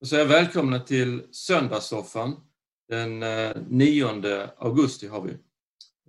[0.00, 2.36] Och så är välkomna till Söndagssoffan.
[2.88, 5.36] Den eh, 9 augusti har vi.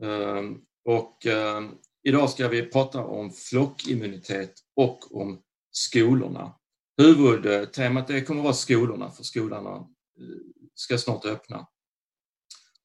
[0.06, 1.70] Ehm, och ehm,
[2.04, 5.42] idag ska vi prata om flockimmunitet och om
[5.72, 6.54] skolorna.
[6.98, 9.86] Huvudtemat det kommer att vara skolorna, för skolorna eh,
[10.76, 11.68] ska snart öppna.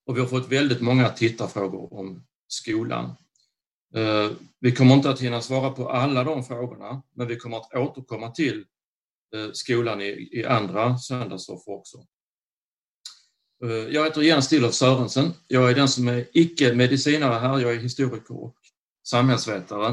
[0.06, 3.10] Och vi har fått väldigt många tittarfrågor om skolan.
[3.94, 7.74] Ehm, vi kommer inte att hinna svara på alla de frågorna, men vi kommer att
[7.74, 8.64] återkomma till
[9.52, 12.06] skolan i, i andra söndagsoffer också.
[13.64, 15.32] Eh, jag heter Jens Stillhoff Sörensen.
[15.48, 17.58] Jag är den som är icke-medicinare här.
[17.58, 18.56] Jag är historiker och
[19.08, 19.88] samhällsvetare.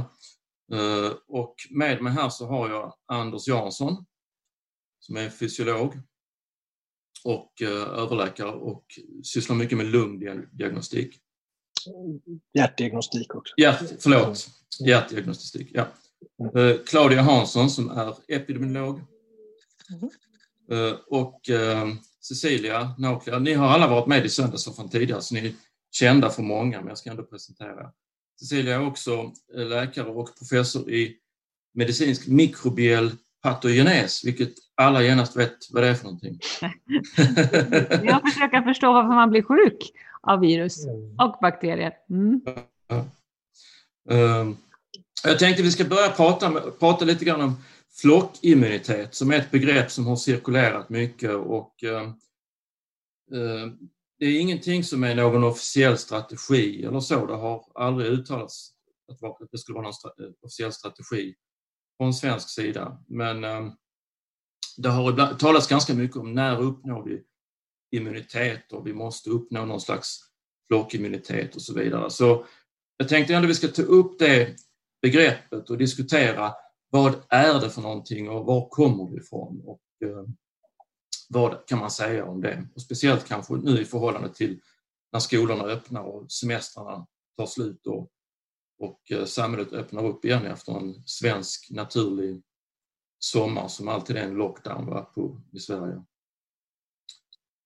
[0.73, 4.05] Eh, och med mig här så har jag Anders Jansson
[4.99, 5.93] som är fysiolog
[7.23, 8.85] och överläkare och
[9.23, 11.19] sysslar mycket med lungdiagnostik.
[12.53, 13.53] Hjärtdiagnostik också.
[13.57, 14.47] Hjärt, förlåt,
[14.85, 15.71] hjärtdiagnostik.
[15.73, 15.87] Ja.
[16.85, 19.01] Claudia Hansson som är epidemiolog
[20.71, 20.95] Mm.
[21.07, 21.87] Och eh,
[22.21, 25.53] Cecilia Nauklia, ni har alla varit med i Söndagssoffan tidigare så ni är
[25.91, 27.91] kända för många, men jag ska ändå presentera.
[28.39, 31.17] Cecilia är också eh, läkare och professor i
[31.73, 33.11] medicinsk mikrobiell
[33.43, 36.39] patogenes, vilket alla genast vet vad det är för någonting.
[38.03, 41.19] jag försöker förstå varför man blir sjuk av virus mm.
[41.19, 41.93] och bakterier.
[42.09, 42.41] Mm.
[45.23, 47.55] Jag tänkte vi ska börja prata, prata lite grann om
[48.01, 52.03] flockimmunitet som är ett begrepp som har cirkulerat mycket och eh,
[53.33, 53.67] eh,
[54.19, 57.25] det är ingenting som är någon officiell strategi eller så.
[57.25, 58.69] Det har aldrig uttalats
[59.11, 61.35] att det skulle vara någon eh, officiell strategi
[61.97, 63.03] från svensk sida.
[63.07, 63.71] Men eh,
[64.77, 67.23] det har ibland talats ganska mycket om när uppnår vi
[67.97, 70.19] immunitet och vi måste uppnå någon slags
[70.67, 72.09] flockimmunitet och så vidare.
[72.09, 72.45] Så
[72.97, 74.55] jag tänkte ändå vi ska ta upp det
[75.01, 76.53] begreppet och diskutera
[76.93, 79.61] vad är det för någonting och var kommer det ifrån?
[79.65, 80.25] Och, eh,
[81.29, 82.67] vad kan man säga om det?
[82.75, 84.61] Och speciellt kanske nu i förhållande till
[85.11, 87.07] när skolorna öppnar och semestrarna
[87.37, 88.11] tar slut och,
[88.79, 92.41] och eh, samhället öppnar upp igen efter en svensk naturlig
[93.19, 96.03] sommar som alltid är en lockdown va, på, i Sverige.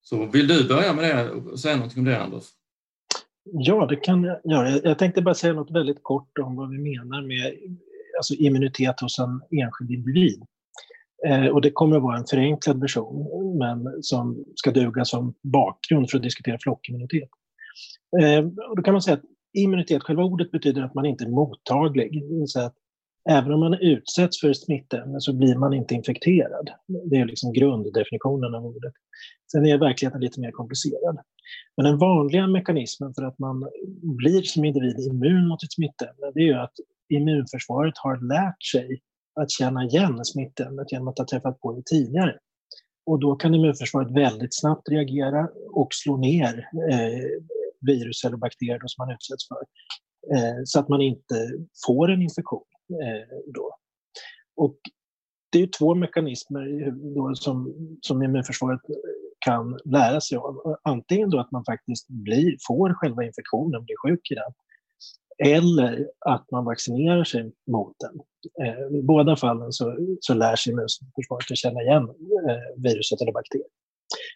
[0.02, 2.46] Så vill du börja med det och säga någonting om det Anders?
[3.44, 4.70] Ja, det kan jag göra.
[4.70, 7.58] Jag tänkte bara säga något väldigt kort om vad vi menar med
[8.18, 10.44] alltså immunitet hos en enskild individ.
[11.26, 16.10] Eh, och det kommer att vara en förenklad version, men som ska duga som bakgrund
[16.10, 17.30] för att diskutera flockimmunitet.
[18.22, 19.24] Eh, och då kan man säga att
[19.54, 22.24] immunitet, själva ordet betyder att man inte är mottaglig.
[22.56, 22.76] Det att
[23.30, 26.70] även om man utsätts för smittämne så blir man inte infekterad.
[27.06, 28.94] Det är liksom grunddefinitionen av ordet.
[29.52, 31.18] Sen är verkligheten lite mer komplicerad.
[31.78, 33.70] Men den vanliga mekanismen för att man
[34.02, 36.74] blir som individ immun mot ett smittämne, det är ju att
[37.10, 39.02] immunförsvaret har lärt sig
[39.42, 42.38] att känna igen smittämnet genom att ha träffat på det tidigare.
[43.06, 47.44] Och då kan immunförsvaret väldigt snabbt reagera och slå ner eh,
[47.82, 49.62] virus eller bakterier som man utsätts för.
[50.36, 51.36] Eh, så att man inte
[51.86, 52.64] får en infektion.
[52.90, 53.78] Eh, då.
[54.56, 54.78] Och
[55.52, 58.82] det är två mekanismer då som, som immunförsvaret
[59.40, 60.78] kan lära sig av.
[60.84, 64.54] Antingen då att man faktiskt blir, får själva infektionen, blir sjuk i den,
[65.46, 68.20] eller att man vaccinerar sig mot den.
[68.68, 73.32] Eh, I båda fallen så, så lär sig immunförsvaret att känna igen eh, viruset eller
[73.32, 73.70] bakterien.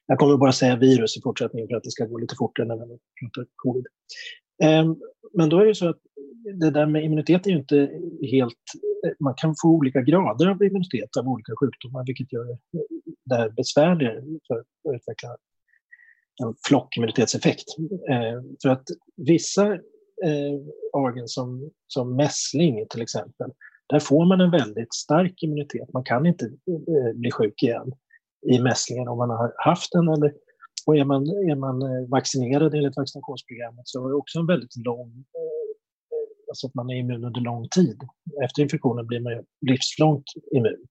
[0.06, 2.76] Jag kommer bara säga virus i fortsättningen för att det ska gå lite fortare när
[2.76, 3.86] vi pratar covid.
[4.64, 4.94] Eh,
[5.34, 6.00] men då är det så att
[6.60, 7.90] det där med immunitet är ju inte
[8.32, 8.64] helt...
[9.06, 12.58] Eh, man kan få olika grader av immunitet av olika sjukdomar vilket gör
[13.26, 15.30] det här besvärligare för att utveckla
[16.44, 17.66] en flockimmunitetseffekt.
[18.10, 18.84] Ehm, för att
[19.18, 19.78] vissa
[20.24, 20.60] eh,
[20.94, 23.52] organ som, som mässling till exempel,
[23.90, 25.94] där får man en väldigt stark immunitet.
[25.94, 27.94] Man kan inte eh, bli sjuk igen
[28.52, 30.08] i mässlingen om man har haft den.
[30.08, 30.34] Eller,
[30.86, 34.76] och är man, är man eh, vaccinerad enligt vaccinationsprogrammet så är det också en väldigt
[34.86, 38.02] lång, eh, alltså att man är immun under lång tid.
[38.44, 40.86] Efter infektionen blir man livslångt immun.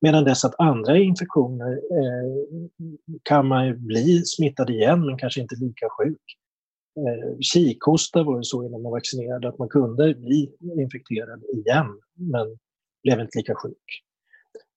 [0.00, 2.44] Medan dess att andra infektioner eh,
[3.22, 6.22] kan man bli smittad igen men kanske inte lika sjuk
[6.96, 12.58] eh, kikhosta var det så innan man vaccinerade att man kunde bli infekterad igen men
[13.02, 14.02] blev inte lika sjuk.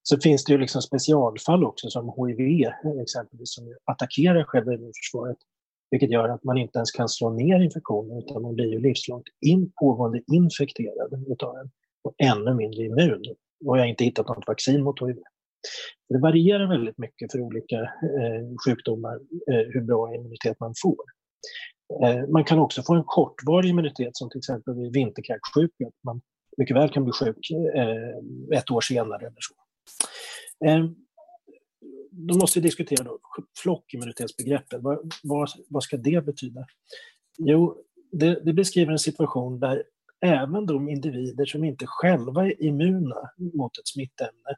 [0.02, 2.66] Så finns det ju liksom specialfall också som HIV
[3.02, 5.38] exempelvis som attackerar själva immunförsvaret
[5.90, 9.26] vilket gör att man inte ens kan slå ner infektionen utan man blir ju livslångt
[9.46, 11.70] in, pågående infekterad utav den
[12.04, 13.22] och ännu mindre immun.
[13.64, 15.16] Och jag har inte hittat något vaccin mot HIV.
[16.08, 19.14] Det varierar väldigt mycket för olika eh, sjukdomar
[19.50, 21.04] eh, hur bra immunitet man får.
[22.02, 25.90] Eh, man kan också få en kortvarig immunitet som till exempel vid vinterkräksjuka.
[26.04, 26.20] Man
[26.56, 29.54] mycket väl kan bli sjuk eh, ett år senare eller så.
[30.66, 30.86] Eh,
[32.10, 33.18] då måste vi diskutera då,
[33.62, 34.82] flockimmunitetsbegreppet.
[34.82, 36.66] Vad, vad, vad ska det betyda?
[37.38, 37.76] Jo,
[38.12, 39.82] det, det beskriver en situation där
[40.20, 44.56] även de individer som inte själva är immuna mot ett smittämne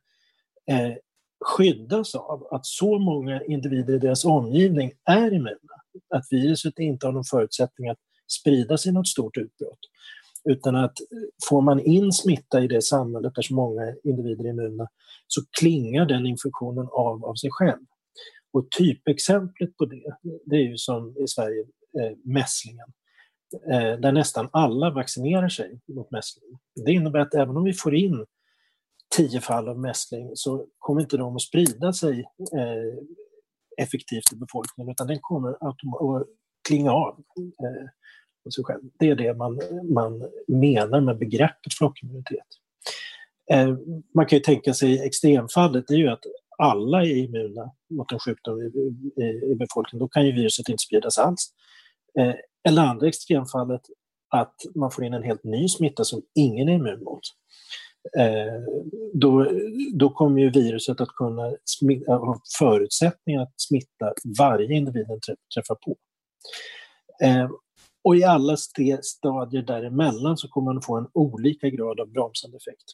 [0.71, 0.97] eh,
[1.45, 5.83] skyddas av att så många individer i deras omgivning är immuna.
[6.15, 9.79] Att viruset inte har någon förutsättning att sprida sig i något stort utbrott.
[10.45, 14.49] Utan att eh, får man in smitta i det samhället där så många individer är
[14.49, 14.89] immuna
[15.27, 17.85] så klingar den infektionen av av sig själv.
[18.53, 20.05] Och typexemplet på det,
[20.47, 21.61] det är ju som i Sverige
[21.99, 22.93] eh, mässlingen.
[23.71, 26.59] Eh, där nästan alla vaccinerar sig mot mässling.
[26.85, 28.27] Det innebär att även om vi får in
[29.17, 32.21] tio fall av mässling så kommer inte de att sprida sig
[32.53, 33.05] eh,
[33.79, 35.77] effektivt i befolkningen utan den kommer att
[36.69, 38.81] klinga av eh, sig själv.
[38.99, 39.61] Det är det man,
[39.95, 42.47] man menar med begreppet flockimmunitet.
[43.53, 43.77] Eh,
[44.15, 46.25] man kan ju tänka sig extremfallet, det är ju att
[46.59, 48.65] alla är immuna mot en sjukdom i,
[49.23, 50.01] i, i befolkningen.
[50.01, 51.53] Då kan ju viruset inte spridas alls.
[52.19, 52.35] Eh,
[52.69, 53.83] eller andra extremfallet
[54.29, 57.21] att man får in en helt ny smitta som ingen är immun mot.
[58.19, 58.63] Eh,
[59.13, 59.51] då,
[59.93, 65.21] då kommer ju viruset att kunna smitta, eh, ha förutsättningar att smitta varje individ den
[65.55, 65.97] träffar på.
[67.23, 67.51] Eh,
[68.05, 68.57] och i alla
[69.03, 72.85] stadier däremellan så kommer man få en olika grad av bromsande effekt.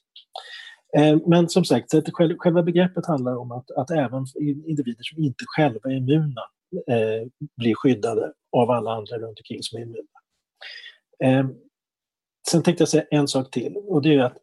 [0.97, 1.93] Eh, men som sagt,
[2.39, 4.27] själva begreppet handlar om att, att även
[4.67, 6.43] individer som inte själva är immuna
[6.89, 10.09] eh, blir skyddade av alla andra runt omkring som är immuna.
[11.25, 11.47] Eh,
[12.51, 14.37] sen tänkte jag säga en sak till och det är att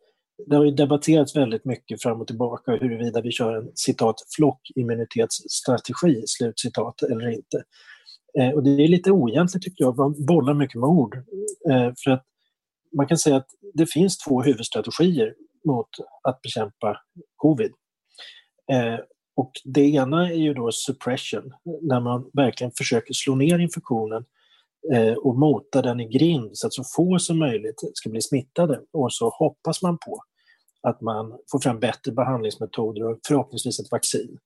[0.47, 6.23] det har ju debatterats väldigt mycket fram och tillbaka huruvida vi kör en citat flockimmunitetsstrategi,
[6.27, 7.63] slutcitat, eller inte.
[8.39, 11.15] Eh, och det är lite oegentligt tycker jag, man bollar mycket med ord.
[11.69, 12.25] Eh, för att
[12.97, 15.33] man kan säga att det finns två huvudstrategier
[15.65, 15.89] mot
[16.23, 16.97] att bekämpa
[17.35, 17.71] covid.
[18.71, 18.99] Eh,
[19.35, 24.25] och det ena är ju då suppression, när man verkligen försöker slå ner infektionen
[24.93, 28.81] eh, och mota den i grind så att så få som möjligt ska bli smittade.
[28.91, 30.23] Och så hoppas man på
[30.87, 34.37] att man får fram bättre behandlingsmetoder och förhoppningsvis ett vaccin.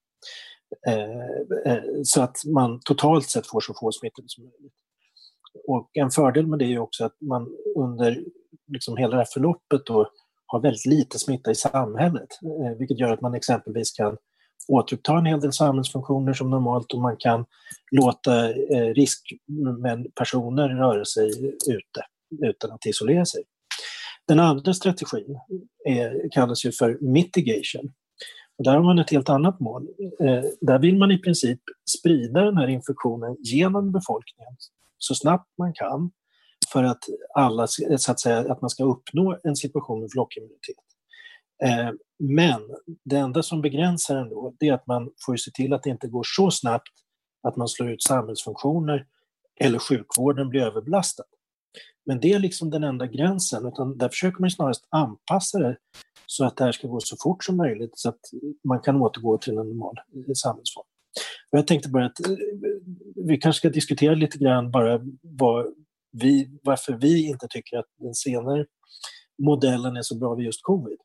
[0.88, 4.74] Eh, eh, så att man totalt sett får så få smittade som möjligt.
[5.68, 8.24] Och en fördel med det är också att man under
[8.68, 10.10] liksom hela det här förloppet då
[10.46, 14.18] har väldigt lite smitta i samhället, eh, vilket gör att man exempelvis kan
[14.68, 17.46] återuppta en hel del samhällsfunktioner som normalt och man kan
[17.92, 18.48] låta
[18.94, 21.28] riskpersoner röra sig
[21.70, 22.02] ute
[22.50, 23.44] utan att isolera sig.
[24.28, 25.40] Den andra strategin
[25.86, 27.94] är, kallas ju för mitigation.
[28.58, 29.88] Och där har man ett helt annat mål.
[30.20, 31.60] Eh, där vill man i princip
[32.00, 34.56] sprida den här infektionen genom befolkningen
[34.98, 36.12] så snabbt man kan
[36.74, 37.04] för att,
[37.36, 40.76] alla, så att, säga, att man ska uppnå en situation med flockimmunitet.
[41.64, 41.90] Eh,
[42.20, 42.62] men
[43.06, 45.90] det enda som begränsar den då, det är att man får se till att det
[45.90, 46.92] inte går så snabbt
[47.44, 49.06] att man slår ut samhällsfunktioner
[49.60, 51.24] eller sjukvården blir överbelastad.
[52.06, 55.78] Men det är liksom den enda gränsen, utan där försöker man snarast anpassa det
[56.26, 58.20] så att det här ska gå så fort som möjligt så att
[58.64, 60.86] man kan återgå till en normal eh, samhällsform.
[61.52, 62.36] Och jag tänkte bara att eh,
[63.16, 65.68] vi kanske ska diskutera lite grann bara var
[66.12, 68.66] vi, varför vi inte tycker att den senare
[69.44, 70.98] modellen är så bra vid just covid.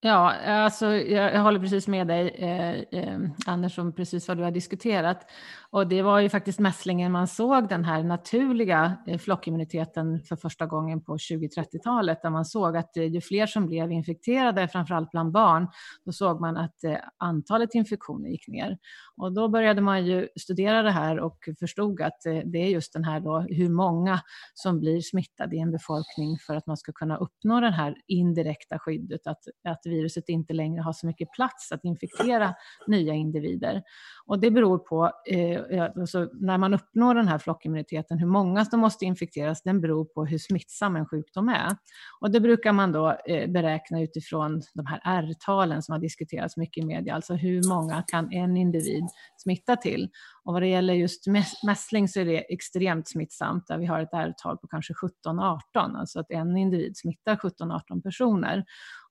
[0.00, 4.42] Ja, alltså, jag, jag håller precis med dig, eh, eh, Anders, om precis vad du
[4.42, 5.30] har diskuterat.
[5.70, 10.66] Och det var ju faktiskt mässlingen man såg den här naturliga eh, flockimmuniteten för första
[10.66, 15.32] gången på 20-30-talet, där man såg att eh, ju fler som blev infekterade, framförallt bland
[15.32, 15.68] barn,
[16.04, 18.78] då såg man att eh, antalet infektioner gick ner.
[19.16, 22.92] Och då började man ju studera det här och förstod att eh, det är just
[22.92, 24.20] den här då, hur många
[24.54, 28.78] som blir smittade i en befolkning för att man ska kunna uppnå det här indirekta
[28.78, 32.54] skyddet, att, att viruset inte längre har så mycket plats att infektera
[32.86, 33.82] nya individer.
[34.26, 38.80] Och det beror på, eh, alltså när man uppnår den här flockimmuniteten, hur många som
[38.80, 41.76] måste infekteras, den beror på hur smittsam en sjukdom är.
[42.20, 46.82] Och det brukar man då eh, beräkna utifrån de här R-talen som har diskuterats mycket
[46.82, 49.05] i media, alltså hur många kan en individ
[49.36, 50.08] smitta till?
[50.46, 51.26] Och vad det gäller just
[51.66, 54.94] mässling så är det extremt smittsamt där vi har ett R-tal på kanske
[55.26, 58.64] 17-18, alltså att en individ smittar 17-18 personer.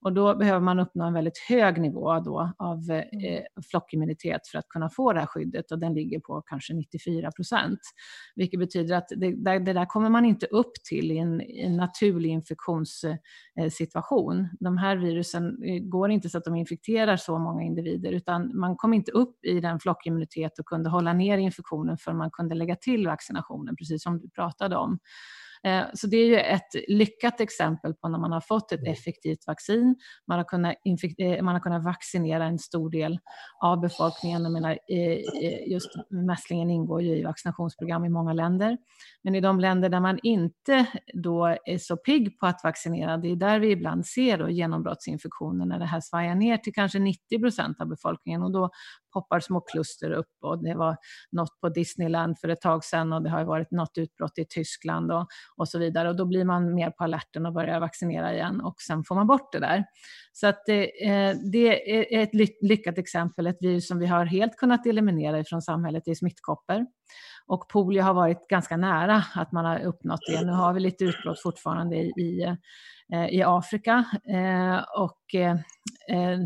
[0.05, 3.03] Och då behöver man uppnå en väldigt hög nivå då av eh,
[3.71, 7.79] flockimmunitet för att kunna få det här skyddet och den ligger på kanske 94 procent.
[8.35, 12.29] Vilket betyder att det, det, där kommer man inte upp till i en, en naturlig
[12.29, 14.47] infektionssituation.
[14.59, 18.75] De här virusen eh, går inte så att de infekterar så många individer utan man
[18.75, 22.75] kom inte upp i den flockimmunitet och kunde hålla ner infektionen för man kunde lägga
[22.75, 24.99] till vaccinationen, precis som du pratade om.
[25.65, 29.47] Eh, så det är ju ett lyckat exempel på när man har fått ett effektivt
[29.47, 29.95] vaccin.
[30.27, 30.75] Man har kunnat,
[31.17, 33.19] eh, man har kunnat vaccinera en stor del
[33.61, 34.43] av befolkningen.
[34.43, 34.79] Jag menar,
[35.67, 38.77] just mässlingen ingår ju i vaccinationsprogram i många länder.
[39.23, 43.31] Men i de länder där man inte då är så pigg på att vaccinera, det
[43.31, 47.39] är där vi ibland ser då genombrottsinfektioner när det här svajar ner till kanske 90
[47.39, 48.69] procent av befolkningen och då
[49.15, 50.97] hoppar små kluster upp och det var
[51.31, 55.11] något på Disneyland för ett tag sedan och det har varit något utbrott i Tyskland
[55.11, 58.61] och, och så vidare och då blir man mer på alerten och börjar vaccinera igen
[58.61, 59.85] och sen får man bort det där.
[60.33, 64.55] Så att det, eh, det är ett lyckat exempel, ett virus som vi har helt
[64.57, 66.85] kunnat eliminera från samhället i smittkoppor.
[67.47, 70.45] Och polio har varit ganska nära att man har uppnått det.
[70.45, 72.53] Nu har vi lite utbrott fortfarande i, i, eh,
[73.13, 75.57] Eh, i Afrika eh, och eh,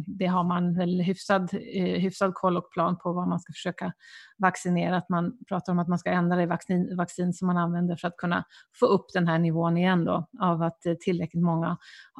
[0.07, 3.93] det har man väl hyfsad, hyfsad koll och plan på vad man ska försöka
[4.37, 4.97] vaccinera.
[4.97, 8.07] Att man pratar om att man ska ändra det vaccin, vaccin som man använder för
[8.07, 8.43] att kunna
[8.79, 11.77] få upp den här nivån igen då av att tillräckligt många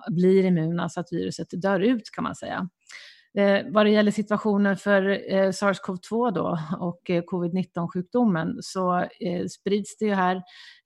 [0.07, 2.69] blir immuna så att viruset dör ut kan man säga.
[3.39, 9.97] Eh, vad det gäller situationen för eh, SARS-CoV-2 då och eh, covid-19-sjukdomen så eh, sprids
[9.97, 10.35] det ju här,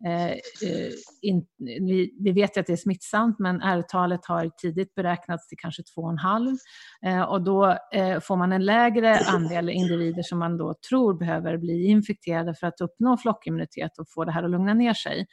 [0.08, 0.92] eh, eh,
[1.22, 5.58] in, vi, vi, vet ju att det är smittsamt men R-talet har tidigt beräknats till
[5.62, 6.58] kanske 2,5
[7.06, 11.58] eh, och då eh, får man en lägre andel individer som man då tror behöver
[11.58, 15.26] bli infekterade för att uppnå flockimmunitet och få det här att lugna ner sig.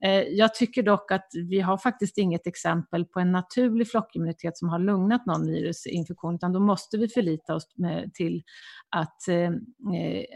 [0.00, 4.68] Eh, jag tycker dock att vi har faktiskt inget exempel på en naturlig flockimmunitet som
[4.68, 7.66] har lugnat någon virusinfektion, utan då måste vi förlita oss
[8.14, 8.42] till
[8.90, 9.50] att, eh,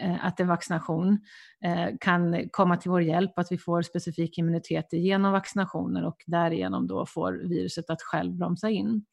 [0.03, 1.19] eh, att en vaccination
[2.01, 7.07] kan komma till vår hjälp, att vi får specifik immunitet genom vaccinationer och därigenom då
[7.07, 9.05] får viruset att själv bromsa in.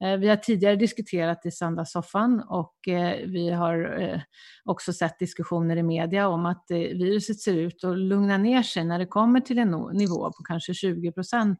[0.00, 4.20] Eh, vi har tidigare diskuterat i söndagssoffan och eh, vi har eh,
[4.64, 8.98] också sett diskussioner i media om att viruset ser ut att lugna ner sig när
[8.98, 11.58] det kommer till en nivå på kanske 20 procent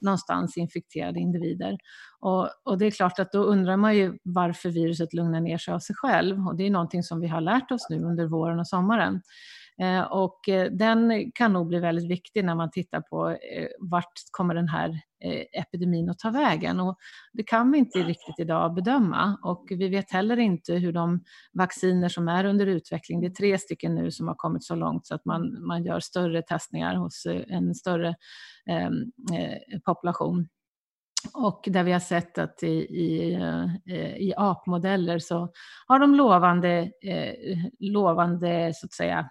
[0.00, 1.78] någonstans infekterade individer.
[2.20, 5.74] Och, och, det är klart att då undrar man ju varför viruset lugnar ner sig
[5.74, 8.58] av sig själv och det är någonting som vi har lärt oss nu under våren
[8.58, 9.20] och sommaren.
[9.80, 14.12] Eh, och eh, den kan nog bli väldigt viktig när man tittar på eh, vart
[14.30, 15.00] kommer den här
[15.52, 16.80] epidemin att ta vägen.
[16.80, 16.98] Och
[17.32, 22.08] det kan vi inte riktigt idag bedöma och vi vet heller inte hur de vacciner
[22.08, 25.14] som är under utveckling, det är tre stycken nu som har kommit så långt så
[25.14, 28.14] att man, man gör större testningar hos en större
[28.66, 30.48] ehm, eh, population.
[31.34, 33.32] Och där vi har sett att i, i,
[34.18, 35.52] i apmodeller så
[35.86, 39.30] har de lovande, eh, lovande så att säga,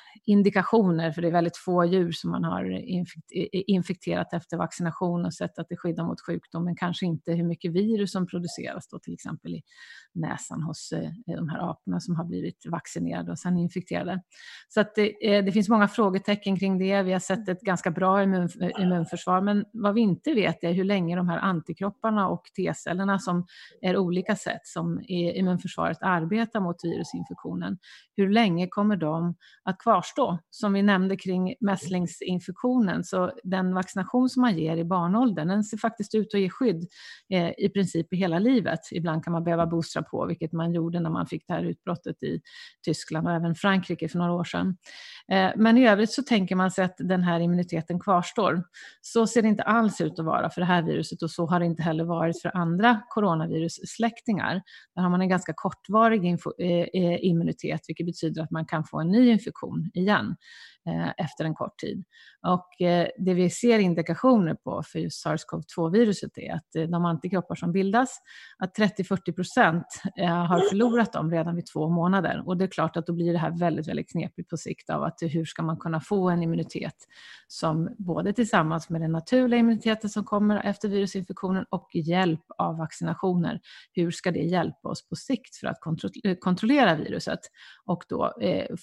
[0.25, 2.81] indikationer, för det är väldigt få djur som man har
[3.51, 7.71] infekterat efter vaccination och sett att det skyddar mot sjukdom, men kanske inte hur mycket
[7.71, 9.61] virus som produceras då till exempel i
[10.13, 14.21] näsan hos eh, de här aporna som har blivit vaccinerade och sen infekterade.
[14.69, 17.03] Så att det, det finns många frågetecken kring det.
[17.03, 18.49] Vi har sett ett ganska bra immun,
[18.79, 23.45] immunförsvar, men vad vi inte vet är hur länge de här antikropparna och T-cellerna som
[23.81, 27.77] är olika sätt som immunförsvaret arbetar mot virusinfektionen,
[28.15, 30.39] hur länge kommer de att kvarstå kvarstå.
[30.49, 35.77] Som vi nämnde kring mässlingsinfektionen, så den vaccination som man ger i barnåldern, den ser
[35.77, 36.87] faktiskt ut att ge skydd
[37.29, 38.79] eh, i princip i hela livet.
[38.91, 42.23] Ibland kan man behöva boostra på, vilket man gjorde när man fick det här utbrottet
[42.23, 42.41] i
[42.85, 44.77] Tyskland och även Frankrike för några år sedan.
[45.31, 48.63] Eh, men i övrigt så tänker man sig att den här immuniteten kvarstår.
[49.01, 51.59] Så ser det inte alls ut att vara för det här viruset och så har
[51.59, 54.61] det inte heller varit för andra coronavirussläktingar.
[54.95, 58.99] Där har man en ganska kortvarig eh, eh, immunitet, vilket betyder att man kan få
[58.99, 60.35] en ny infektion igen.
[60.87, 62.03] Eh, efter en kort tid.
[62.47, 67.55] Och eh, det vi ser indikationer på för just SARS-CoV-2-viruset är att eh, de antikroppar
[67.55, 68.17] som bildas,
[68.57, 69.85] att 30-40 procent
[70.47, 72.43] har förlorat dem redan vid två månader.
[72.45, 75.03] Och det är klart att då blir det här väldigt, väldigt knepigt på sikt av
[75.03, 76.95] att hur ska man kunna få en immunitet
[77.47, 83.59] som både tillsammans med den naturliga immuniteten som kommer efter virusinfektionen och hjälp av vaccinationer,
[83.93, 85.79] hur ska det hjälpa oss på sikt för att
[86.39, 87.39] kontrollera viruset
[87.85, 88.33] och då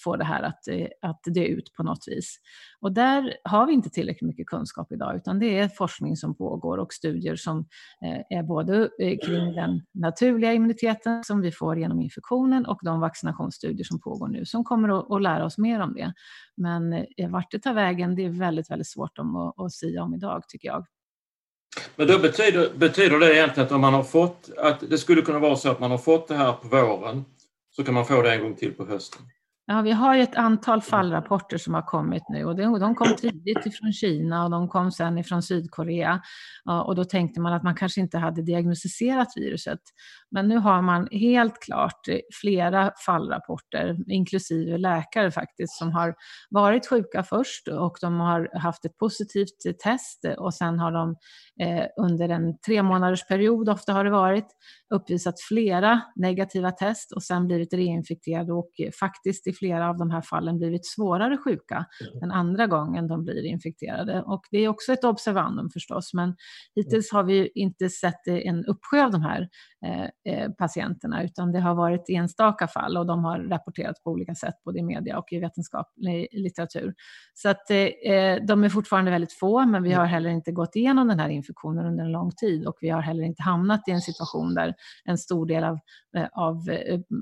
[0.04, 0.58] få det här att
[1.02, 2.36] att dö ut på något vis.
[2.80, 6.78] Och där har vi inte tillräckligt mycket kunskap idag, utan det är forskning som pågår
[6.78, 7.58] och studier som
[8.04, 13.00] eh, är både eh, kring den naturliga immuniteten som vi får genom infektionen och de
[13.00, 16.12] vaccinationsstudier som pågår nu som kommer att lära oss mer om det.
[16.56, 20.14] Men eh, vart det tar vägen, det är väldigt, väldigt svårt att, att säga om
[20.14, 20.86] idag, tycker jag.
[21.96, 25.38] Men då betyder, betyder det egentligen att om man har fått, att det skulle kunna
[25.38, 27.24] vara så att man har fått det här på våren
[27.70, 29.22] så kan man få det en gång till på hösten?
[29.70, 33.66] Ja, vi har ju ett antal fallrapporter som har kommit nu och de kom tidigt
[33.66, 36.20] ifrån Kina och de kom sen ifrån Sydkorea.
[36.84, 39.78] Och då tänkte man att man kanske inte hade diagnostiserat viruset.
[40.30, 42.00] Men nu har man helt klart
[42.40, 46.14] flera fallrapporter, inklusive läkare faktiskt, som har
[46.50, 51.16] varit sjuka först och de har haft ett positivt test och sen har de
[51.60, 54.46] eh, under en tre månaders period, ofta har det varit,
[54.94, 58.70] uppvisat flera negativa test och sen blivit reinfekterade och
[59.00, 62.20] faktiskt flera av de här fallen blivit svårare sjuka mm.
[62.20, 64.22] den andra gången de blir infekterade.
[64.22, 66.36] Och det är också ett observandum förstås, men
[66.74, 69.48] hittills har vi inte sett en uppsjö av de här
[69.86, 74.34] eh, eh, patienterna, utan det har varit enstaka fall och de har rapporterats på olika
[74.34, 76.94] sätt, både i media och i vetenskaplig litteratur.
[77.34, 81.08] Så att eh, de är fortfarande väldigt få, men vi har heller inte gått igenom
[81.08, 84.00] den här infektionen under en lång tid och vi har heller inte hamnat i en
[84.00, 84.74] situation där
[85.04, 85.78] en stor del av,
[86.32, 86.56] av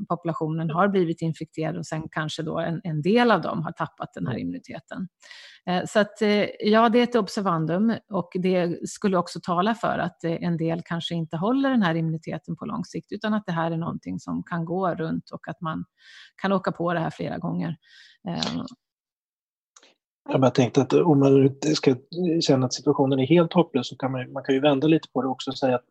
[0.08, 4.14] populationen har blivit infekterad och sen kanske då en, en del av dem har tappat
[4.14, 4.42] den här mm.
[4.42, 5.08] immuniteten.
[5.66, 6.14] Eh, så att,
[6.60, 11.14] ja, det är ett observandum och det skulle också tala för att en del kanske
[11.14, 14.42] inte håller den här immuniteten på lång sikt utan att det här är någonting som
[14.42, 15.84] kan gå runt och att man
[16.42, 17.76] kan åka på det här flera gånger.
[20.28, 21.96] Jag bara tänkte att om man ska
[22.40, 25.22] känna att situationen är helt hopplös så kan man, man kan ju vända lite på
[25.22, 25.84] det också och säga att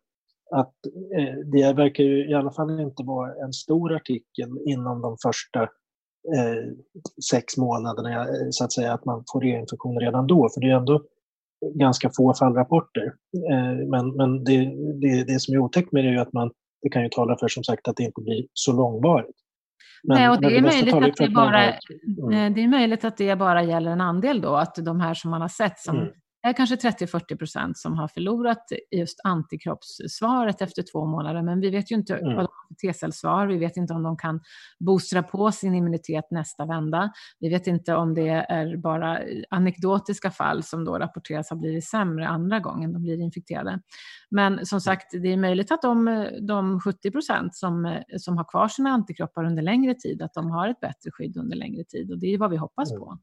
[0.50, 0.74] att
[1.18, 5.68] eh, det verkar ju i alla fall inte vara en stor artikel inom de första
[6.34, 6.72] eh,
[7.30, 10.76] sex månaderna, eh, så att säga, att man får reinfektion redan då, för det är
[10.76, 11.02] ändå
[11.74, 13.12] ganska få fallrapporter.
[13.50, 14.58] Eh, men men det,
[15.00, 16.50] det, det som är otäckt med det är att man,
[16.82, 19.36] det kan ju tala för som sagt att det inte blir så långvarigt.
[20.02, 22.54] Men, Nej, och det, är möjligt att det, bara, mm.
[22.54, 25.40] Det är möjligt att det bara gäller en andel då, att de här som man
[25.40, 26.08] har sett som mm
[26.42, 31.42] är kanske 30-40 procent som har förlorat just antikroppssvaret efter två månader.
[31.42, 32.24] Men vi vet ju inte mm.
[32.24, 33.46] vad de har för T-cellsvar.
[33.46, 34.40] Vi vet inte om de kan
[34.78, 37.12] boostra på sin immunitet nästa vända.
[37.38, 42.28] Vi vet inte om det är bara anekdotiska fall som då rapporteras har blivit sämre
[42.28, 43.80] andra gången de blir infekterade.
[44.30, 48.68] Men som sagt, det är möjligt att de, de 70 procent som, som har kvar
[48.68, 52.10] sina antikroppar under längre tid, att de har ett bättre skydd under längre tid.
[52.10, 53.00] Och det är vad vi hoppas mm.
[53.00, 53.18] på.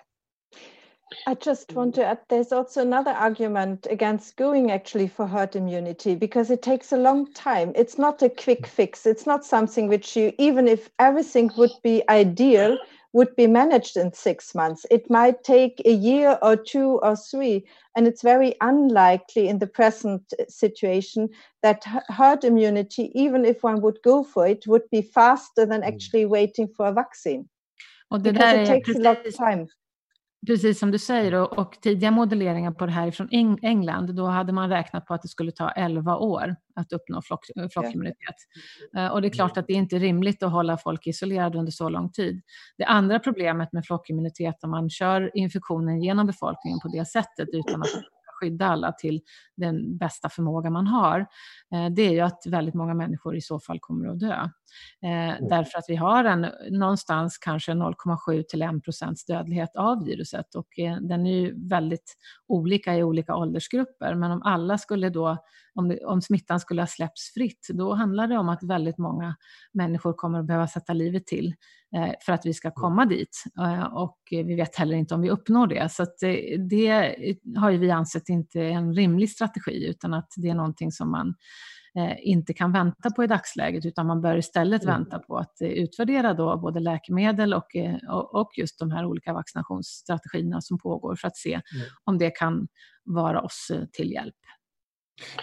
[1.27, 1.75] I just mm.
[1.75, 6.61] want to add there's also another argument against going actually for herd immunity because it
[6.61, 7.71] takes a long time.
[7.75, 8.67] It's not a quick mm.
[8.67, 9.05] fix.
[9.05, 12.77] It's not something which you, even if everything would be ideal,
[13.13, 14.85] would be managed in six months.
[14.89, 17.65] It might take a year or two or three.
[17.95, 21.29] And it's very unlikely in the present uh, situation
[21.61, 25.87] that herd immunity, even if one would go for it, would be faster than mm.
[25.87, 27.47] actually waiting for a vaccine.
[28.09, 29.67] Och det because it takes a lot of time.
[30.45, 33.29] Precis som du säger, och, och tidiga modelleringar på det här från
[33.61, 37.45] England, då hade man räknat på att det skulle ta 11 år att uppnå flock,
[37.73, 38.35] flockimmunitet.
[38.95, 39.13] Yeah.
[39.13, 41.89] Och det är klart att det är inte rimligt att hålla folk isolerade under så
[41.89, 42.41] lång tid.
[42.77, 47.81] Det andra problemet med flockimmunitet, om man kör infektionen genom befolkningen på det sättet utan
[47.81, 48.03] att
[48.43, 49.21] skydda alla till
[49.57, 51.19] den bästa förmåga man har,
[51.73, 54.49] eh, det är ju att väldigt många människor i så fall kommer att dö.
[55.03, 55.47] Eh, mm.
[55.49, 60.79] Därför att vi har en, någonstans kanske 0,7 till 1 procents dödlighet av viruset och
[60.79, 64.15] eh, den är ju väldigt olika i olika åldersgrupper.
[64.15, 65.37] Men om alla skulle då,
[65.75, 69.35] om, det, om smittan skulle ha släppts fritt, då handlar det om att väldigt många
[69.73, 71.53] människor kommer att behöva sätta livet till
[71.95, 72.75] eh, för att vi ska mm.
[72.75, 73.43] komma dit.
[73.91, 75.91] Och vi vet heller inte om vi uppnår det.
[75.91, 76.05] Så
[76.69, 76.89] det
[77.57, 81.33] har vi ansett inte är en rimlig strategi, utan att det är någonting som man
[81.97, 84.95] Eh, inte kan vänta på i dagsläget utan man bör istället mm.
[84.95, 89.33] vänta på att eh, utvärdera då både läkemedel och, eh, och just de här olika
[89.33, 91.87] vaccinationsstrategierna som pågår för att se mm.
[92.03, 92.67] om det kan
[93.03, 94.35] vara oss till hjälp.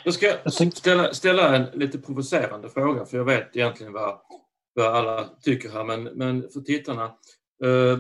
[0.04, 4.20] Jag ska ställa, ställa en lite provocerande fråga för jag vet egentligen vad,
[4.74, 7.04] vad alla tycker här men, men för tittarna.
[7.64, 7.98] Eh,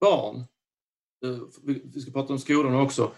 [0.00, 0.36] barn,
[1.24, 1.38] eh,
[1.94, 3.12] vi ska prata om skolorna också.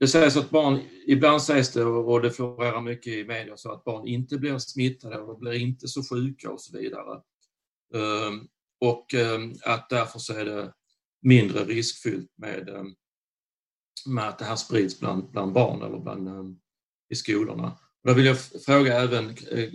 [0.00, 3.84] Det sägs att barn, ibland sägs det och det florerar mycket i media, så att
[3.84, 7.22] barn inte blir smittade och blir inte så sjuka och så vidare.
[7.94, 8.48] Ehm,
[8.80, 10.72] och ehm, att därför så är det
[11.22, 12.94] mindre riskfyllt med, ehm,
[14.06, 16.58] med att det här sprids bland, bland barn eller bland,
[17.10, 17.78] i skolorna.
[18.04, 19.68] Då vill jag fråga även eh,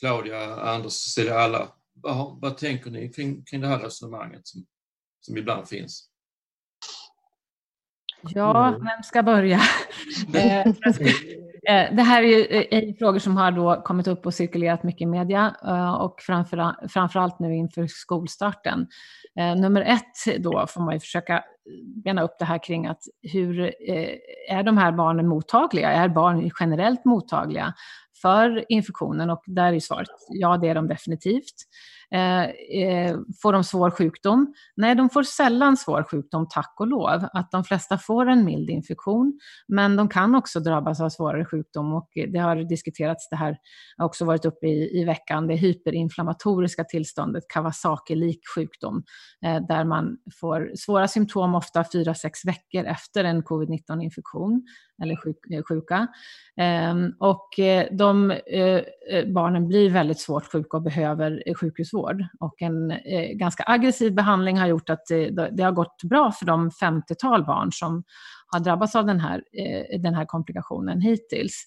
[0.00, 4.66] Claudia, Anders, Cecilia, alla, vad, vad tänker ni kring, kring det här resonemanget som,
[5.20, 6.08] som ibland finns?
[8.22, 9.60] Ja, vem ska börja?
[10.34, 15.02] Eh, eh, det här är ju frågor som har då kommit upp och cirkulerat mycket
[15.02, 15.56] i media
[16.00, 18.86] och framför, framförallt nu inför skolstarten.
[19.34, 21.44] Nummer ett då får man ju försöka
[22.04, 24.14] bena upp det här kring att hur eh,
[24.48, 25.90] är de här barnen mottagliga?
[25.90, 27.74] Är barn generellt mottagliga
[28.22, 31.54] för infektionen och där är svaret ja, det är de definitivt.
[32.14, 32.42] Eh,
[32.82, 34.54] eh, får de svår sjukdom?
[34.76, 37.28] Nej, de får sällan svår sjukdom, tack och lov.
[37.32, 41.92] Att de flesta får en mild infektion, men de kan också drabbas av svårare sjukdom
[41.92, 43.56] och det har diskuterats, det här
[43.96, 49.02] har också varit uppe i, i veckan, det hyperinflammatoriska tillståndet, Kawasaki-lik sjukdom,
[49.44, 54.62] eh, där man får svåra symptom ofta 4-6 veckor efter en covid-19-infektion
[55.02, 55.14] eller
[55.50, 56.06] eh, sjuka.
[56.56, 57.48] Ehm, eh, och
[57.90, 58.82] de eh,
[59.26, 62.26] barnen blir väldigt svårt sjuka och behöver sjukhusvård sjukhusvård.
[62.40, 66.32] Och en eh, ganska aggressiv behandling har gjort att eh, det, det har gått bra
[66.32, 68.04] för de 50-tal barn som
[68.46, 71.66] har drabbats av den här, eh, den här komplikationen hittills.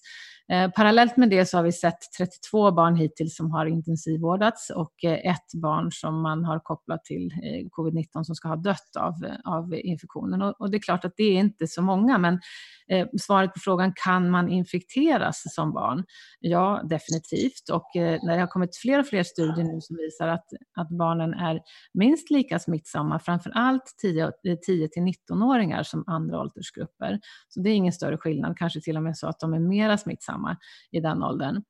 [0.50, 5.04] Eh, parallellt med det så har vi sett 32 barn hittills som har intensivvårdats och
[5.04, 9.24] eh, ett barn som man har kopplat till eh, covid-19 som ska ha dött av,
[9.24, 10.42] eh, av infektionen.
[10.42, 12.40] Och, och, det är klart att det är inte så många, men
[12.88, 16.04] eh, svaret på frågan kan man infekteras som barn?
[16.40, 17.68] Ja, definitivt.
[17.72, 21.34] Och eh, det har kommit fler och fler studier nu som visar att, att barnen
[21.34, 21.60] är
[21.94, 24.32] minst lika smittsamma, framför allt 10,
[24.66, 27.20] 10 till 19-åringar som andra åldersgrupper.
[27.48, 29.98] Så det är ingen större skillnad, kanske till och med så att de är mera
[29.98, 30.56] smittsamma smittsamma
[30.92, 31.62] i den åldern.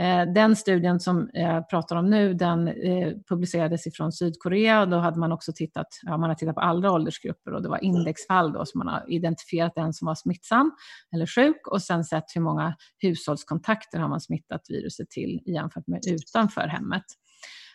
[0.00, 4.86] Eh, den studien som jag pratar om nu, den eh, publicerades ifrån Sydkorea.
[4.86, 7.84] Då hade man också tittat, ja, man har tittat på alla åldersgrupper och det var
[7.84, 10.72] indexfall då, så man har identifierat en som var smittsam
[11.14, 16.00] eller sjuk och sen sett hur många hushållskontakter har man smittat viruset till jämfört med
[16.06, 17.04] utanför hemmet.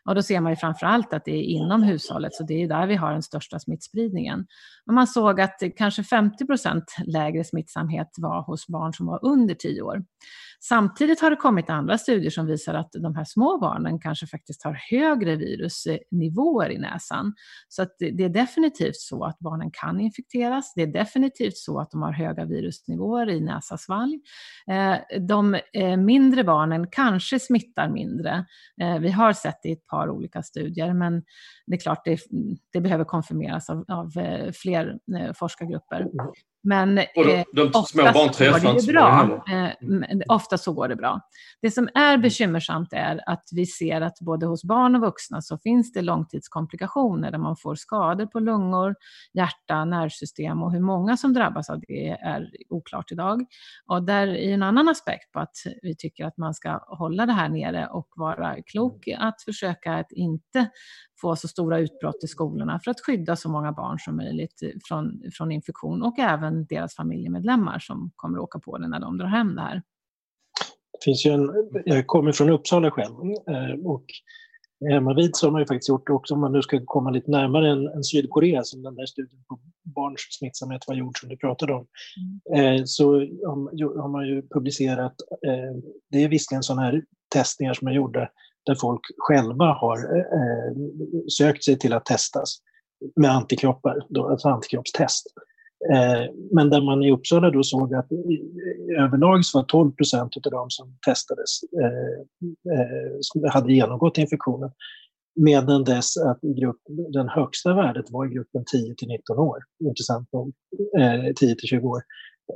[0.07, 2.67] Och då ser man ju framför allt att det är inom hushållet, så det är
[2.67, 4.45] där vi har den största smittspridningen.
[4.85, 9.55] Men man såg att kanske 50 procent lägre smittsamhet var hos barn som var under
[9.55, 10.03] 10 år.
[10.63, 14.63] Samtidigt har det kommit andra studier som visar att de här små barnen kanske faktiskt
[14.63, 17.33] har högre virusnivåer i näsan.
[17.67, 20.73] Så att det är definitivt så att barnen kan infekteras.
[20.75, 24.19] Det är definitivt så att de har höga virusnivåer i näsasvalg.
[24.65, 25.27] svalg.
[25.27, 28.45] de eh, mindre barnen kanske smittar mindre.
[28.81, 31.23] Eh, vi har sett det i ett par olika studier, men
[31.67, 32.19] det är klart det,
[32.73, 34.11] det behöver konfirmeras av, av
[34.53, 34.99] fler
[35.33, 36.01] forskargrupper.
[36.01, 36.33] Mm.
[36.73, 36.95] Mm.
[36.95, 39.43] Men och de, de eh, små barn träffar inte så bra.
[39.51, 39.71] Eh,
[40.27, 41.21] ofta så går det bra.
[41.61, 42.21] Det som är mm.
[42.21, 47.31] bekymmersamt är att vi ser att både hos barn och vuxna så finns det långtidskomplikationer
[47.31, 48.95] där man får skador på lungor,
[49.33, 53.45] hjärta, nervsystem och hur många som drabbas av det är oklart idag.
[53.85, 57.33] Och där är en annan aspekt på att vi tycker att man ska hålla det
[57.33, 60.69] här nere och vara klok att försöka att inte
[61.21, 65.21] få så stora utbrott i skolorna för att skydda så många barn som möjligt från,
[65.33, 69.55] från infektion och även deras familjemedlemmar som kommer åka på det när de drar hem
[69.55, 69.81] det här.
[70.91, 71.51] Det finns ju en,
[71.85, 73.15] jag kommer från Uppsala själv
[73.49, 74.05] eh, och
[74.89, 77.71] hemmavid så har man ju faktiskt gjort också, om man nu ska komma lite närmare
[77.71, 81.73] än, än Sydkorea som den där studien på barns smittsamhet var gjord som du pratade
[81.73, 81.87] om,
[82.53, 82.75] mm.
[82.75, 83.13] eh, så
[84.01, 85.15] har man ju publicerat,
[85.47, 87.03] eh, det är visserligen sådana här
[87.33, 88.29] testningar som är gjorda
[88.67, 90.73] där folk själva har eh, eh,
[91.37, 92.57] sökt sig till att testas
[93.15, 95.25] med antikroppar, då, alltså antikroppstest.
[95.93, 98.07] Eh, men där man i Uppsala då såg att
[98.99, 101.49] överlag så var 12 procent av de som testades
[101.81, 102.19] eh,
[102.73, 104.71] eh, hade genomgått infektionen.
[105.35, 106.81] Medan dess att grupp,
[107.13, 110.53] den högsta värdet var i gruppen 10 till 19 år, intressant nog,
[110.99, 112.01] eh, 10 till 20 år.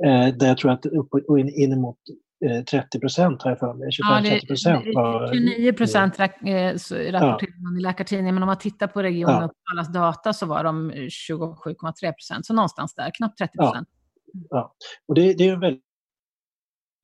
[0.04, 1.08] Eh, där jag tror att upp,
[1.56, 1.98] inemot
[2.42, 4.82] 30 eh, procent har jag för mig, 25-30 procent.
[4.86, 9.44] Ja, 29 procent rapporterar man i Läkartidningen, men om man tittar på regionen ja.
[9.44, 13.88] Uppsalas data så var de 27,3 procent, så någonstans där, knappt 30 procent.
[14.32, 14.40] Ja.
[14.50, 14.74] ja.
[15.08, 15.82] och det, det är väldigt,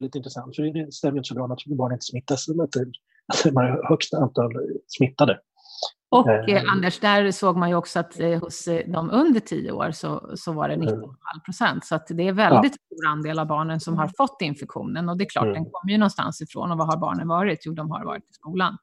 [0.00, 3.88] väldigt intressant, för det stämmer inte så bra att barn inte smittas, att man har
[3.88, 4.52] högst antal
[4.86, 5.40] smittade.
[6.10, 9.40] Och eh, eh, Anders, där såg man ju också att eh, hos eh, de under
[9.40, 11.10] 10 år så, så var det 19,5 mm.
[11.44, 11.84] procent.
[11.84, 12.96] Så att det är väldigt ja.
[12.96, 15.08] stor andel av barnen som har fått infektionen.
[15.08, 15.54] Och det är klart, mm.
[15.54, 16.72] den kommer ju någonstans ifrån.
[16.72, 17.62] Och vad har barnen varit?
[17.66, 18.76] Jo, de har varit i skolan.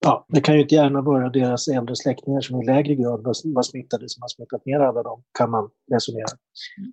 [0.00, 3.62] Ja, det kan ju inte gärna vara deras äldre släktingar som i lägre grad var
[3.62, 6.26] smittade som har smittat ner alla dem, kan man resonera.
[6.78, 6.92] Mm.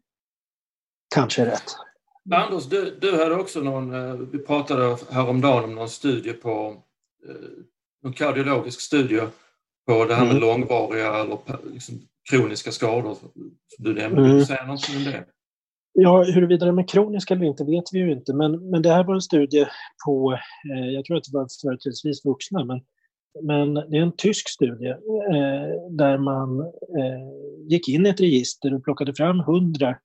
[1.15, 1.75] Kanske rätt.
[2.33, 3.91] Anders, du, du hade också någon,
[4.31, 6.75] vi pratade häromdagen om någon studie på,
[8.03, 9.21] någon kardiologisk studie
[9.87, 10.41] på det här med mm.
[10.41, 11.37] långvariga eller
[11.73, 11.95] liksom,
[12.31, 13.29] kroniska skador som
[13.77, 14.21] du nämnde.
[14.21, 14.45] Vill du mm.
[14.45, 15.25] säga någonting om det?
[15.93, 19.03] Ja, huruvida de är kroniska eller inte vet vi ju inte, men, men det här
[19.03, 19.67] var en studie
[20.05, 20.33] på,
[20.73, 22.81] eh, jag tror att det var företrädesvis vuxna, men,
[23.43, 27.29] men det är en tysk studie eh, där man eh,
[27.69, 29.97] gick in i ett register och plockade fram hundra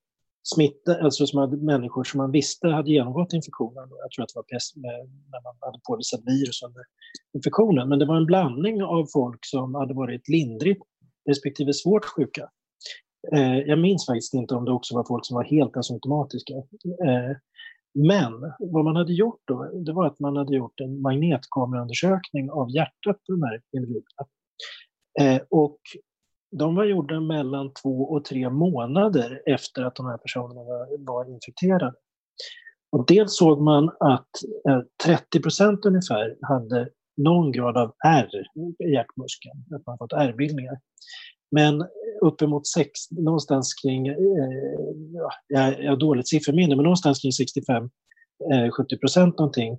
[0.55, 3.89] smitta, alltså som hade, människor som man visste hade genomgått infektionen.
[3.89, 6.83] Jag tror att det var pest när man hade påvisat virus under
[7.37, 7.89] infektionen.
[7.89, 10.83] Men det var en blandning av folk som hade varit lindrigt
[11.29, 12.51] respektive svårt sjuka.
[13.33, 16.55] Eh, jag minns faktiskt inte om det också var folk som var helt asymptomatiska.
[17.07, 17.37] Eh,
[17.95, 22.71] Men vad man hade gjort då, det var att man hade gjort en magnetkameraundersökning av
[22.71, 24.27] hjärtat på de här individerna.
[25.21, 25.79] Eh, och
[26.51, 31.31] de var gjorda mellan två och tre månader efter att de här personerna var, var
[31.31, 31.95] infekterade.
[32.93, 34.29] Och dels såg man att
[34.69, 38.31] eh, 30 procent ungefär hade någon grad av R
[38.79, 40.79] i hjärtmuskeln, att man fått R-bildningar.
[41.51, 41.85] Men
[42.23, 44.15] uppemot sex, någonstans kring, eh,
[45.49, 47.91] jag, jag har dåligt sifferminne, men någonstans kring 65-70
[48.93, 49.79] eh, procent någonting,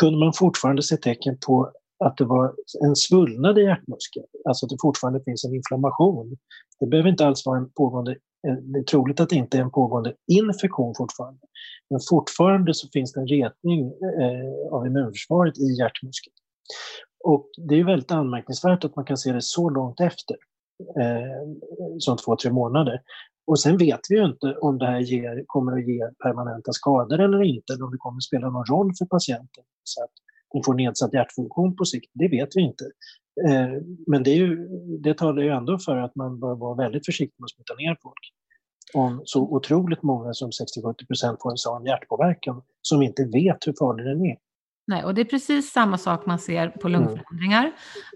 [0.00, 1.72] kunde man fortfarande se tecken på
[2.04, 2.54] att det var
[2.84, 6.36] en svullnad i hjärtmuskeln, alltså att det fortfarande finns en inflammation.
[6.80, 8.10] Det behöver inte alls vara en pågående,
[8.48, 11.40] eh, det är troligt att det inte är en pågående infektion fortfarande,
[11.90, 16.34] men fortfarande så finns det en retning eh, av immunförsvaret i hjärtmuskeln.
[17.24, 20.36] Och det är väldigt anmärkningsvärt att man kan se det så långt efter,
[21.00, 21.48] eh,
[21.98, 23.00] som två, tre månader.
[23.46, 27.20] Och sen vet vi ju inte om det här ger, kommer att ge permanenta skador
[27.20, 29.64] eller inte, eller om det kommer att spela någon roll för patienten.
[29.84, 30.10] Så att
[30.48, 32.84] hon får nedsatt hjärtfunktion på sikt, det vet vi inte.
[33.48, 37.06] Eh, men det, är ju, det talar ju ändå för att man bör vara väldigt
[37.06, 38.32] försiktig med att smitta ner folk.
[38.94, 43.74] Om så otroligt många som 60-70 procent får en sån hjärtpåverkan som inte vet hur
[43.78, 44.36] farlig den är.
[44.88, 47.00] Nej, och det är precis samma sak man ser på mm.
[47.00, 47.72] lungförändringar.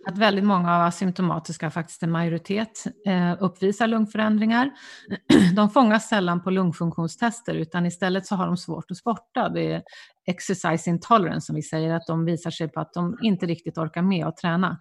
[0.06, 4.70] Att väldigt många av asymptomatiska, faktiskt en majoritet, eh, uppvisar lungförändringar.
[5.56, 9.48] De fångas sällan på lungfunktionstester utan istället så har de svårt att sporta.
[9.48, 9.82] Det är
[10.26, 14.02] exercise intolerance som vi säger, att de visar sig på att de inte riktigt orkar
[14.02, 14.78] med att träna.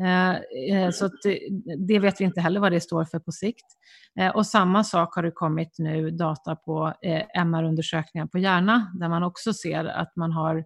[0.00, 0.34] Eh,
[0.76, 1.10] eh, så
[1.78, 3.66] det vet vi inte heller vad det står för på sikt.
[4.20, 6.92] Eh, och samma sak har det kommit nu data på
[7.34, 10.64] MR-undersökningar på hjärna där man också ser att man har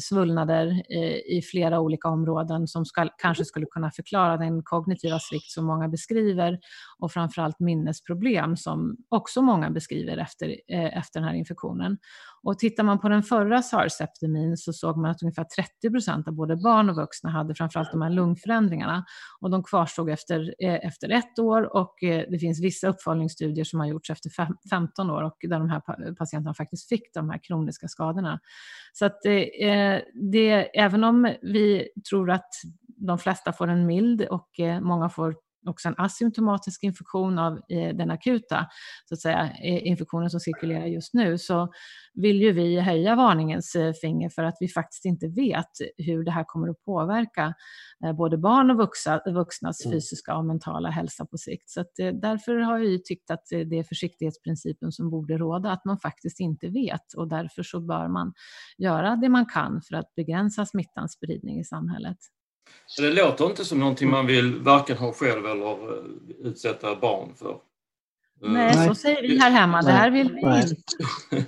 [0.00, 0.92] svullnader
[1.32, 5.88] i flera olika områden som ska, kanske skulle kunna förklara den kognitiva svikt som många
[5.88, 6.58] beskriver
[6.98, 10.56] och framförallt minnesproblem som också många beskriver efter,
[10.98, 11.98] efter den här infektionen.
[12.42, 16.34] Och tittar man på den förra sars-epidemin så såg man att ungefär 30 procent av
[16.34, 19.04] både barn och vuxna hade framförallt de här lungförändringarna.
[19.40, 23.80] Och de kvarstod efter, eh, efter ett år och eh, det finns vissa uppföljningsstudier som
[23.80, 24.30] har gjorts efter
[24.70, 28.40] 15 år och där de här patienterna faktiskt fick de här kroniska skadorna.
[28.92, 32.50] Så att eh, eh, det, även om vi tror att
[32.86, 35.34] de flesta får en mild och eh, många får
[35.68, 38.66] också en asymptomatisk infektion av eh, den akuta
[39.04, 41.68] så att säga, infektionen som cirkulerar just nu, så
[42.14, 46.30] vill ju vi höja varningens eh, finger för att vi faktiskt inte vet hur det
[46.30, 47.54] här kommer att påverka
[48.04, 49.96] eh, både barn och vuxna, vuxnas mm.
[49.96, 51.70] fysiska och mentala hälsa på sikt.
[51.70, 56.40] Så därför har vi tyckt att det är försiktighetsprincipen som borde råda, att man faktiskt
[56.40, 58.32] inte vet och därför så bör man
[58.78, 62.18] göra det man kan för att begränsa smittans spridning i samhället.
[62.96, 66.04] Det låter inte som någonting man vill varken ha själv eller eh,
[66.38, 67.50] utsätta barn för.
[68.44, 69.82] Eh, Nej, så säger vi här hemma.
[69.82, 70.76] Det här vill vi inte.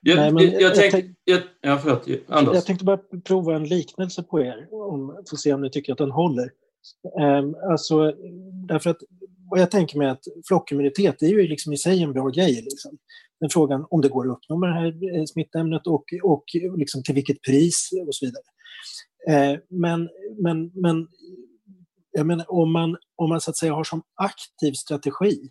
[0.00, 2.54] jag, jag, jag, tänkte, jag, ja, förlåt, Anders.
[2.54, 5.92] jag tänkte bara prova en liknelse på er, om, för att se om ni tycker
[5.92, 6.50] att den håller.
[7.20, 8.12] Um, alltså,
[8.68, 8.98] därför att
[9.50, 12.54] vad jag tänker mig att flockimmunitet är ju liksom i sig en bra grej.
[12.54, 12.98] Liksom.
[13.40, 16.44] Den frågan om det går att uppnå med det här eh, smittämnet och, och
[16.76, 18.42] liksom till vilket pris och så vidare.
[19.28, 20.08] Eh, men,
[20.38, 21.08] men, men
[22.12, 25.50] jag menar, om man, om man så att säga har som aktiv strategi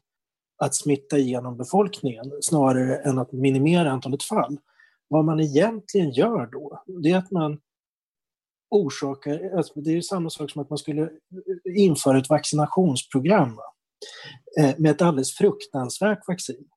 [0.57, 4.57] att smitta igenom befolkningen snarare än att minimera antalet fall.
[5.07, 7.59] Vad man egentligen gör då, det är att man
[8.69, 11.09] orsakar, alltså det är samma sak som att man skulle
[11.77, 13.59] införa ett vaccinationsprogram
[14.59, 16.67] eh, med ett alldeles fruktansvärt vaccin.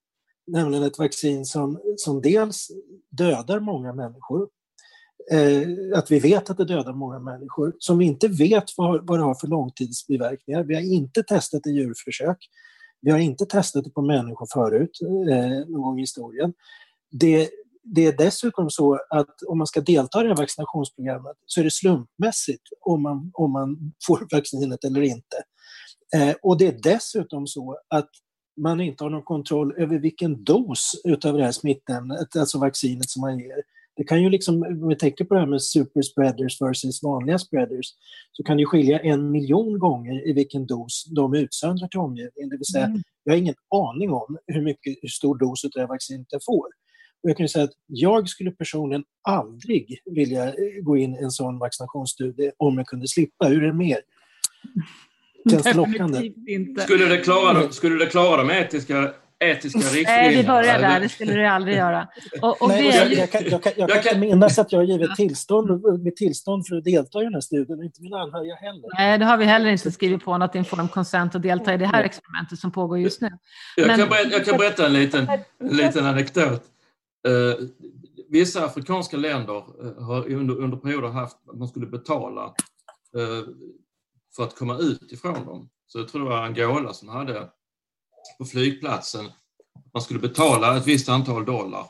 [0.46, 2.68] Nämligen ett vaccin som, som dels
[3.10, 4.48] dödar många människor
[5.30, 9.18] eh, att vi vet att det dödar många människor, som vi inte vet vad, vad
[9.18, 10.64] det har för långtidsbiverkningar.
[10.64, 12.36] Vi har inte testat i djurförsök.
[13.00, 14.98] Vi har inte testat det på människor förut,
[15.30, 16.52] eh, någon gång i historien.
[17.10, 17.48] Det,
[17.82, 21.64] det är dessutom så att om man ska delta i det här vaccinationsprogrammet så är
[21.64, 25.36] det slumpmässigt om man, om man får vaccinet eller inte.
[26.14, 28.10] Eh, och det är dessutom så att
[28.60, 33.20] man inte har någon kontroll över vilken dos utav det här smittämnet, alltså vaccinet som
[33.20, 33.62] man ger,
[33.98, 37.86] det kan ju liksom, om vi tänker på det här med superspreaders versus vanliga spreaders,
[38.32, 42.48] så kan det skilja en miljon gånger i vilken dos de utsöndrar till omgivningen.
[42.50, 43.02] Det vill säga, mm.
[43.24, 46.44] jag har ingen aning om hur, mycket, hur stor dos av det här vaccinet jag
[46.44, 46.66] får.
[47.22, 51.58] Och jag kan säga att jag skulle personligen aldrig vilja gå in i en sån
[51.58, 53.46] vaccinationsstudie om jag kunde slippa.
[53.46, 54.00] Hur är det med er?
[55.50, 56.32] Känns det lockande?
[56.78, 60.22] Skulle det klara, skulle det klara de etiska etiska riktlinjer.
[60.22, 61.00] Nej, vi börjar där.
[61.00, 62.08] Det skulle du aldrig göra.
[62.42, 64.84] Och, och Nej, jag, jag, kan, jag, kan, jag, kan inte minnas att jag har
[64.84, 68.88] givit tillstånd, med tillstånd för att delta i den här studien, inte mina anhöriga heller.
[68.98, 71.86] Nej, det har vi heller inte skrivit på något inform consent att delta i det
[71.86, 73.30] här experimentet som pågår just nu.
[73.76, 73.98] Jag, Men...
[73.98, 75.28] kan, berätta, jag kan berätta en liten,
[75.60, 76.62] en liten anekdot.
[77.28, 77.68] Uh,
[78.28, 82.44] vissa afrikanska länder eh, har under, under perioder haft att man skulle betala
[83.16, 83.48] eh,
[84.36, 85.68] för att komma ut ifrån dem.
[85.86, 87.48] Så jag tror det var Angola som hade
[88.38, 89.30] på flygplatsen
[89.92, 91.86] man skulle betala ett visst antal dollar.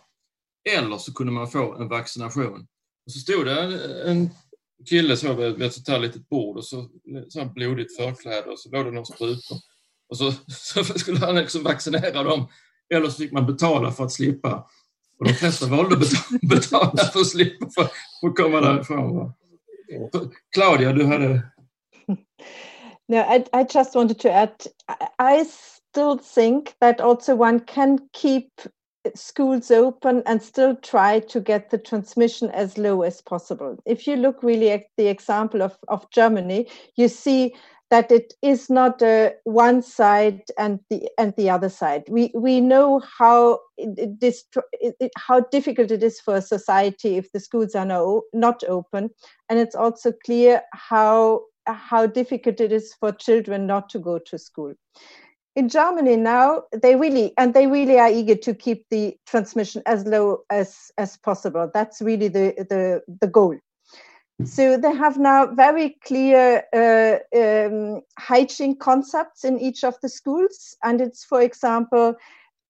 [0.76, 2.66] Eller så kunde man få en vaccination.
[3.06, 3.60] Och så stod det
[4.10, 4.30] en,
[4.88, 6.88] kille så vid ett sånt här litet bord och så,
[7.28, 9.58] så blodigt förkläde och så låg det några sprutor.
[10.08, 12.48] Och så, så skulle han liksom vaccinera dem.
[12.94, 14.68] Eller så fick man betala för att slippa.
[15.18, 17.88] Och de flesta valde att betala för att slippa för,
[18.20, 19.32] för att komma därifrån.
[20.54, 21.42] Claudia, du hade...
[23.10, 24.66] No, I, I just wanted to add,
[25.18, 25.44] I
[25.90, 28.50] still think that also one can keep
[29.14, 33.76] schools open and still try to get the transmission as low as possible.
[33.86, 37.54] If you look really at the example of, of Germany, you see
[37.90, 42.02] that it is not a one side and the and the other side.
[42.08, 43.60] We we know how
[45.16, 49.08] how difficult it is for a society if the schools are no, not open,
[49.48, 54.38] and it's also clear how how difficult it is for children not to go to
[54.38, 54.74] school.
[55.58, 60.06] In Germany now, they really and they really are eager to keep the transmission as
[60.06, 61.68] low as as possible.
[61.74, 63.56] That's really the the the goal.
[64.44, 70.76] So they have now very clear uh, um, hygiene concepts in each of the schools,
[70.84, 72.14] and it's, for example,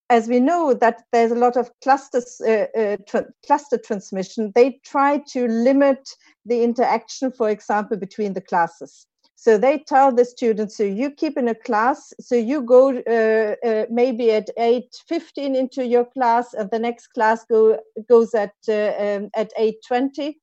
[0.09, 4.51] as we know that there's a lot of clusters, uh, uh, cluster transmission.
[4.55, 6.09] They try to limit
[6.46, 9.07] the interaction, for example, between the classes.
[9.40, 13.55] So they tell the students, so you keep in a class, so you go uh,
[13.64, 18.92] uh, maybe at 8.15 into your class, and the next class go, goes at, uh,
[18.98, 20.35] um, at 8.20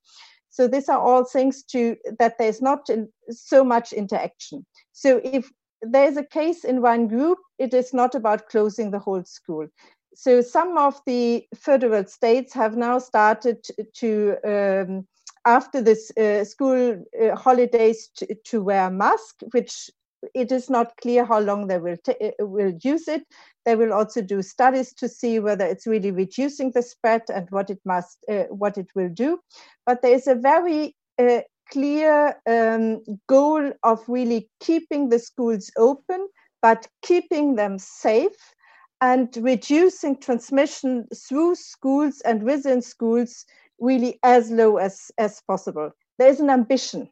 [0.56, 2.88] so these are all things to that there's not
[3.28, 4.64] so much interaction.
[4.92, 5.50] So if
[5.82, 9.68] there's a case in one group, it is not about closing the whole school.
[10.14, 15.06] So some of the federal states have now started to, um,
[15.46, 19.90] after this uh, school uh, holidays, to, to wear mask, which
[20.34, 23.22] it is not clear how long they will, uh, will use it.
[23.64, 27.70] They will also do studies to see whether it's really reducing the spread and what
[27.70, 29.38] it must, uh, what it will do.
[29.86, 36.28] But there is a very uh, clear um, goal of really keeping the schools open,
[36.60, 38.54] but keeping them safe
[39.00, 43.44] and reducing transmission through schools and within schools
[43.78, 45.90] really as low as, as possible.
[46.18, 47.08] There is an ambition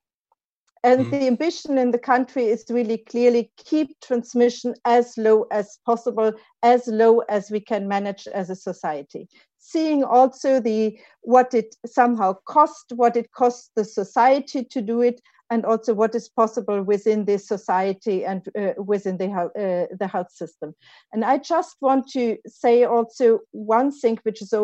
[0.84, 1.10] and mm.
[1.10, 6.30] the ambition in the country is really clearly keep transmission as low as possible,
[6.62, 9.26] as low as we can manage as a society.
[9.58, 15.22] Seeing also the what it somehow cost, what it costs the society to do it,
[15.50, 20.32] and also what is possible within this society and uh, within the, uh, the health
[20.32, 20.74] system.
[21.12, 24.54] And I just want to say also one thing which is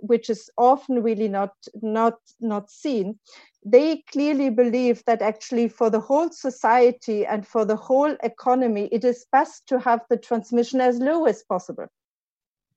[0.00, 3.18] which is often really not not not seen.
[3.64, 9.04] They clearly believe that actually for the whole society and for the whole economy, it
[9.04, 11.86] is best to have the transmission as low as possible.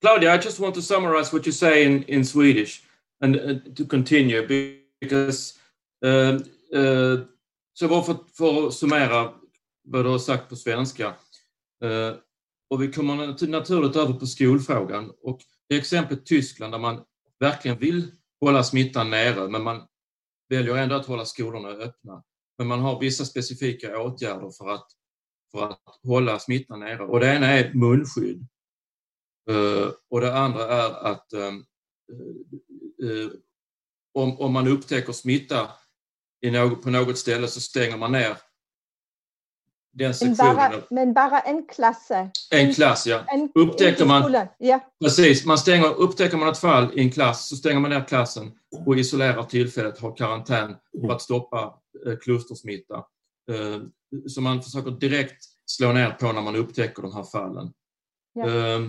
[0.01, 2.83] Claudia, I just want to summarize what you say in, in Swedish
[3.21, 4.41] and uh, to continue
[4.99, 5.59] because
[6.03, 6.39] uh,
[6.73, 7.17] uh,
[7.73, 9.33] Så bara för, för att summera
[9.83, 11.07] vad du har sagt på svenska.
[11.83, 12.15] Eh,
[12.69, 15.11] och vi kommer naturligt över på skolfrågan.
[15.21, 17.03] Och det exemplet Tyskland där man
[17.39, 19.87] verkligen vill hålla smittan nere, men man
[20.49, 22.23] väljer ändå att hålla skolorna öppna.
[22.57, 24.87] Men man har vissa specifika åtgärder för att,
[25.51, 27.03] för att hålla smittan nere.
[27.03, 28.47] Och det ena är munskydd.
[29.49, 31.51] Eh, och det andra är att eh,
[34.13, 35.71] om, om man upptäcker smitta
[36.41, 38.37] i något, på något ställe så stänger man ner
[39.93, 40.55] den sektionen.
[40.55, 42.11] Men bara, men bara en klass?
[42.51, 43.23] En klass, ja.
[43.27, 44.79] En, upptäcker man, ja.
[45.03, 48.51] Precis, man stänger, upptäcker man ett fall i en klass så stänger man ner klassen
[48.85, 51.73] och isolerar tillfället, har karantän för att stoppa
[52.05, 52.95] eh, klustersmitta.
[53.51, 53.81] Eh,
[54.27, 57.73] så man försöker direkt slå ner på när man upptäcker de här fallen.
[58.33, 58.47] Ja.
[58.47, 58.81] Eh,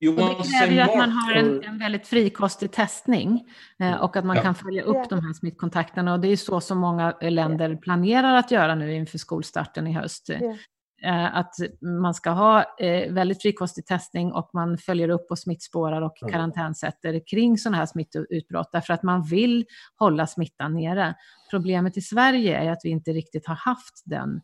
[0.00, 3.44] och det kräver ju att man har en, en väldigt frikostig testning
[3.80, 4.42] eh, och att man ja.
[4.42, 6.12] kan följa upp de här smittkontakterna.
[6.12, 10.28] Och det är så som många länder planerar att göra nu inför skolstarten i höst.
[10.28, 10.56] Ja.
[11.02, 11.54] Eh, att
[12.02, 17.22] man ska ha eh, väldigt frikostig testning och man följer upp och smittspårar och karantänsätter
[17.30, 19.64] kring sådana här smittoutbrott därför att man vill
[19.98, 21.14] hålla smittan nere.
[21.50, 24.40] Problemet i Sverige är att vi inte riktigt har haft den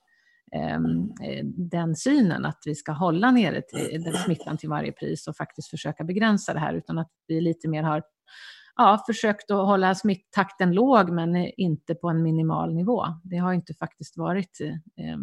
[1.54, 3.62] den synen att vi ska hålla nere
[4.04, 7.68] den smittan till varje pris och faktiskt försöka begränsa det här utan att vi lite
[7.68, 8.02] mer har
[8.76, 13.04] ja, försökt att hålla smittakten låg men inte på en minimal nivå.
[13.24, 15.16] Det har inte faktiskt varit eh,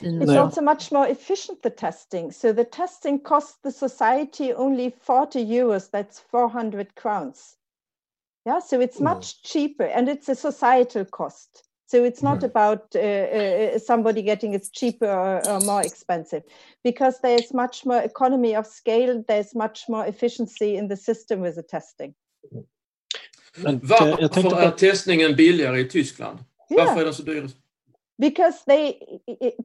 [0.00, 2.32] It's also much more efficient the testing.
[2.32, 7.56] So the testing costs the society only 40 euros, that's 400 crowns.
[8.44, 9.14] Yeah, so it's mm.
[9.14, 11.64] much cheaper and it's a societal cost.
[11.92, 12.44] So it's not mm.
[12.44, 16.42] about uh, uh, somebody getting it cheaper or, or, more expensive
[16.82, 21.54] because there's much more economy of scale, there's much more efficiency in the system with
[21.56, 22.14] the testing.
[23.56, 26.38] Men varför är testningen billigare i Tyskland?
[26.70, 26.86] Yeah.
[26.86, 27.50] Varför är den så dyr?
[28.18, 28.94] Because they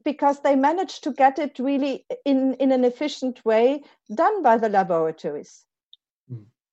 [0.04, 4.68] because they managed to get it really in, in an efficient way done by the
[4.68, 5.64] laboratories.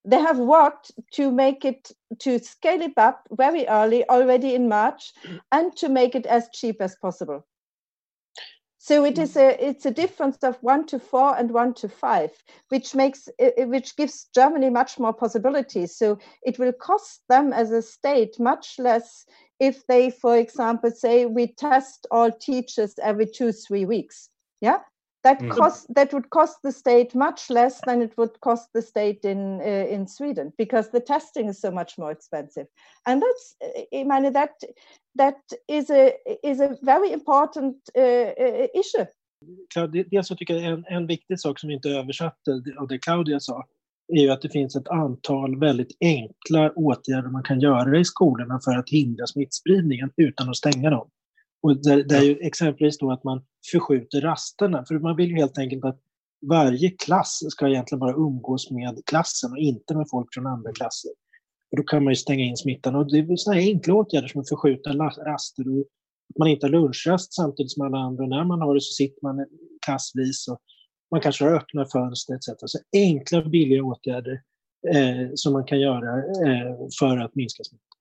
[0.06, 5.14] They have worked to make it to scale it up very early, already in March,
[5.52, 7.46] and to make it as cheap as possible.
[8.78, 12.30] So it is a it's a difference of one to four and one to five,
[12.70, 13.28] which makes
[13.58, 15.98] which gives Germany much more possibilities.
[15.98, 19.26] So it will cost them as a state much less
[19.60, 24.30] if they, for example, say we test all teachers every two three weeks.
[24.62, 24.82] Yeah,
[25.26, 25.50] that mm.
[25.50, 29.62] cost that would cost the state much less than it would cost the state in
[29.62, 32.68] uh, in Sweden because the testing is so much more expensive
[33.08, 33.56] and that's
[33.94, 34.54] I mean that
[35.16, 36.14] that is a
[36.44, 39.06] is a very important uh, uh issue.
[40.12, 43.66] Dels så tycker jag en, en viktig sak som inte översatte av det Claudia sa
[44.08, 48.60] är ju att det finns ett antal väldigt enkla åtgärder man kan göra i skolorna
[48.64, 51.10] för att hindra smittspridningen utan att stänga dem.
[51.66, 54.86] Och där, där är ju exempelvis då att man förskjuter rasterna.
[54.88, 56.00] För man vill ju helt enkelt att
[56.50, 61.12] varje klass ska egentligen bara umgås med klassen och inte med folk från andra klasser.
[61.72, 62.96] Och då kan man ju stänga in smittan.
[62.96, 64.90] Och det är sådana här enkla åtgärder som att förskjuta
[65.26, 65.80] raster och
[66.30, 68.24] att man inte har lunchrast samtidigt som alla andra.
[68.24, 69.46] Och när man har det så sitter man
[69.86, 70.60] klassvis och
[71.12, 72.46] man kanske har öppna fönster etc.
[72.66, 74.42] Så enkla billiga åtgärder
[74.94, 78.00] eh, som man kan göra eh, för att minska smittan.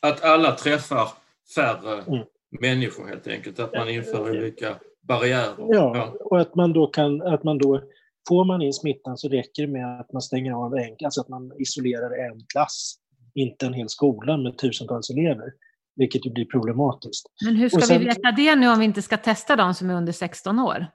[0.00, 1.08] Att alla träffar
[1.54, 5.54] färre mm människor helt enkelt, att man inför olika barriärer.
[5.58, 7.82] Ja, och att man då kan, att man då,
[8.28, 11.28] får man in smittan så räcker det med att man stänger av en, alltså att
[11.28, 12.94] man isolerar en klass,
[13.34, 15.52] inte en hel skola med tusentals elever,
[15.96, 17.26] vilket ju blir problematiskt.
[17.44, 19.90] Men hur ska sen, vi veta det nu om vi inte ska testa de som
[19.90, 20.86] är under 16 år?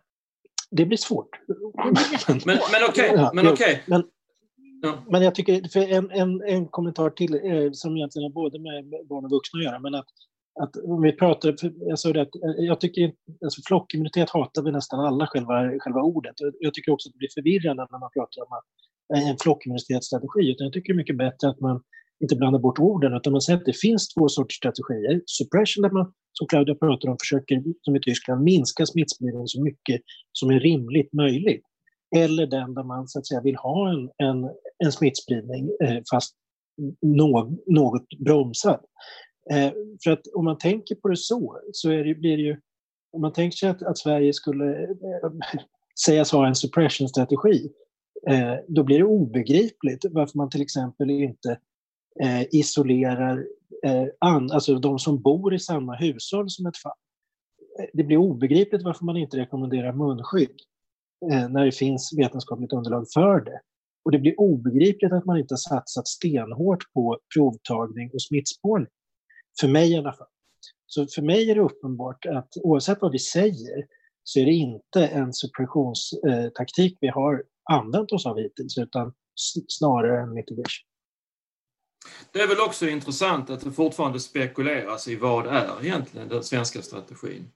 [0.72, 1.30] Det blir svårt.
[2.28, 2.58] men men
[2.90, 3.84] okej, okay, men okej.
[3.88, 4.02] Okay.
[4.82, 5.04] Ja.
[5.10, 9.08] Men jag tycker, för en, en, en kommentar till eh, som egentligen har både med
[9.10, 10.08] barn och vuxna att göra, men att
[10.62, 11.56] att om vi pratar,
[11.90, 16.02] jag sa det att eh, jag tycker alltså flockimmunitet hatar vi nästan alla själva, själva
[16.02, 16.36] ordet.
[16.60, 18.52] Jag tycker också att det blir förvirrande när man pratar om
[19.16, 20.52] eh, en flockimmunitetsstrategi.
[20.52, 21.82] Utan jag tycker det är mycket bättre att man
[22.24, 25.22] inte blandar bort orden utan man säger att det finns två sorters strategier.
[25.26, 30.02] Suppression där man, som Claudia pratar om, försöker, som i Tyskland, minska smittspridningen så mycket
[30.32, 31.66] som är rimligt möjligt.
[32.16, 34.50] Eller den där man så att säga vill ha en, en,
[34.86, 36.36] en smittspridning eh, fast
[37.02, 38.80] något, något bromsad.
[39.52, 39.72] Eh,
[40.04, 42.62] för att om man tänker på det så, så är det, blir det ju...
[43.12, 45.32] Om man tänker sig att, att Sverige skulle eh,
[46.06, 47.70] sägas ha en suppression-strategi,
[48.28, 51.60] eh, då blir det obegripligt varför man till exempel inte
[52.22, 53.46] eh, isolerar
[53.84, 56.98] eh, an, alltså de som bor i samma hushåll som ett fall.
[57.80, 60.60] Eh, det blir obegripligt varför man inte rekommenderar munskydd
[61.50, 63.60] när det finns vetenskapligt underlag för det.
[64.06, 68.88] Och det blir obegripligt att man inte har satsat stenhårt på provtagning och smittspårning.
[69.60, 70.28] För mig i alla fall.
[70.86, 73.86] Så för mig är det uppenbart att oavsett vad vi säger
[74.24, 79.14] så är det inte en suppressionstaktik vi har använt oss av hittills utan
[79.68, 80.88] snarare en mitigation.
[82.32, 86.82] Det är väl också intressant att det fortfarande spekuleras i vad är egentligen den svenska
[86.82, 87.48] strategin?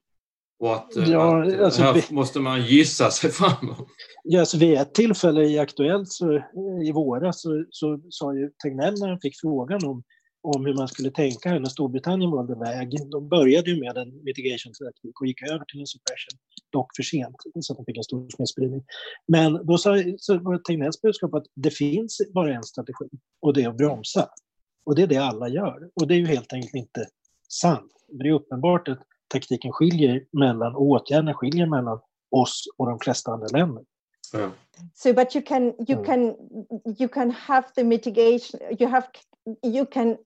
[0.60, 3.76] Och att, eh, ja, att alltså, här vi, måste man gissa sig fram.
[4.24, 6.44] Ja, alltså vid ett tillfälle i Aktuellt så,
[6.86, 10.04] i våras så, så sa ju Tegnell när han fick frågan om
[10.42, 13.10] om hur man skulle tänka när Storbritannien valde väg.
[13.12, 16.40] De började ju med en mitigation-taktik och gick över till en suppression,
[16.72, 18.84] dock för sent, så att de fick en stor smittspridning.
[19.28, 23.10] Men då sa, så var Tegnells budskap att det finns bara en strategi
[23.42, 24.30] och det är att bromsa.
[24.86, 25.90] Och det är det alla gör.
[25.96, 27.06] Och det är ju helt enkelt inte
[27.50, 27.92] sant.
[28.08, 32.00] Det är uppenbart att taktiken skiljer mellan, och åtgärderna skiljer mellan
[32.32, 33.84] oss och de flesta andra länder.
[34.34, 34.52] Yeah.
[34.94, 36.06] So, but you can you mm.
[36.06, 36.36] can
[37.00, 38.60] you can have the mitigation.
[38.80, 39.08] You have
[39.64, 40.18] you can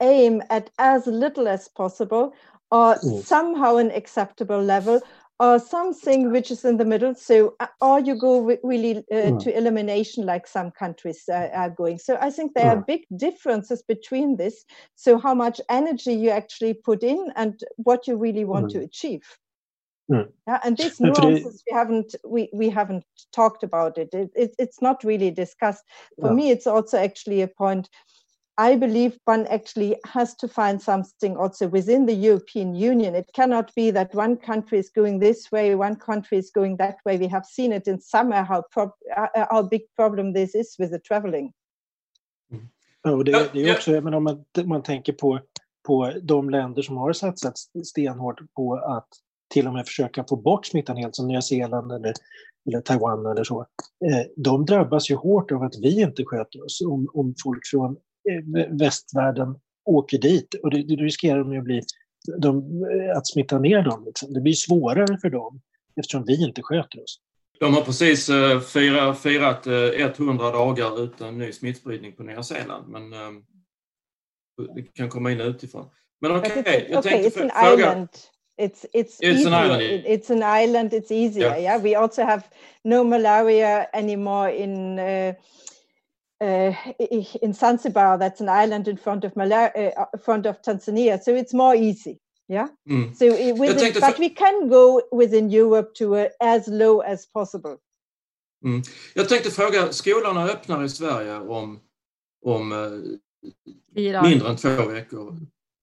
[0.00, 2.34] aim at as little as possible
[2.70, 3.22] or mm.
[3.22, 5.00] somehow an acceptable level
[5.40, 9.42] or something which is in the middle so uh, or you go really uh, mm.
[9.42, 12.78] to elimination like some countries uh, are going so i think there mm.
[12.78, 14.64] are big differences between this
[14.94, 18.84] so how much energy you actually put in and what you really want to mm.
[18.84, 19.26] achieve
[20.10, 20.28] mm.
[20.46, 24.80] yeah, and these nuances we haven't we, we haven't talked about it, it, it it's
[24.80, 25.82] not really discussed
[26.20, 27.88] for me it's also actually a point
[28.56, 33.14] I believe one actually has to find something also within the European Union.
[33.14, 36.96] It cannot be that one country is going this way, one country is going that
[37.04, 37.18] way.
[37.18, 40.76] We have seen it in summer how, prob- uh, uh how big problem this is
[40.78, 41.52] with the traveling.
[42.52, 43.14] Mm.
[43.14, 45.40] Och det, det är också, men om man, man tänker på,
[45.86, 49.08] på de länder som har satsat stenhårt på att
[49.48, 52.12] till och med försöka få bort smittan helt, som Nya Zeeland eller,
[52.68, 53.60] eller Taiwan eller så.
[53.60, 56.80] Eh, de drabbas ju hårt av att vi inte sköter oss.
[56.80, 57.96] Om, om folk från
[58.68, 61.82] västvärlden åker dit och det, det riskerar de ju att bli
[62.38, 62.84] de,
[63.16, 64.04] att smitta ner dem.
[64.06, 64.32] Liksom.
[64.32, 65.60] Det blir svårare för dem
[66.00, 67.20] eftersom vi inte sköter oss.
[67.60, 72.88] De har precis uh, firat, firat uh, 100 dagar utan ny smittspridning på Nya Zeeland,
[72.88, 73.10] men
[74.74, 75.90] det kan komma in utifrån.
[76.20, 78.08] Men okej, okay, jag okay, tänkte it's an island.
[78.56, 80.06] It's it's, it's an island.
[80.06, 80.92] It's an island.
[80.92, 81.48] It's easier.
[81.48, 81.58] Yeah.
[81.58, 81.82] yeah.
[81.82, 82.42] We also have
[82.84, 85.34] no malaria anymore in uh,
[86.44, 86.74] uh,
[87.42, 88.18] in Zanzibar.
[88.18, 91.18] That's an island in front of Malaria, uh, front of Tanzania.
[91.22, 92.18] So it's more easy.
[92.48, 92.68] Yeah.
[92.88, 93.16] Mm.
[93.16, 97.76] So it, within, but we can go within Europe to a, as low as possible.
[98.64, 98.82] Mm.
[99.14, 101.80] Jag tänkte fråga, skolorna öppnar i Sverige om,
[102.44, 105.36] om eh, mindre än två veckor.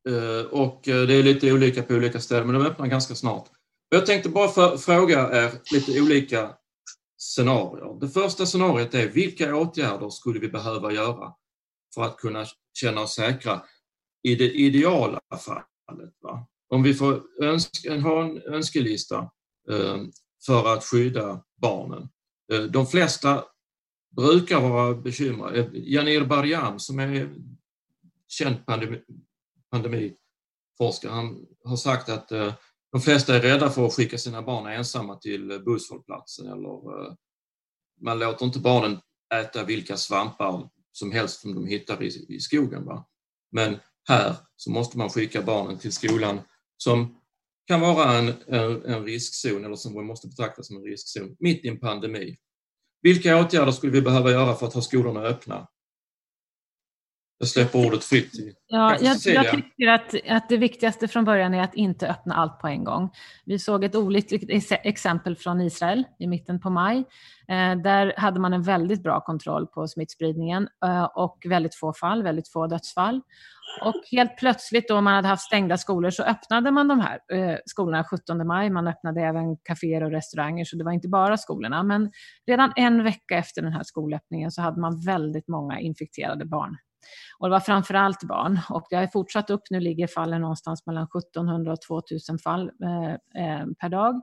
[0.09, 3.45] Eh, och eh, det är lite olika på olika ställen, men de öppnar ganska snart.
[3.89, 6.49] Jag tänkte bara för, fråga er lite olika
[7.22, 7.99] scenarier.
[7.99, 11.34] Det första scenariot är vilka åtgärder skulle vi behöva göra
[11.95, 13.61] för att kunna känna oss säkra
[14.24, 16.13] i det ideala fallet?
[16.22, 16.47] Va?
[16.67, 19.17] Om vi får önska, ha en önskelista
[19.72, 19.97] eh,
[20.45, 22.09] för att skydda barnen.
[22.53, 23.43] Eh, de flesta
[24.15, 25.59] brukar vara bekymrade.
[25.59, 27.30] Eh, Janir Barjam som är
[28.28, 29.01] känd pandemi,
[29.72, 32.53] pandemiforskare, han har sagt att eh,
[32.91, 37.13] de flesta är rädda för att skicka sina barn ensamma till eh, busshållplatsen eller eh,
[38.01, 38.99] man låter inte barnen
[39.33, 42.85] äta vilka svampar som helst som de hittar i, i skogen.
[42.85, 43.05] Va?
[43.51, 43.77] Men
[44.07, 46.41] här så måste man skicka barnen till skolan
[46.77, 47.21] som
[47.67, 51.65] kan vara en, en, en riskzon eller som vi måste betrakta som en riskzon mitt
[51.65, 52.37] i en pandemi.
[53.01, 55.67] Vilka åtgärder skulle vi behöva göra för att ha skolorna öppna?
[57.41, 58.31] Jag släpper ordet fritt.
[58.67, 62.59] Ja, jag, jag, tycker att, att det viktigaste från början är att inte öppna allt
[62.59, 63.09] på en gång.
[63.45, 66.97] Vi såg ett olyckligt exempel från Israel i mitten på maj.
[67.47, 72.23] Eh, där hade man en väldigt bra kontroll på smittspridningen eh, och väldigt få fall,
[72.23, 73.21] väldigt få dödsfall.
[73.85, 77.57] Och helt plötsligt då man hade haft stängda skolor så öppnade man de här eh,
[77.65, 78.69] skolorna 17 maj.
[78.69, 81.83] Man öppnade även kaféer och restauranger så det var inte bara skolorna.
[81.83, 82.11] Men
[82.47, 86.77] redan en vecka efter den här skolöppningen så hade man väldigt många infekterade barn
[87.39, 88.59] och det var framför allt barn.
[88.69, 89.61] Och det har fortsatt upp.
[89.69, 93.11] Nu ligger fallen någonstans mellan 1700 och 2000 fall eh,
[93.43, 94.21] eh, per dag.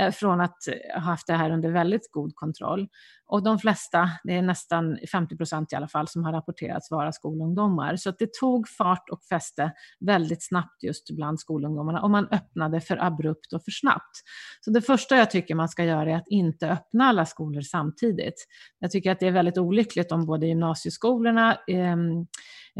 [0.00, 0.58] Eh, från att
[0.94, 2.88] ha haft det här under väldigt god kontroll.
[3.28, 7.12] Och de flesta, det är nästan 50 procent i alla fall, som har rapporterats vara
[7.12, 7.96] skolungdomar.
[7.96, 12.80] Så att det tog fart och fäste väldigt snabbt just bland skolungdomarna och man öppnade
[12.80, 14.16] för abrupt och för snabbt.
[14.60, 18.46] Så det första jag tycker man ska göra är att inte öppna alla skolor samtidigt.
[18.78, 22.26] Jag tycker att det är väldigt olyckligt om både gymnasieskolorna, ehm,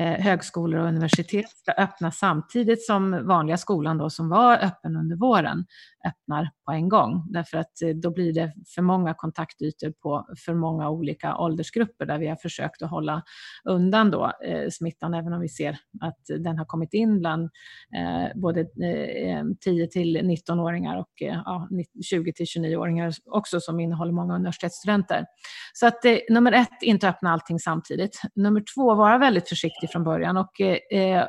[0.01, 5.17] eh, högskolor och universitet ska öppna samtidigt som vanliga skolan då, som var öppen under
[5.17, 5.65] våren
[6.07, 7.23] öppnar på en gång.
[7.31, 12.19] Därför att eh, då blir det för många kontaktytor på för många olika åldersgrupper där
[12.19, 13.23] vi har försökt att hålla
[13.65, 17.51] undan då, eh, smittan, även om vi ser att den har kommit in bland
[17.97, 21.69] eh, både eh, eh 10 till 19-åringar och eh, ja,
[22.11, 25.25] 20 till 29-åringar också som innehåller många universitetsstudenter.
[25.73, 28.21] Så att eh, nummer ett, inte öppna allting samtidigt.
[28.35, 31.25] Nummer två, vara väldigt försiktig från början och eh,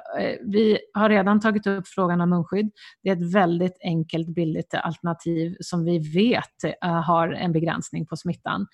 [0.45, 2.71] vi har redan tagit upp frågan om munskydd.
[3.03, 8.05] Det är ett väldigt enkelt, billigt lite alternativ som vi vet eh, har en begränsning
[8.05, 8.67] på smittan.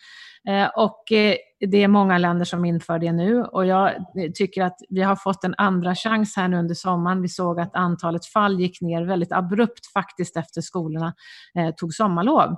[0.49, 1.35] Eh, och eh,
[1.69, 3.91] det är många länder som inför det nu och jag
[4.35, 7.21] tycker att vi har fått en andra chans här nu under sommaren.
[7.21, 11.13] Vi såg att antalet fall gick ner väldigt abrupt faktiskt efter skolorna
[11.77, 12.55] tog sommarlov.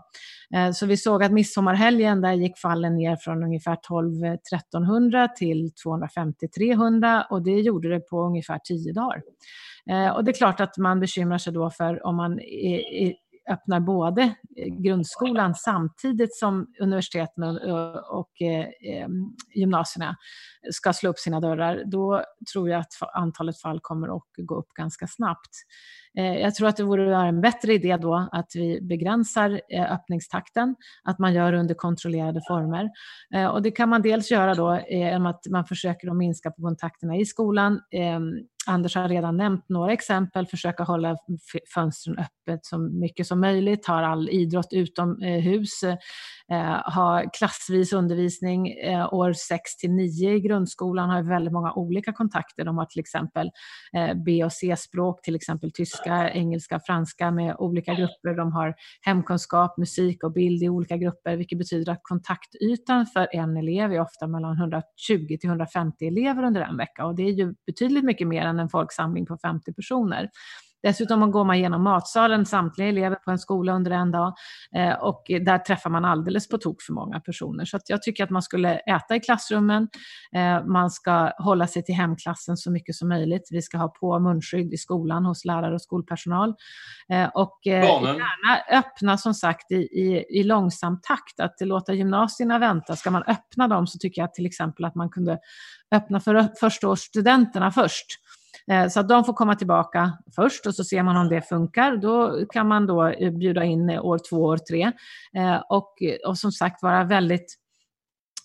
[0.73, 7.43] Så vi såg att midsommarhelgen där gick fallen ner från ungefär 12-1300 till 250-300 och
[7.43, 9.21] det gjorde det på ungefär 10 dagar.
[10.15, 12.39] Och det är klart att man bekymrar sig då för om man
[13.49, 14.21] öppnar både
[14.55, 19.07] eh, grundskolan samtidigt som universiteten och, och eh, eh,
[19.53, 20.15] gymnasierna
[20.71, 22.23] ska slå upp sina dörrar, då
[22.53, 25.51] tror jag att antalet fall kommer att gå upp ganska snabbt.
[26.17, 30.75] Eh, jag tror att det vore en bättre idé då att vi begränsar eh, öppningstakten,
[31.03, 32.89] att man gör under kontrollerade former.
[33.35, 36.61] Eh, och det kan man dels göra då genom att man försöker att minska på
[36.61, 37.81] kontakterna i skolan.
[38.67, 41.17] Anders har redan nämnt några exempel, försöka hålla
[41.73, 45.81] fönstren öppet så mycket som möjligt, ha all idrott utomhus,
[46.95, 48.67] ha klassvis undervisning.
[49.11, 52.65] År 6 till 9 i grundskolan har väldigt många olika kontakter.
[52.65, 53.51] De har till exempel
[54.25, 58.35] B och C-språk, till exempel tyska svenska, engelska, franska med olika grupper.
[58.37, 63.57] De har hemkunskap, musik och bild i olika grupper, vilket betyder att kontaktytan för en
[63.57, 67.55] elev är ofta mellan 120 till 150 elever under en vecka och det är ju
[67.65, 70.29] betydligt mycket mer än en folksamling på 50 personer.
[70.85, 74.33] Dessutom går man igenom matsalen, samtliga elever på en skola under en dag
[74.75, 77.65] eh, och där träffar man alldeles på tok för många personer.
[77.65, 79.87] Så jag tycker att man skulle äta i klassrummen,
[80.35, 83.47] eh, man ska hålla sig till hemklassen så mycket som möjligt.
[83.51, 86.53] Vi ska ha på munskydd i skolan hos lärare och skolpersonal.
[87.09, 88.15] Eh, och Barnen.
[88.15, 92.95] gärna öppna som sagt i, i, i långsam takt, att låta gymnasierna vänta.
[92.95, 95.39] Ska man öppna dem så tycker jag till exempel att man kunde
[95.91, 98.05] öppna för förstaårsstudenterna först
[98.71, 101.97] Eh, så att de får komma tillbaka först och så ser man om det funkar.
[101.97, 104.91] Då kan man då eh, bjuda in eh, år två, år tre.
[105.69, 105.93] Och,
[106.27, 107.57] och som sagt vara väldigt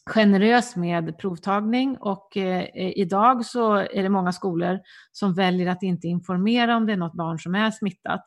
[0.07, 4.81] generös med provtagning och eh, idag så är det många skolor
[5.13, 8.23] som väljer att inte informera om det är något barn som är smittat.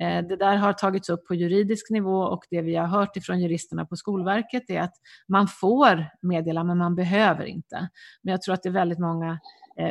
[0.00, 3.40] Eh, det där har tagits upp på juridisk nivå och det vi har hört ifrån
[3.40, 4.94] juristerna på Skolverket är att
[5.28, 7.88] man får meddela men man behöver inte.
[8.22, 9.38] Men jag tror att det är väldigt många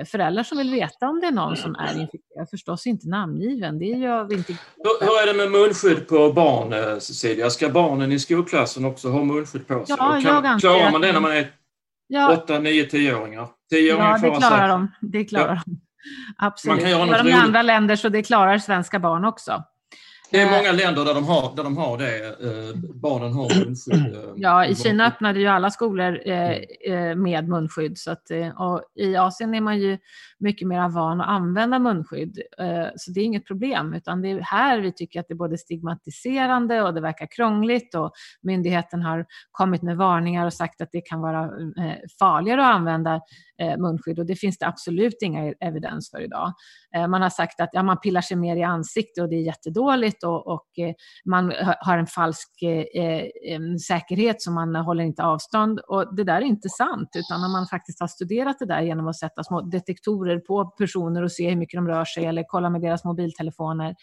[0.05, 3.79] föräldrar som vill veta om det är någon som är infekterad, förstås inte namngiven.
[3.79, 4.53] Det gör vi inte.
[4.53, 7.49] Hur, hur är det med munskydd på barn, eh, Cecilia?
[7.49, 9.95] Ska barnen i skolklassen också ha munskydd på sig?
[9.99, 11.51] Ja, kan, jag klarar man det när man är
[12.07, 12.37] ja.
[12.37, 13.47] 8, 9, 10-åringar?
[13.69, 14.91] 10 ja, det klarar de.
[15.01, 15.61] Det klarar ja.
[15.65, 15.81] de.
[16.37, 16.75] Absolut.
[16.75, 19.63] Man kan göra något de i andra länder så det klarar svenska barn också.
[20.31, 22.27] Det är eh, många länder där de har, där de har det.
[22.27, 24.15] Eh, barnen har munskydd.
[24.15, 26.19] Eh, ja, i Kina öppnade ju alla skolor
[27.15, 27.97] med munskydd.
[27.97, 29.97] Så att, och I Asien är man ju
[30.39, 32.41] mycket mer van att använda munskydd.
[32.95, 33.93] Så det är inget problem.
[33.93, 37.95] Utan det är här vi tycker att det är både stigmatiserande och det verkar krångligt.
[37.95, 38.11] Och
[38.41, 41.49] myndigheten har kommit med varningar och sagt att det kan vara
[42.19, 43.21] farligare att använda
[43.77, 46.53] munskydd och det finns det absolut inga evidens för idag.
[46.95, 49.41] Eh, man har sagt att ja, man pillar sig mer i ansiktet och det är
[49.41, 50.93] jättedåligt och, och eh,
[51.25, 53.03] man har en falsk eh,
[53.53, 55.79] eh säkerhet så man håller inte avstånd.
[55.79, 59.07] Och det där är inte sant utan när man faktiskt har studerat det där genom
[59.07, 62.69] att sätta små detektorer på personer och se hur mycket de rör sig eller kolla
[62.69, 63.95] med deras mobiltelefoner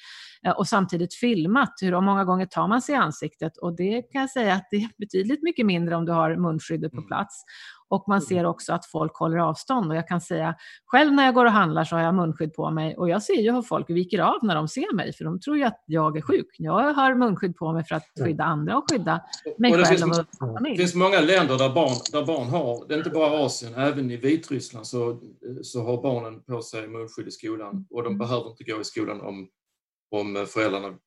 [0.57, 4.31] och samtidigt filmat hur många gånger tar man sig i ansiktet och det kan jag
[4.31, 7.07] säga att det är betydligt mycket mindre om du har munskyddet på mm.
[7.07, 7.45] plats.
[7.91, 9.91] Och man ser också att folk håller avstånd.
[9.91, 10.55] Och jag kan säga,
[10.87, 13.41] själv när jag går och handlar så har jag munskydd på mig och jag ser
[13.43, 16.17] ju hur folk viker av när de ser mig, för de tror ju att jag
[16.17, 16.47] är sjuk.
[16.59, 19.21] Jag har munskydd på mig för att skydda andra och skydda
[19.59, 20.77] mig och själv finns, och familj.
[20.77, 24.11] Det finns många länder där barn, där barn har, det är inte bara Asien, även
[24.11, 25.21] i Vitryssland så,
[25.63, 28.19] så har barnen på sig munskydd i skolan och de mm.
[28.19, 29.49] behöver inte gå i skolan om,
[30.11, 30.99] om föräldrarna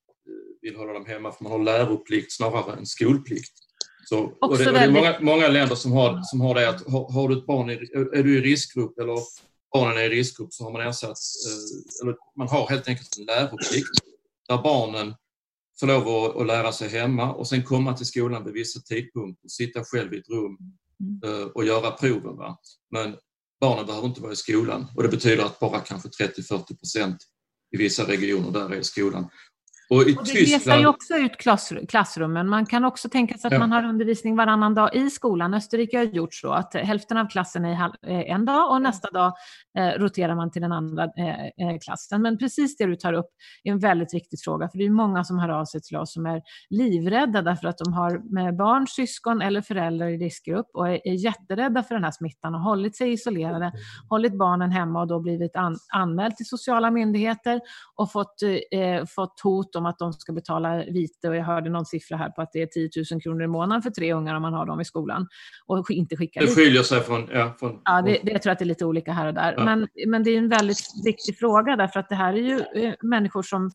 [0.62, 3.52] vill hålla dem hemma, för man har läroplikt snarare än skolplikt.
[4.06, 6.88] Så, och det, och det är många, många, länder som har, som har det att
[6.88, 7.74] har, har, du ett barn i,
[8.18, 9.18] är du i riskgrupp eller
[9.74, 13.26] barnen är i riskgrupp så har man ersatt, eh, eller man har helt enkelt en
[13.26, 13.90] läroplikt
[14.48, 15.14] där barnen
[15.80, 19.50] får lov att, att lära sig hemma och sen komma till skolan vid vissa tidpunkter,
[19.50, 20.58] sitta själv i ett rum
[21.00, 21.42] mm.
[21.42, 22.38] eh, och göra proven.
[22.38, 22.60] Va?
[22.92, 23.16] Men
[23.62, 27.18] barnen behöver inte vara i skolan och det betyder att bara kanske 30-40 procent
[27.72, 29.30] i vissa regioner där är i skolan.
[29.92, 30.82] Och, i och det Tyskland...
[30.82, 32.50] ju också ut klass, klassrummen.
[32.50, 33.60] Man kan också tänka sig att ja.
[33.60, 35.54] man har undervisning varannan dag i skolan.
[35.54, 39.34] Österrike har gjort så att hälften av klassen är eh, en dag och nästa dag
[39.78, 42.22] eh, roterar man till den andra eh, klassen.
[42.22, 43.30] Men precis det du tar upp
[43.64, 46.14] är en väldigt viktig fråga, för det är många som hör av sig till oss
[46.14, 50.90] som är livrädda därför att de har med barn, syskon eller föräldrar i riskgrupp och
[50.90, 53.78] är, är jätterädda för den här smittan och hållit sig isolerade, mm.
[54.10, 57.62] hållit barnen hemma och då blivit an, anmält till sociala myndigheter
[57.96, 61.86] och fått, eh, fått hot om att de ska betala vite och jag hörde någon
[61.86, 64.42] siffra här på att det är 10 000 kronor i månaden för tre ungar om
[64.42, 65.28] man har dem i skolan
[65.66, 67.28] och inte skickar Det skiljer sig från...
[67.32, 69.54] Ja, från, ja det, det, jag tror att det är lite olika här och där.
[69.58, 69.66] Ja.
[69.66, 72.94] Men, men det är en väldigt viktig fråga därför att det här är ju eh,
[73.02, 73.72] människor som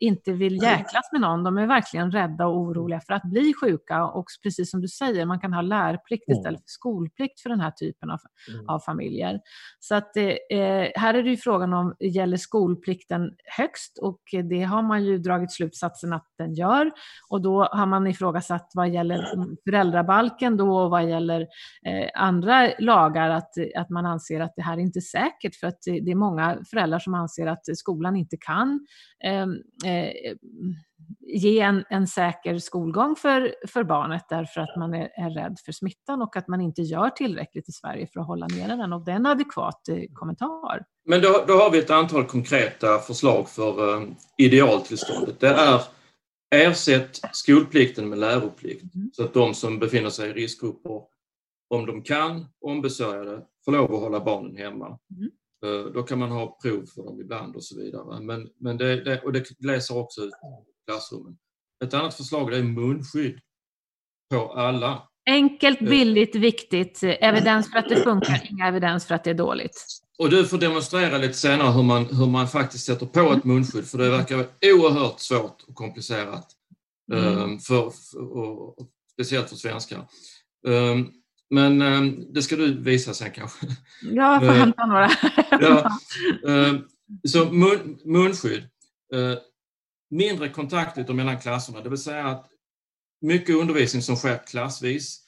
[0.00, 1.44] inte vill jäklas med någon.
[1.44, 4.04] De är verkligen rädda och oroliga för att bli sjuka.
[4.04, 6.38] Och precis som du säger, man kan ha lärplikt mm.
[6.38, 8.18] istället för skolplikt för den här typen av,
[8.54, 8.68] mm.
[8.68, 9.40] av familjer.
[9.80, 10.24] Så att, eh,
[10.94, 13.98] här är det ju frågan om, gäller skolplikten högst?
[13.98, 16.90] Och det har man ju dragit slutsatsen att den gör.
[17.30, 19.26] Och då har man ifrågasatt vad gäller
[19.64, 21.40] föräldrabalken då och vad gäller
[21.86, 25.66] eh, andra lagar att, att man anser att det här är inte är säkert för
[25.66, 28.86] att det är många föräldrar som anser att skolan inte kan
[29.24, 29.46] eh,
[29.84, 30.34] eh,
[31.20, 35.72] ge en, en säker skolgång för, för barnet därför att man är, är rädd för
[35.72, 38.92] smittan och att man inte gör tillräckligt i Sverige för att hålla nere den.
[38.92, 40.84] Och det är en adekvat eh, kommentar.
[41.04, 45.40] Men då, då har vi ett antal konkreta förslag för eh, idealtillståndet.
[45.40, 45.80] Det är
[46.54, 49.10] ersätt skolplikten med läroplikt mm.
[49.12, 51.00] så att de som befinner sig i riskgrupper,
[51.70, 54.86] om de kan ombesörja det, får lov att hålla barnen hemma.
[54.86, 55.30] Mm.
[55.66, 58.20] Eh, då kan man ha prov för dem ibland och så vidare.
[58.20, 60.32] Men, men det, det, och det läser också ut
[60.88, 61.36] klassrummen.
[61.84, 63.40] Ett annat förslag är munskydd
[64.30, 65.08] på alla.
[65.30, 67.02] Enkelt, billigt, viktigt.
[67.02, 69.86] Evidens för att det funkar, inga evidens för att det är dåligt.
[70.18, 73.86] Och du får demonstrera lite senare hur man, hur man faktiskt sätter på ett munskydd
[73.86, 76.46] för det verkar oerhört svårt och komplicerat.
[77.12, 77.58] Mm.
[77.58, 80.08] För, för och, speciellt för svenskar.
[80.66, 81.12] Um,
[81.50, 83.66] men um, det ska du visa sen kanske.
[84.02, 85.10] Jag får hämta några.
[85.50, 85.98] ja,
[86.48, 86.80] uh,
[87.28, 88.62] så mun, munskydd.
[89.14, 89.34] Uh,
[90.10, 92.46] mindre kontaktytor mellan klasserna, det vill säga att
[93.20, 95.22] mycket undervisning som sker klassvis,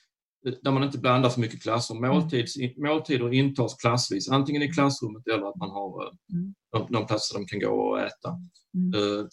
[0.62, 1.94] där man inte blandar för mycket klasser.
[1.94, 6.12] Måltids, måltider intas klassvis, antingen i klassrummet eller att man har
[6.72, 8.38] de, de platser där de kan gå och äta.
[8.74, 9.28] Mm.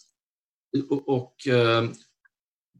[0.90, 1.34] och, och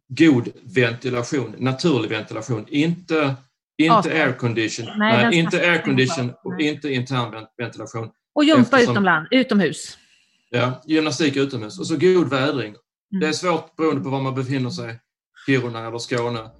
[0.09, 3.37] god ventilation, naturlig ventilation, inte,
[3.79, 8.11] inte aircondition, nej, nej inte aircondition och inte intern ventilation.
[8.35, 9.99] Och gympa utomland, utomhus.
[10.51, 12.75] Ja, gymnastik utomhus och så god vädring.
[13.13, 13.21] Mm.
[13.21, 15.01] Det är svårt beroende på var man befinner sig,
[15.47, 16.51] Kiruna eller Skåne.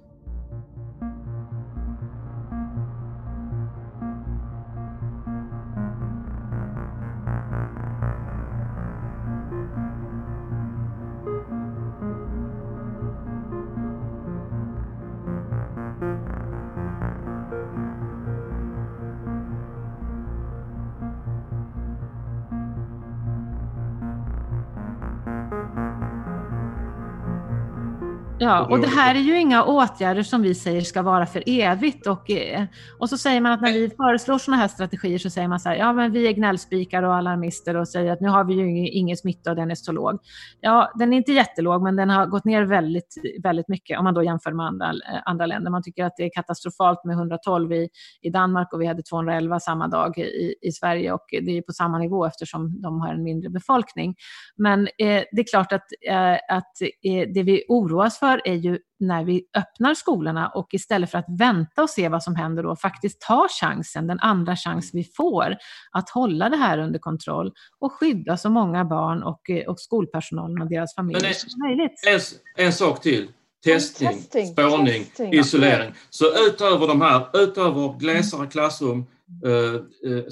[28.47, 32.07] Ja, och det här är ju inga åtgärder som vi säger ska vara för evigt.
[32.07, 32.63] Och, eh,
[32.99, 35.69] och så säger man att när vi föreslår sådana här strategier så säger man så
[35.69, 38.89] här, ja men vi är gnällspikar och alarmister och säger att nu har vi ju
[38.89, 40.19] ingen smitta och den är så låg.
[40.61, 44.13] Ja, den är inte jättelåg men den har gått ner väldigt, väldigt mycket om man
[44.13, 45.71] då jämför med andra, eh, andra länder.
[45.71, 47.89] Man tycker att det är katastrofalt med 112 i,
[48.21, 51.73] i Danmark och vi hade 211 samma dag i, i Sverige och det är på
[51.73, 54.15] samma nivå eftersom de har en mindre befolkning.
[54.55, 58.79] Men eh, det är klart att, eh, att eh, det vi oroas för är ju
[58.99, 62.75] när vi öppnar skolorna och istället för att vänta och se vad som händer då,
[62.75, 65.57] faktiskt ta chansen, den andra chans vi får,
[65.91, 70.61] att hålla det här under kontroll och skydda så många barn och, eh, och skolpersonalen
[70.61, 72.03] och deras familjer som möjligt.
[72.07, 73.27] En, en sak till.
[73.65, 75.93] Testning, testing, spårning, testing, isolering.
[76.09, 79.05] Så utöver de här, utöver glesare klassrum,
[79.45, 80.23] eh, eh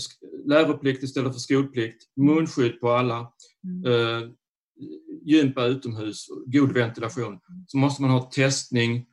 [0.45, 3.27] läroplikt istället för skolplikt, munskydd på alla,
[3.63, 4.33] mm.
[5.25, 9.05] Gympa utomhus, god ventilation, så måste man ha testning,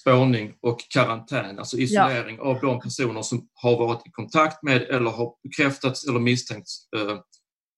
[0.00, 2.42] spårning och karantän, alltså isolering ja.
[2.42, 7.18] av de personer som har varit i kontakt med eller har bekräftats eller misstänkts eh,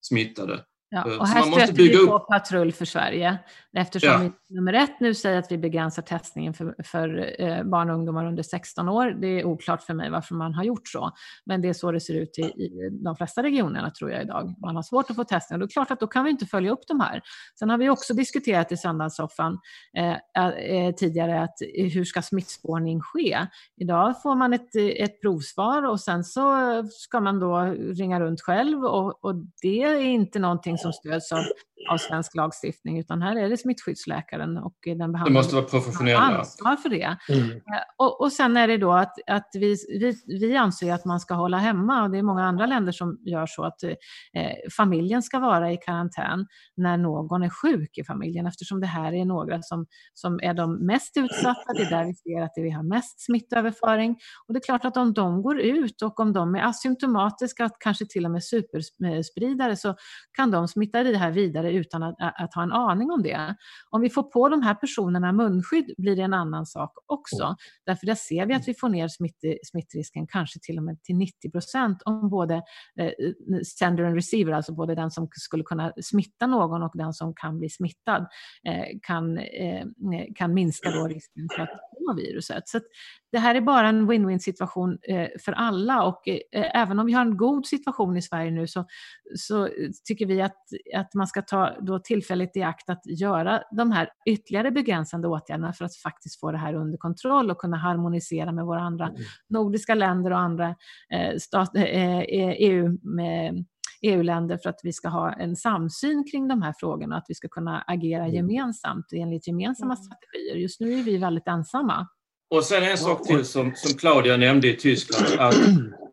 [0.01, 0.65] smittade.
[0.95, 2.27] Ja, eh, och här stöter vi på upp...
[2.27, 3.39] patrull för Sverige
[3.77, 4.19] eftersom ja.
[4.49, 8.27] vi nummer ett nu säger att vi begränsar testningen för, för eh, barn och ungdomar
[8.27, 9.11] under 16 år.
[9.11, 11.13] Det är oklart för mig varför man har gjort så,
[11.45, 14.55] men det är så det ser ut i, i de flesta regionerna tror jag idag.
[14.61, 16.47] Man har svårt att få testning och det är klart att då kan vi inte
[16.47, 17.23] följa upp de här.
[17.59, 19.59] Sen har vi också diskuterat i söndagssoffan
[19.97, 20.17] eh,
[20.47, 23.47] eh, tidigare att eh, hur ska smittspårning ske?
[23.77, 26.53] Idag får man ett, ett provsvar och sen så
[26.91, 31.45] ska man då ringa runt själv och, och det är inte någonting som stöds av,
[31.91, 35.31] av svensk lagstiftning, utan här är det smittskyddsläkaren och den behandlande.
[35.31, 36.19] Det måste vara professionella.
[36.19, 37.17] ansvar för det.
[37.29, 37.51] Mm.
[37.51, 37.59] Eh,
[37.97, 41.35] och, och sen är det då att, att vi, vi, vi anser att man ska
[41.35, 43.91] hålla hemma och det är många andra länder som gör så att eh,
[44.77, 49.25] familjen ska vara i karantän när någon är sjuk i familjen eftersom det här är
[49.25, 51.73] några som, som är de mest utsatta.
[51.77, 54.17] Det är där vi ser att vi har mest smittöverföring.
[54.47, 58.07] Och det är klart att om de går ut och om de är asymptomatiska, kanske
[58.07, 59.95] till och med superspridare, så
[60.37, 63.55] kan de smitta det här vidare utan att, att, ha en aning om det.
[63.91, 67.45] Om vi får på de här personerna munskydd blir det en annan sak också.
[67.45, 67.57] Mm.
[67.87, 71.17] Därför där ser vi att vi får ner smitt, smittrisken kanske till och med till
[71.17, 72.55] 90 procent om både
[72.99, 73.11] eh,
[73.79, 77.59] sender och receiver, alltså både den som skulle kunna smitta någon och den som kan
[77.59, 78.27] bli smittad,
[78.69, 79.87] eh, kan, eh,
[80.35, 82.69] kan minska då risken för att få viruset.
[82.69, 82.81] Så
[83.33, 87.13] det här är bara en win-win situation eh, för alla och eh, även om vi
[87.13, 88.85] har en god situation i Sverige nu så,
[89.35, 89.69] så
[90.05, 90.57] tycker vi att,
[90.97, 95.73] att man ska ta då tillfället i akt att göra de här ytterligare begränsande åtgärderna
[95.73, 99.21] för att faktiskt få det här under kontroll och kunna harmonisera med våra andra mm.
[99.49, 100.75] nordiska länder och andra
[101.11, 103.65] eh, stat, eh, EU med
[104.03, 107.49] EU-länder för att vi ska ha en samsyn kring de här frågorna, att vi ska
[107.49, 108.35] kunna agera mm.
[108.35, 110.05] gemensamt enligt gemensamma mm.
[110.05, 110.57] strategier.
[110.57, 112.09] Just nu är vi väldigt ensamma.
[112.53, 115.55] Och sen en sak till som, som Claudia nämnde i Tyskland, att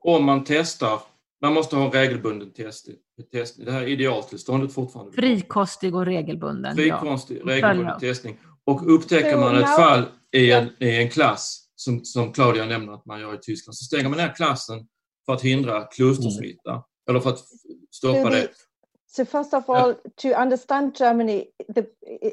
[0.02, 1.02] om man testar,
[1.42, 2.98] man måste ha regelbunden testning.
[3.66, 5.12] Det här är idealtillståndet fortfarande.
[5.12, 6.76] Frikostig och regelbunden.
[6.76, 7.52] Frikostig, ja.
[7.52, 8.38] regelbunden testning.
[8.66, 13.06] Och upptäcker man ett fall i en, i en klass, som, som Claudia nämner att
[13.06, 14.88] man gör i Tyskland, så stänger man ner klassen
[15.26, 16.72] för att hindra klustersmitta.
[16.72, 16.84] Mm.
[17.10, 17.40] Eller för att
[17.92, 18.48] stoppa det.
[19.12, 20.12] So first of all, yeah.
[20.18, 21.88] to understand Germany, the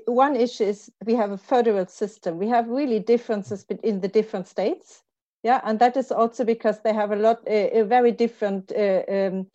[0.05, 2.37] one issue is we have a federal system.
[2.37, 5.03] We have really differences in the different states.
[5.43, 9.03] Yeah, and that is also because they have a lot, a, a very different uh,
[9.09, 9.47] um,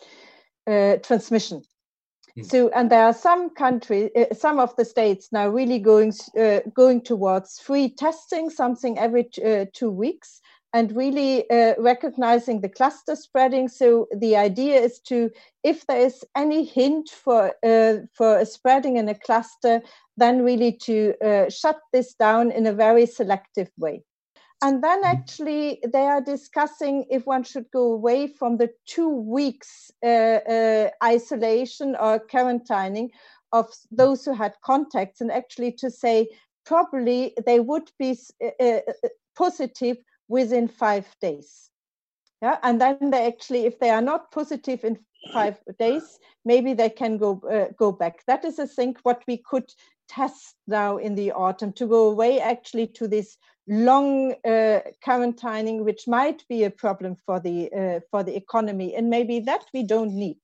[0.65, 1.61] uh, transmission.
[2.36, 2.45] Mm.
[2.45, 6.61] So, and there are some countries, uh, some of the states now really going uh,
[6.74, 10.41] going towards free testing, something every uh, two weeks
[10.74, 13.67] and really uh, recognizing the cluster spreading.
[13.67, 15.30] So the idea is to,
[15.63, 19.82] if there is any hint for uh, for a spreading in a cluster,
[20.17, 24.03] then really to uh, shut this down in a very selective way.
[24.61, 25.17] And then mm-hmm.
[25.17, 30.89] actually they are discussing if one should go away from the two weeks uh, uh,
[31.03, 33.09] isolation or quarantining
[33.51, 36.28] of those who had contacts, and actually to say
[36.65, 38.17] probably they would be
[38.61, 38.80] uh,
[39.36, 39.97] positive
[40.32, 41.69] within five days.
[42.41, 44.97] Yeah, and then they actually, if they are not positive in
[45.34, 48.25] five days, maybe they can go uh, go back.
[48.25, 49.69] That is, I think, what we could
[50.07, 56.07] test now in the autumn to go away actually to this long uh, quarantining, which
[56.07, 60.15] might be a problem for the uh, for the economy, and maybe that we don't
[60.15, 60.41] need.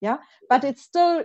[0.00, 1.24] Yeah, but it's still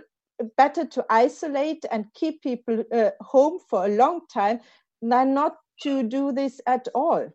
[0.56, 4.60] better to isolate and keep people uh, home for a long time
[5.00, 7.30] than not to do this at all.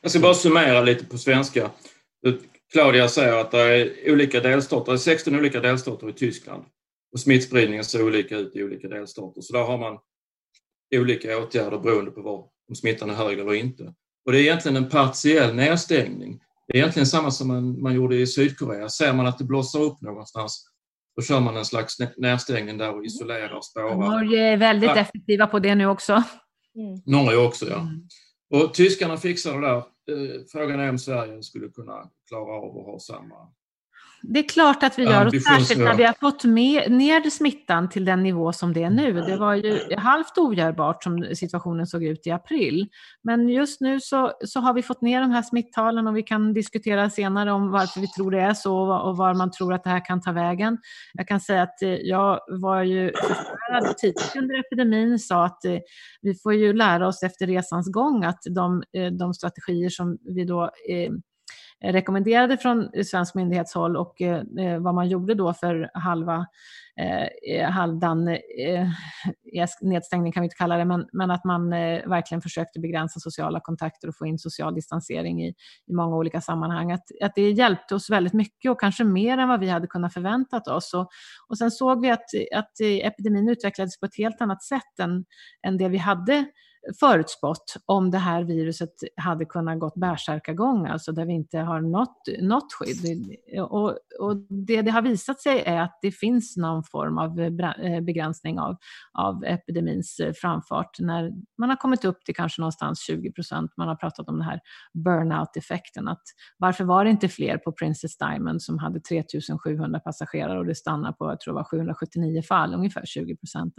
[0.00, 1.70] Jag ska bara summera lite på svenska.
[2.72, 6.64] Claudia säger att det är olika delstater, det är 16 olika delstater i Tyskland.
[7.12, 9.40] Och smittspridningen ser olika ut i olika delstater.
[9.40, 9.98] Så där har man
[10.94, 12.38] olika åtgärder beroende på var,
[12.68, 13.94] om smittan är hög eller inte.
[14.26, 16.40] Och det är egentligen en partiell nedstängning.
[16.66, 18.88] Det är egentligen samma som man, man gjorde i Sydkorea.
[18.88, 20.64] Ser man att det blossar upp någonstans,
[21.16, 23.96] då kör man en slags nedstängning där och isolerar, spårar.
[23.96, 24.96] Norge är väldigt ja.
[24.96, 26.12] effektiva på det nu också.
[26.12, 27.00] Mm.
[27.06, 27.80] Norge också, ja.
[27.80, 28.08] Mm.
[28.52, 29.76] Och tyskarna fixar det där.
[29.76, 33.48] Eh, frågan är om Sverige skulle kunna klara av att ha samma
[34.22, 37.88] det är klart att vi gör, och särskilt när vi har fått med, ner smittan
[37.88, 39.12] till den nivå som det är nu.
[39.12, 42.88] Det var ju halvt ogörbart som situationen såg ut i april.
[43.22, 46.52] Men just nu så, så har vi fått ner de här smittalen och vi kan
[46.52, 49.90] diskutera senare om varför vi tror det är så och var man tror att det
[49.90, 50.78] här kan ta vägen.
[51.14, 55.78] Jag kan säga att eh, jag var ju förfärad tidigt under epidemin, sa att eh,
[56.22, 60.44] vi får ju lära oss efter resans gång att de, eh, de strategier som vi
[60.44, 60.70] då
[61.82, 66.46] rekommenderade från svensk myndighetshåll och eh, eh, vad man gjorde då för halva
[67.00, 71.72] eh, eh halvdan eh, eh, nedstängning kan vi inte kalla det, men, men att man
[71.72, 75.54] eh, verkligen försökte begränsa sociala kontakter och få in social distansering i,
[75.86, 76.92] i många olika sammanhang.
[76.92, 80.14] Att, att det hjälpte oss väldigt mycket och kanske mer än vad vi hade kunnat
[80.14, 80.94] förväntat oss.
[80.94, 81.08] Och,
[81.48, 82.24] och sen såg vi att,
[82.54, 85.24] att epidemin utvecklades på ett helt annat sätt än,
[85.66, 86.44] än det vi hade
[87.00, 92.28] förutspått om det här viruset hade kunnat gått bärsärkagång, alltså där vi inte har nått,
[92.40, 93.36] något skydd.
[93.60, 98.00] Och, och det det har visat sig är att det finns någon form av eh,
[98.00, 98.76] begränsning av,
[99.12, 103.72] av epidemins eh, framfart när man har kommit upp till kanske någonstans 20 procent.
[103.76, 104.60] Man har pratat om den här
[104.94, 106.08] burnout-effekten.
[106.08, 106.22] Att
[106.58, 111.12] varför var det inte fler på Princess Diamond som hade 3700 passagerare och det stannar
[111.12, 113.74] på, jag tror det var 779 fall, ungefär 20 procent.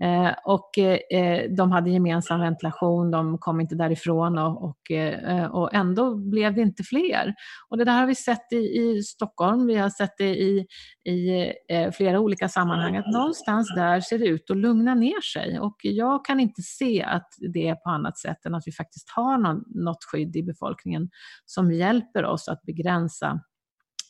[0.00, 5.46] Eh, och eh, de hade gemensamt gemensam ventilation, de kom inte därifrån och, och, eh,
[5.46, 7.34] och ändå blev det inte fler.
[7.68, 10.66] Och det där har vi sett i, i Stockholm, vi har sett det i,
[11.04, 15.60] i eh, flera olika sammanhang, att någonstans där ser det ut att lugna ner sig.
[15.60, 19.10] Och jag kan inte se att det är på annat sätt än att vi faktiskt
[19.10, 21.08] har någon, något skydd i befolkningen
[21.46, 23.40] som hjälper oss att begränsa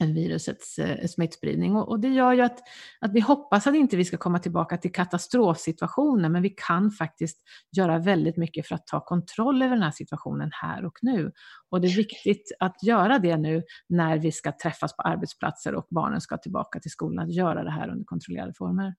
[0.06, 1.76] virusets eh, smittspridning.
[1.76, 2.58] Och, och, det gör ju att,
[3.00, 7.38] att vi hoppas att inte vi ska komma tillbaka till katastrofsituationer, men vi kan faktiskt
[7.76, 11.32] göra väldigt mycket för att ta kontroll över den här situationen här och nu.
[11.70, 15.86] Och det är viktigt att göra det nu när vi ska träffas på arbetsplatser och
[15.90, 18.94] barnen ska tillbaka till skolan, att göra det här under kontrollerade former.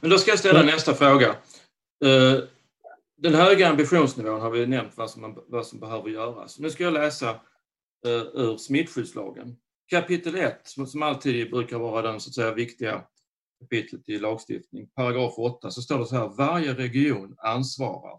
[0.00, 1.28] Men då ska jag ställa nästa fråga.
[2.04, 2.44] Eh,
[3.16, 6.58] den höga ambitionsnivån har vi nämnt vad som, vad som behöver göras.
[6.58, 7.30] Nu ska jag läsa
[8.06, 9.56] eh, ur smittskyddslagen
[9.90, 13.04] kapitel 1, som alltid brukar vara den så att säga, viktiga
[13.60, 18.18] kapitlet i lagstiftning, paragraf 8, så står det så här, varje region ansvarar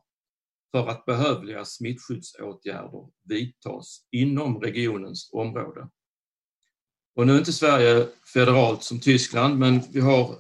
[0.72, 5.90] för att behövliga smittskyddsåtgärder vidtas inom regionens område.
[7.16, 10.38] Och nu är inte Sverige federalt som Tyskland, men vi har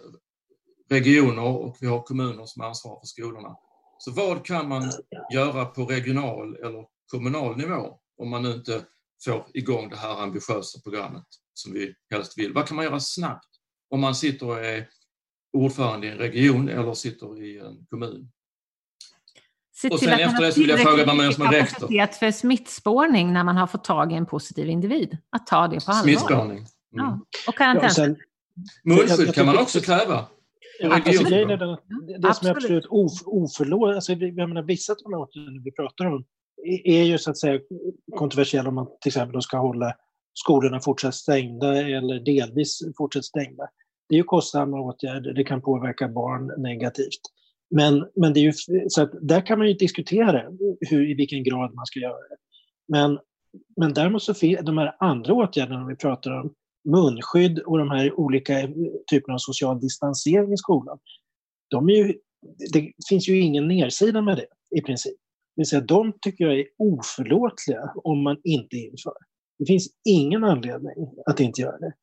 [0.89, 3.57] regioner och vi har kommuner som ansvarar för skolorna.
[3.97, 4.91] Så vad kan man
[5.34, 8.86] göra på regional eller kommunal nivå om man nu inte
[9.24, 12.53] får igång det här ambitiösa programmet som vi helst vill.
[12.53, 13.49] Vad kan man göra snabbt
[13.89, 14.88] om man sitter och är
[15.53, 18.32] ordförande i en region eller sitter i en kommun?
[19.76, 22.19] Se och sen efter det så vill jag fråga vad man gör som rektor.
[22.19, 25.17] för smittspårning när man har fått tag i en positiv individ.
[25.30, 26.03] Att ta det på allvar.
[26.03, 26.57] Smittspårning.
[26.57, 26.67] Mm.
[26.91, 27.19] Ja.
[27.47, 28.15] Och karantän.
[28.15, 30.26] Ja, Munskydd kan man också kräva.
[30.80, 35.63] Ja, alltså, det som är absolut of, oförlåt, alltså, jag menar, vissa av de åtgärder
[35.63, 36.26] vi pratar om
[36.84, 37.59] är ju så att säga
[38.16, 39.93] kontroversiell om man till exempel ska hålla
[40.34, 43.68] skolorna fortsatt stängda eller delvis fortsatt stängda.
[44.09, 47.22] Det är ju kostsamma åtgärder, det kan påverka barn negativt.
[47.70, 48.53] Men, men det är ju,
[48.88, 50.43] så att där kan man ju diskutera
[50.89, 52.38] hur, i vilken grad man ska göra det.
[52.88, 53.20] Men,
[53.78, 56.53] men däremot så finns de här andra åtgärderna vi pratar om,
[56.89, 58.70] munskydd och de här olika eh,
[59.11, 60.99] typerna av social distansering i skolan,
[61.70, 62.14] de är ju,
[62.74, 65.18] det finns ju ingen nedsida med det i princip.
[65.56, 69.14] Vill säga, de tycker jag är oförlåtliga om man inte inför.
[69.60, 70.93] Det finns ingen anledning
[71.26, 71.93] att inte göra det.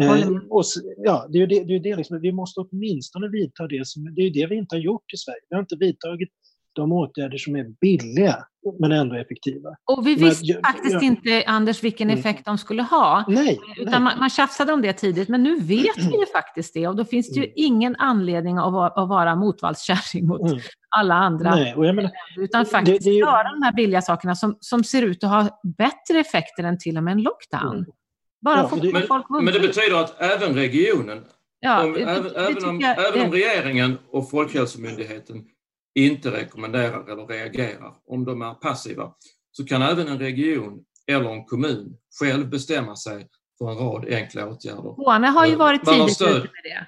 [0.00, 0.64] Eh, och,
[0.96, 4.22] ja, det är det, det, är det liksom, vi måste åtminstone vidta det som, det
[4.22, 5.40] är det vi inte har gjort i Sverige.
[5.48, 6.30] Vi har inte vidtagit
[6.76, 8.36] de åtgärder som är billiga
[8.78, 9.76] men ändå effektiva.
[9.84, 12.20] Och vi visste men, faktiskt ja, inte, Anders, vilken mm.
[12.20, 13.24] effekt de skulle ha.
[13.28, 14.00] Nej, utan nej.
[14.00, 17.04] Man, man tjafsade om det tidigt, men nu vet vi ju faktiskt det och då
[17.04, 17.52] finns det ju mm.
[17.56, 20.60] ingen anledning att vara, att vara motvallskärring mot mm.
[20.96, 21.50] alla andra.
[21.54, 24.84] Nej, och jag menar, utan faktiskt det, det, göra de här billiga sakerna som, som
[24.84, 27.76] ser ut att ha bättre effekter än till och med en lockdown.
[27.76, 27.84] Mm.
[28.40, 31.24] Bara ja, det, men, folk men det betyder att även regionen,
[31.60, 35.44] ja, om, det, även, även, om, jag, även om regeringen och Folkhälsomyndigheten
[35.96, 39.12] inte rekommenderar eller reagerar, om de är passiva,
[39.52, 43.28] så kan även en region eller en kommun själv bestämma sig
[43.58, 44.92] för en rad enkla åtgärder.
[44.92, 46.86] Skåne har ju eh, varit tidigt ute med det.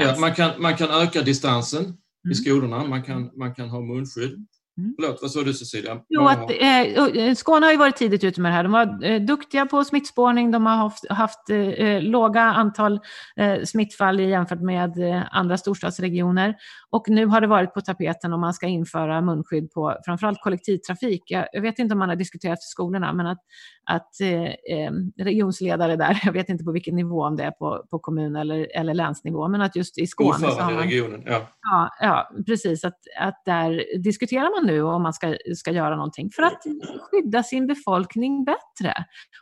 [0.00, 0.14] Yes.
[0.14, 1.96] Ja, man, kan, man kan öka distansen mm.
[2.32, 4.46] i skolorna, man kan, man kan ha munskydd.
[4.80, 4.94] Mm.
[5.00, 6.00] Förlåt, vad sa du Cecilia?
[6.08, 8.62] Jo, att, eh, Skåne har ju varit tidigt ute med det här.
[8.62, 13.00] De var eh, duktiga på smittspårning, de har haft, haft eh, låga antal
[13.36, 16.54] eh, smittfall jämfört med eh, andra storstadsregioner.
[16.90, 21.22] Och nu har det varit på tapeten om man ska införa munskydd på framförallt kollektivtrafik.
[21.26, 23.40] Jag, jag vet inte om man har diskuterat för skolorna, men att,
[23.84, 24.92] att eh,
[25.24, 28.76] regionsledare där, jag vet inte på vilken nivå, om det är på, på kommun eller,
[28.76, 30.46] eller länsnivå, men att just i Skåne...
[30.46, 31.48] Ordförande i regionen, ja.
[31.62, 31.90] ja.
[32.00, 32.84] Ja, precis.
[32.84, 36.62] Att, att där diskuterar man nu om man ska, ska göra någonting för att
[37.10, 38.94] skydda sin befolkning bättre.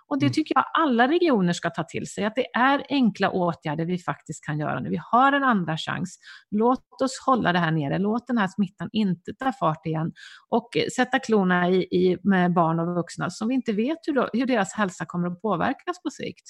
[0.06, 0.32] Och det mm.
[0.32, 4.44] tycker jag alla regioner ska ta till sig, att det är enkla åtgärder vi faktiskt
[4.44, 4.90] kan göra nu.
[4.90, 6.18] Vi har en andra chans.
[6.50, 7.98] Låt oss hålla det här nere.
[7.98, 10.12] Låt den här smittan inte ta fart igen
[10.48, 14.28] och sätta klorna i, i med barn och vuxna som vi inte vet hur, då,
[14.32, 16.44] hur deras hälsa kommer att påverkas på sikt.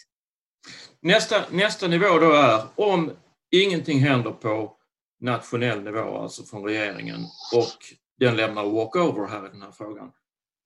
[1.02, 3.10] Nästa, nästa nivå då är om
[3.50, 4.78] ingenting händer på
[5.20, 7.20] nationell nivå, alltså från regeringen
[7.54, 7.78] och
[8.18, 10.12] den lämnar walkover här i den här frågan.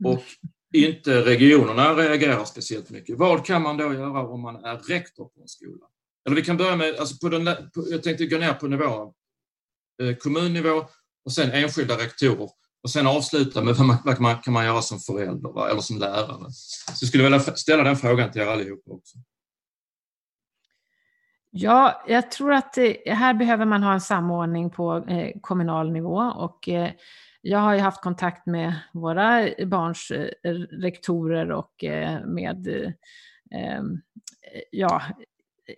[0.05, 0.13] Mm.
[0.13, 0.23] Och
[0.75, 3.19] inte regionerna reagerar speciellt mycket.
[3.19, 5.87] Vad kan man då göra om man är rektor på en skola?
[6.27, 9.15] Eller vi kan börja med, alltså på den, på, jag tänkte gå ner på nivå,
[10.03, 10.85] eh, kommunnivå
[11.25, 12.51] och sen enskilda rektorer
[12.83, 15.71] och sen avsluta med vad, man, vad man, kan man göra som förälder va?
[15.71, 16.51] eller som lärare.
[16.51, 19.19] Så jag skulle vilja ställa den frågan till er allihopa också.
[21.51, 22.77] Ja, jag tror att
[23.07, 26.91] här behöver man ha en samordning på eh, kommunal nivå och eh,
[27.43, 33.82] jag har ju haft kontakt med våra barns eh, rektorer och eh, med eh,
[34.70, 35.03] ja,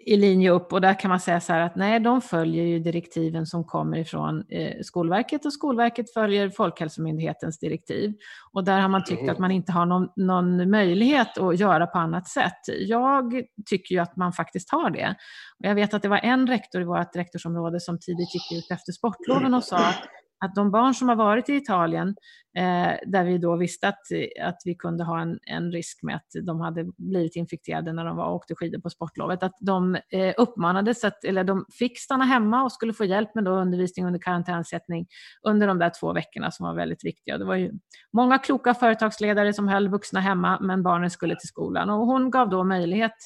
[0.06, 2.78] i linje upp och där kan man säga så här att nej, de följer ju
[2.78, 4.44] direktiven som kommer ifrån
[4.82, 8.14] Skolverket och Skolverket följer Folkhälsomyndighetens direktiv.
[8.52, 11.98] Och där har man tyckt att man inte har någon, någon möjlighet att göra på
[11.98, 12.60] annat sätt.
[12.78, 15.14] Jag tycker ju att man faktiskt har det.
[15.58, 18.70] Och jag vet att det var en rektor i vårt rektorsområde som tidigt gick ut
[18.70, 20.08] efter sportloven och sa att
[20.44, 22.14] att de barn som har varit i Italien,
[22.56, 24.00] Eh, där vi då visste att,
[24.42, 28.16] att vi kunde ha en, en risk med att de hade blivit infekterade när de
[28.16, 32.24] var och åkte skidor på sportlovet, att de eh, uppmanades, att, eller de fick stanna
[32.24, 35.06] hemma och skulle få hjälp med då undervisning under karantänsättning
[35.42, 37.38] under de där två veckorna som var väldigt viktiga.
[37.38, 37.72] Det var ju
[38.12, 41.90] många kloka företagsledare som höll vuxna hemma, men barnen skulle till skolan.
[41.90, 43.16] Och hon gav då möjlighet,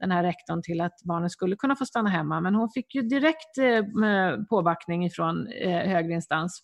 [0.00, 3.02] den här rektorn, till att barnen skulle kunna få stanna hemma, men hon fick ju
[3.02, 6.62] direkt eh, påbackning från eh, högre instans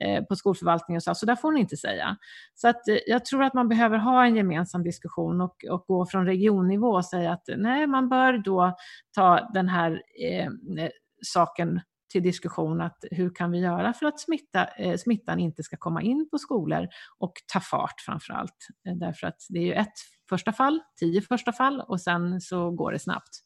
[0.00, 2.16] Eh, på skolförvaltningen och sa så där får hon inte säga.
[2.54, 6.06] Så att eh, jag tror att man behöver ha en gemensam diskussion och, och gå
[6.06, 8.76] från regionnivå och säga att nej, man bör då
[9.14, 10.46] ta den här eh,
[10.84, 10.90] eh
[11.26, 11.80] saken
[12.12, 16.02] till diskussion att hur kan vi göra för att smitta, eh, smittan inte ska komma
[16.02, 16.88] in på skolor
[17.18, 18.68] och ta fart framför allt.
[18.88, 19.92] Eh, därför att det är ju ett
[20.28, 23.40] första fall, tio första fall och sen så går det snabbt.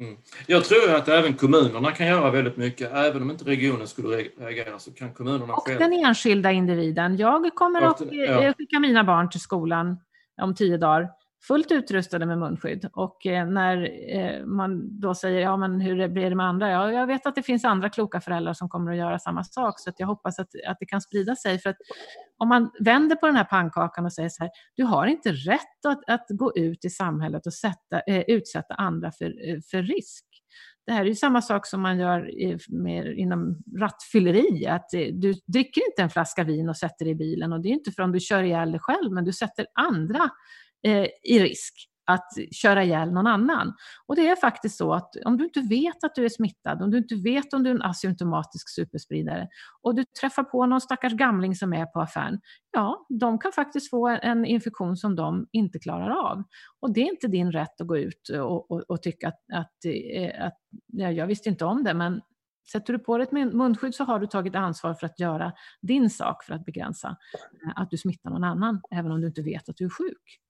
[0.00, 0.16] Mm.
[0.46, 2.92] Jag tror att även kommunerna kan göra väldigt mycket.
[2.92, 5.78] Även om inte regionen skulle reagera så kan kommunerna Och själv...
[5.78, 7.16] den enskilda individen.
[7.16, 7.98] Jag kommer att
[8.56, 10.00] skicka mina barn till skolan
[10.42, 11.08] om tio dagar
[11.46, 12.88] fullt utrustade med munskydd.
[12.92, 16.70] Och eh, när eh, man då säger, ja men hur blir det med andra?
[16.70, 19.80] Ja, jag vet att det finns andra kloka föräldrar som kommer att göra samma sak,
[19.80, 21.58] så att jag hoppas att, att det kan sprida sig.
[21.58, 21.76] För att
[22.38, 25.86] om man vänder på den här pannkakan och säger så här, du har inte rätt
[25.88, 30.24] att, att gå ut i samhället och sätta, eh, utsätta andra för, för risk.
[30.86, 35.34] det här är ju samma sak som man gör i, med, inom rattfylleri, att du
[35.46, 38.20] dricker inte en flaska vin och sätter i bilen och det är inte för du
[38.20, 40.30] kör ihjäl dig själv, men du sätter andra
[40.84, 43.74] eh, i risk att köra ihjäl någon annan.
[44.06, 46.90] Och det är faktiskt så att om du inte vet att du är smittad, om
[46.90, 49.48] du inte vet om du är en asymptomatisk superspridare
[49.82, 52.40] och du träffar på någon stackars gamling som är på affären,
[52.72, 56.42] ja, de kan faktiskt få en infektion som de inte klarar av.
[56.80, 59.84] Och det är inte din rätt att gå ut och, och, och tycka att, att,
[60.14, 62.20] eh, att ja, jag visste inte om det, men
[62.72, 66.10] Sätter du på dig ett munskydd så har du tagit ansvar för att göra din
[66.10, 67.16] sak för att begränsa
[67.64, 70.40] eh, att du smittar någon annan, även om du inte vet att du är sjuk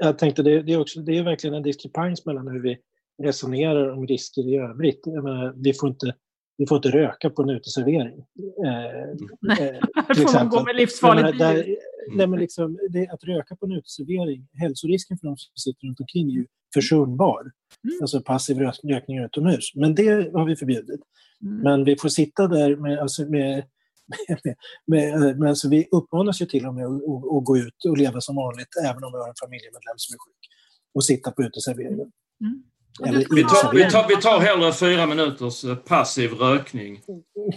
[0.00, 2.78] jag tänkte det, det, är också, det är verkligen en diskrepans mellan hur vi
[3.22, 5.06] resonerar om risker i övrigt.
[5.06, 6.14] Menar, vi, får inte,
[6.56, 8.18] vi får inte röka på en uteservering.
[8.66, 11.76] Eh, Nej, eh, får man gå med livsfarligt där,
[12.16, 16.00] nej, men liksom, det, Att röka på en uteservering, hälsorisken för de som sitter runt
[16.00, 17.40] omkring är ju försumbar.
[17.40, 17.98] Mm.
[18.00, 19.74] Alltså passiv rökning utomhus.
[19.74, 21.00] Men det har vi förbjudit.
[21.42, 21.58] Mm.
[21.62, 23.64] Men vi får sitta där med, alltså med
[24.06, 28.20] med, med, med, alltså vi uppmanas ju till och med att, gå ut och leva
[28.20, 30.50] som vanligt även om vi har en familjemedlem som är sjuk
[30.94, 32.12] och sitta på uteserveringen.
[32.40, 32.62] Mm.
[33.04, 37.00] Eller vi, tar, vi, tar, vi tar hellre fyra minuters eh, passiv rökning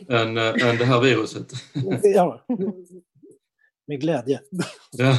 [0.10, 1.52] än, äh, än det här viruset.
[2.04, 2.46] Ja,
[3.88, 4.40] med glädje.
[4.92, 5.18] Ja.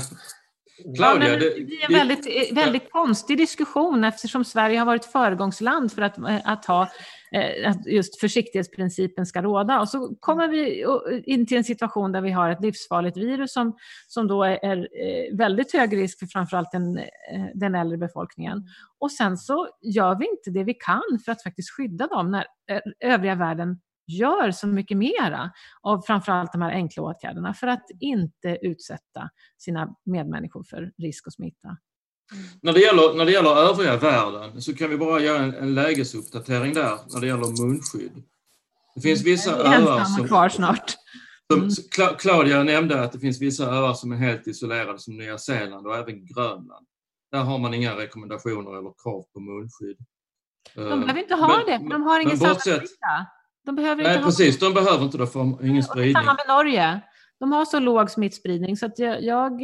[0.97, 6.03] Claudia, ja, det, är en väldigt, väldigt konstig diskussion eftersom Sverige har varit föregångsland för
[6.03, 6.89] att, att ha Eh,
[7.33, 9.81] Eh, att just försiktighetsprincipen ska råda.
[9.81, 10.85] Och så kommer vi
[11.25, 13.77] in till en situation där vi har ett livsfarligt virus som,
[14.09, 17.05] som då är, är eh, väldigt hög risk för framförallt den, eh,
[17.55, 18.65] den äldre befolkningen.
[18.99, 22.47] Och sen så gör vi inte det vi kan för att faktiskt skydda dem när
[23.05, 25.51] övriga världen gör så mycket mera
[25.83, 31.33] av framförallt de här enkla åtgärderna för att inte utsätta sina medmänniskor för risk och
[31.33, 31.77] smitta.
[32.63, 35.75] När det, gäller, när det gäller övriga världen så kan vi bara göra en, en
[35.75, 38.23] lägesuppdatering där när det gäller munskydd.
[38.95, 40.29] Det finns vissa öar som...
[40.29, 40.97] kvar snart.
[41.55, 41.71] Mm.
[41.71, 41.85] Som
[42.19, 45.97] Claudia nämnde att det finns vissa öar som är helt isolerade som Nya Zeeland och
[45.97, 46.87] även Grönland.
[47.33, 49.97] Där har man inga rekommendationer eller krav på munskydd.
[50.75, 52.83] De behöver inte ha men, det, för de har ingen bortsett,
[53.67, 54.61] De behöver nej, inte precis.
[54.61, 54.69] Ha...
[54.69, 56.15] De behöver inte det för ingen spridning.
[56.15, 57.01] Samma med Norge.
[57.41, 59.63] De har så låg smittspridning så att jag, jag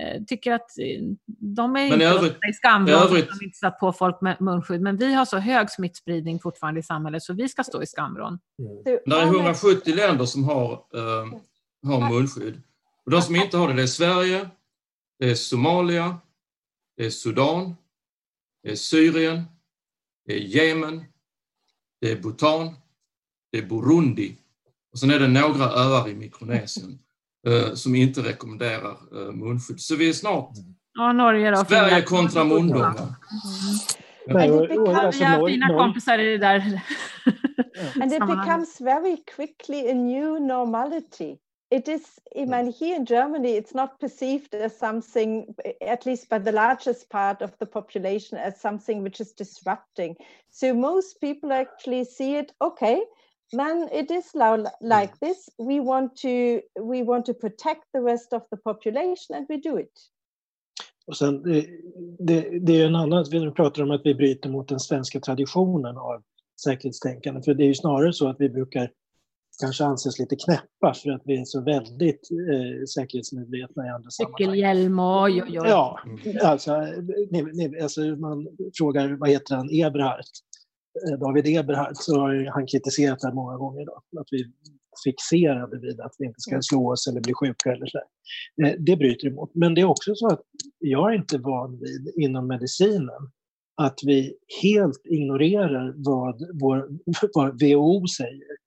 [0.00, 1.02] Eh, tycker att eh,
[1.38, 4.80] de är inte övrigt, i skamvrån de inte satt på folk med munskydd.
[4.80, 8.38] Men vi har så hög smittspridning fortfarande i samhället så vi ska stå i skamvrån.
[8.58, 9.00] Mm.
[9.06, 11.26] Det är 170 länder som har, äh,
[11.82, 12.62] har munskydd.
[13.04, 14.48] Och de som inte har det, det är Sverige,
[15.18, 16.18] det är Somalia,
[16.96, 17.74] det är Sudan,
[18.62, 19.44] det är Syrien,
[20.26, 21.04] det är Jemen,
[22.00, 22.74] det är Bhutan,
[23.52, 24.36] det är Burundi
[24.92, 26.98] och sen är det några öar i Mikronesien.
[27.46, 29.80] Eh, som inte rekommenderar eh, munskydd.
[29.80, 30.50] Så vi är snart
[30.94, 32.40] ja, Norge då, Sverige kontra.
[32.40, 32.66] Mm.
[34.26, 36.80] Vi har fina kompisar i det där.
[38.02, 41.36] And it becomes very quickly a new normality.
[41.70, 46.38] It is, I mean, here in Germany, it's not perceived as something, at least by
[46.38, 50.16] the largest part of the population, as something which is disrupting.
[50.50, 53.02] So most people actually see it, okay,
[53.52, 54.32] Men it is
[54.80, 55.48] like this.
[55.58, 56.28] We want to
[56.80, 59.92] we want to protect the rest of the population and we do it.
[61.06, 61.66] Och sen, det,
[62.18, 65.96] det, det är en annan, vi pratar om att vi bryter mot den svenska traditionen
[65.96, 66.22] av
[66.64, 67.42] säkerhetstänkande.
[67.42, 68.90] För det är ju snarare så att vi brukar
[69.60, 74.38] kanske anses lite knäppa för att vi är så väldigt eh, säkerhetsmedvetna i andra sammanhang.
[74.38, 75.68] Cykelhjälm och oj, oj, oj.
[75.68, 76.00] Ja,
[76.42, 76.80] alltså,
[77.30, 80.30] ni, ni, alltså man frågar vad heter han, Eberhardt?
[81.06, 83.86] Eh, David Eberhard så har han kritiserat det här många gånger.
[83.86, 84.44] Då, att vi
[85.04, 87.98] fixerade vid att vi inte ska slå oss eller bli sjuka eller så.
[88.64, 89.50] Eh, det bryter emot.
[89.54, 90.40] Men det är också så att
[90.78, 93.30] jag är inte van vid inom medicinen
[93.82, 96.88] att vi helt ignorerar vad, vår,
[97.34, 98.58] vad WHO säger.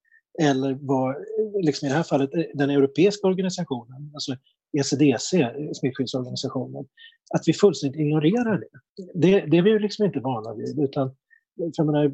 [0.41, 1.15] Eller vad,
[1.63, 4.35] liksom i det här fallet, den europeiska organisationen, alltså
[4.77, 6.85] ECDC, smittskyddsorganisationen,
[7.33, 8.67] att vi fullständigt ignorerar det.
[9.13, 10.79] Det, det är vi liksom inte vana vid.
[10.79, 11.15] Utan
[11.75, 12.07] för menar,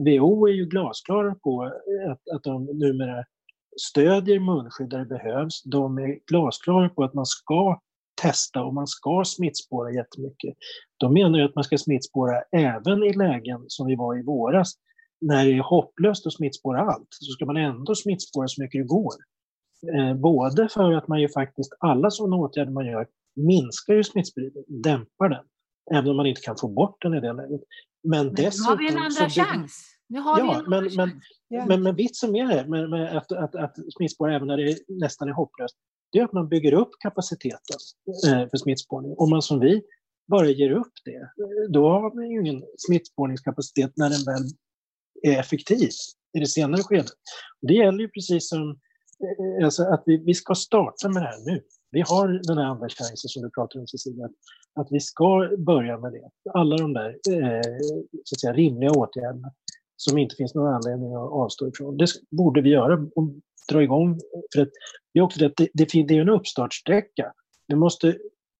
[0.00, 1.62] WHO är ju glasklara på
[2.10, 3.24] att, att de numera
[3.80, 5.62] stödjer munskydd där det behövs.
[5.62, 7.80] De är glasklara på att man ska
[8.22, 10.54] testa och man ska smittspåra jättemycket.
[10.96, 14.72] De menar ju att man ska smittspåra även i lägen som vi var i våras.
[15.20, 18.86] När det är hopplöst att smittspåra allt så ska man ändå smittspåra så mycket det
[18.86, 19.14] går.
[19.96, 23.06] Eh, både för att man ju faktiskt, alla sådana åtgärder man gör
[23.36, 25.44] minskar ju smittspridningen, dämpar den.
[25.94, 27.60] Även om man inte kan få bort den i det läget.
[28.04, 28.64] Men, men dessutom...
[28.64, 29.94] Nu har vi en andra chans.
[30.08, 31.66] Nu har ja, vi en men, men, ja.
[31.66, 35.28] men, men vitsen med det, med, med att, att, att smittspåra även när det nästan
[35.28, 35.76] är hopplöst,
[36.12, 37.76] det är att man bygger upp kapaciteten
[38.26, 39.14] eh, för smittspårning.
[39.18, 39.82] Om man som vi
[40.26, 41.30] bara ger upp det,
[41.68, 44.42] då har man ju ingen smittspårningskapacitet när den väl
[45.22, 45.90] är effektiv
[46.36, 47.12] i det senare skedet.
[47.62, 51.44] Det gäller ju precis som eh, alltså att vi, vi ska starta med det här
[51.44, 51.62] nu.
[51.90, 54.28] Vi har den här andra chansen som du pratar om Cecilia,
[54.74, 56.50] att vi ska börja med det.
[56.54, 57.60] Alla de där eh,
[58.24, 59.52] så att säga, rimliga åtgärderna
[59.96, 61.96] som inte finns någon anledning att avstå ifrån.
[61.96, 63.28] Det borde vi göra och
[63.72, 64.20] dra igång.
[64.54, 64.68] För att
[65.12, 67.32] det, är också det, det, det är en uppstartsträcka.
[67.68, 68.16] Vi måste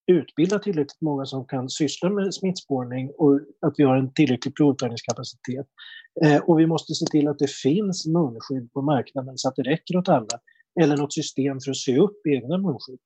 [0.07, 5.67] utbilda tillräckligt många som kan syssla med smittspårning och att vi har en tillräcklig provtagningskapacitet.
[6.25, 9.63] Eh, och vi måste se till att det finns munskydd på marknaden så att det
[9.63, 10.41] räcker åt alla.
[10.81, 12.99] Eller något system för att sy upp egna munskydd.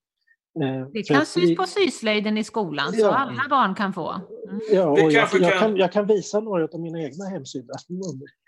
[0.63, 3.01] Eh, det kan sys på syslöjden i skolan ja.
[3.01, 4.11] så alla barn kan få.
[4.13, 4.61] Mm.
[4.73, 7.75] Ja, och jag, jag, kan, jag kan visa några av mina egna hemsydda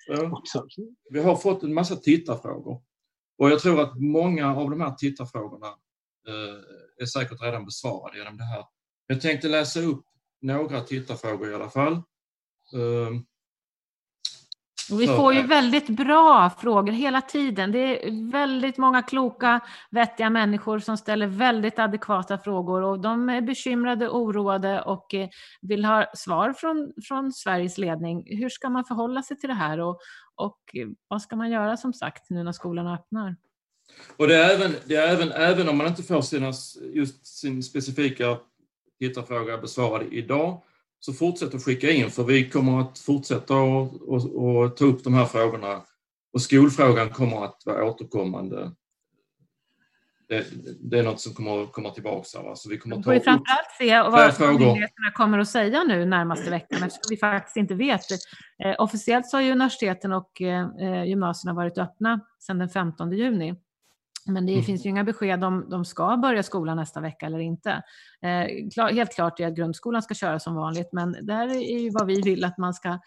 [0.07, 0.43] ja.
[1.11, 2.83] Vi har fått en massa tittarfrågor.
[3.39, 5.67] Och jag tror att många av de här tittarfrågorna
[6.29, 8.65] eh, är säkert redan besvarade genom det här.
[9.07, 10.05] Jag tänkte läsa upp
[10.41, 11.93] några tittarfrågor i alla fall.
[11.93, 13.11] Eh,
[14.93, 17.73] och vi får ju väldigt bra frågor hela tiden.
[17.73, 19.61] Det är väldigt många kloka,
[19.91, 25.29] vettiga människor som ställer väldigt adekvata frågor och de är bekymrade, oroade och eh,
[25.61, 28.25] vill ha svar från, från Sveriges ledning.
[28.39, 29.99] Hur ska man förhålla sig till det här och,
[30.35, 30.59] och
[31.09, 33.37] vad ska man göra som sagt nu när skolan öppnar?
[34.17, 36.53] Och det är även, det är även, även om man inte får sina,
[36.95, 38.39] just sin specifika
[38.99, 40.63] tittarfråga besvarad idag
[41.01, 45.25] så fortsätt att skicka in för vi kommer att fortsätta att ta upp de här
[45.25, 45.83] frågorna
[46.33, 48.73] och skolfrågan kommer att vara återkommande.
[50.29, 50.47] Det,
[50.81, 52.43] det är något som kommer att komma tillbaka.
[52.43, 52.57] Va?
[52.57, 56.51] Så vi kommer att ta vi framförallt se vad myndigheterna kommer att säga nu närmaste
[56.51, 58.01] veckan eftersom vi faktiskt inte vet.
[58.65, 63.55] Eh, officiellt så har ju universiteten och eh, gymnasierna varit öppna sedan den 15 juni.
[64.27, 64.65] Men det mm.
[64.65, 67.71] finns ju inga besked om de ska börja skolan nästa vecka eller inte.
[68.23, 71.79] Eh, klar, helt klart är att grundskolan ska köra som vanligt, men det här är
[71.79, 72.99] ju vad vi vill att man ska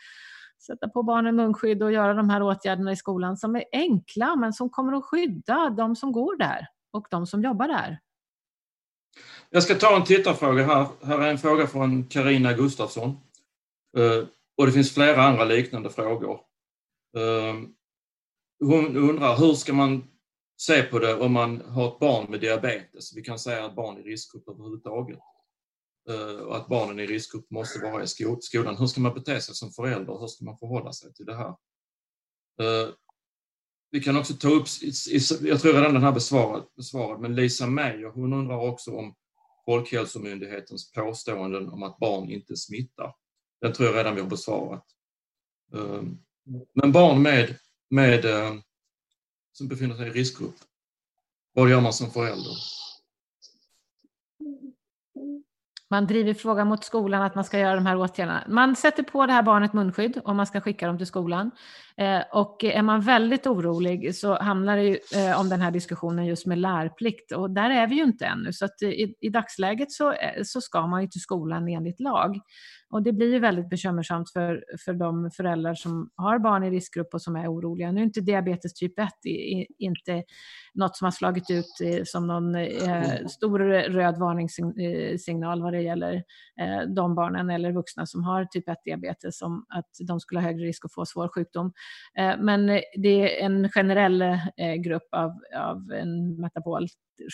[0.67, 4.53] sätta på barnen munskydd och göra de här åtgärderna i skolan som är enkla, men
[4.53, 7.99] som kommer att skydda de som går där och de som jobbar där.
[9.49, 10.87] Jag ska ta en tittarfråga här.
[11.03, 13.09] Här är en fråga från Karina Gustafsson.
[13.97, 14.27] Uh,
[14.57, 16.39] och det finns flera andra liknande frågor.
[17.17, 17.53] Uh,
[18.59, 20.03] hon undrar hur ska man
[20.65, 23.15] se på det om man har ett barn med diabetes.
[23.15, 25.19] Vi kan säga att barn i riskgrupp överhuvudtaget.
[26.09, 28.77] Eh, och att barnen i riskgrupp måste vara i skolan.
[28.77, 30.19] Hur ska man bete sig som förälder?
[30.19, 31.49] Hur ska man förhålla sig till det här?
[32.61, 32.89] Eh,
[33.91, 34.65] vi kan också ta upp,
[35.41, 39.15] jag tror redan den här besvarad, besvarad men Lisa Meijer hon undrar också om
[39.65, 43.15] Folkhälsomyndighetens påståenden om att barn inte smittar.
[43.61, 44.85] Den tror jag redan vi har besvarat.
[45.73, 46.03] Eh,
[46.73, 47.55] men barn med,
[47.89, 48.25] med
[49.53, 50.55] som befinner sig i riskgrupp.
[51.53, 52.57] Vad gör man som förälder?
[55.89, 58.43] Man driver frågan mot skolan att man ska göra de här åtgärderna.
[58.47, 61.51] Man sätter på det här barnet munskydd om man ska skicka dem till skolan.
[61.97, 66.25] Eh, och är man väldigt orolig så hamnar det ju eh, om den här diskussionen
[66.25, 68.53] just med lärplikt och där är vi ju inte ännu.
[68.53, 72.39] Så att i, i dagsläget så, eh, så ska man ju till skolan enligt lag.
[72.89, 77.13] Och det blir ju väldigt bekymmersamt för, för de föräldrar som har barn i riskgrupp
[77.13, 77.91] och som är oroliga.
[77.91, 79.09] Nu är inte diabetes typ 1
[79.79, 80.23] inte
[80.73, 83.59] något som har slagit ut i, som någon eh, stor
[83.89, 86.13] röd varningssignal vad det gäller
[86.59, 90.65] eh, de barnen eller vuxna som har typ 1-diabetes, som att de skulle ha högre
[90.65, 91.73] risk att få svår sjukdom.
[92.17, 96.87] Eh, men det är en generell eh, grupp av, av en metabol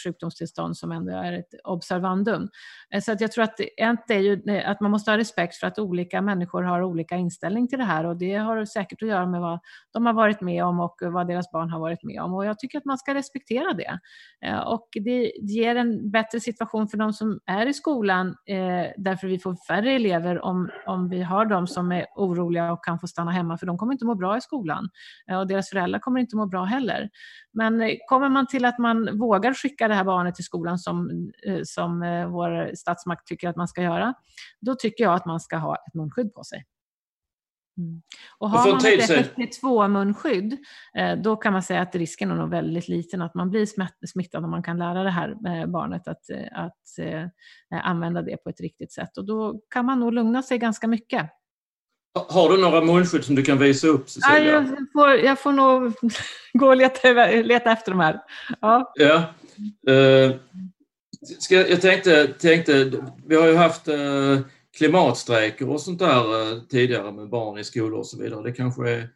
[0.04, 2.50] sjukdomstillstånd som ändå är ett observandum.
[2.94, 5.56] Eh, så att jag tror att ett är ju eh, att man måste ha respekt
[5.56, 9.10] för att olika människor har olika inställning till det här och det har säkert att
[9.10, 9.60] göra med vad
[9.94, 12.60] de har varit med om och vad deras barn har varit med om och jag
[12.60, 14.00] tycker att man ska respektera det.
[14.46, 18.36] Eh, och det ger en bättre situation för de som är i skolan
[18.98, 23.00] därför vi får färre elever om, om vi har de som är oroliga och kan
[23.00, 24.90] få stanna hemma för de kommer inte må bra i skolan
[25.40, 27.10] och deras föräldrar kommer inte må bra heller.
[27.54, 31.10] Men kommer man till att man vågar skicka det här barnet till skolan som,
[31.46, 34.14] eh, som eh, vår statsmakt tycker att man ska göra,
[34.62, 36.66] då tycker jag att man ska ha ett munskydd på sig.
[37.78, 38.02] Mm.
[38.38, 40.58] Och har man ett FFP2-munskydd,
[40.98, 43.66] eh, då kan man säga att risken är nog väldigt liten att man blir
[44.08, 47.00] smittad om man kan lära det här barnet att, att
[47.84, 49.18] använda det på ett riktigt sätt.
[49.18, 51.32] Och då kan man nog lugna sig ganska mycket.
[52.30, 54.44] Har du några munskydd som du kan visa upp Cecilia?
[54.44, 55.94] Ja, jag, får, jag får nog
[56.54, 58.20] gå och leta, leta efter de här.
[58.62, 58.94] Ja.
[58.96, 59.24] ja.
[59.90, 60.36] Uh,
[61.40, 62.92] ska, jag tänkte, tänkte,
[63.26, 64.40] vi har ju haft uh,
[64.78, 68.44] klimatstrejker och sånt där uh, tidigare med barn i skolor och så vidare.
[68.44, 69.10] Det kanske är,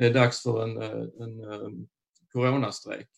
[0.00, 0.76] är dags för en,
[1.22, 1.86] en um,
[2.32, 3.08] coronastrejk.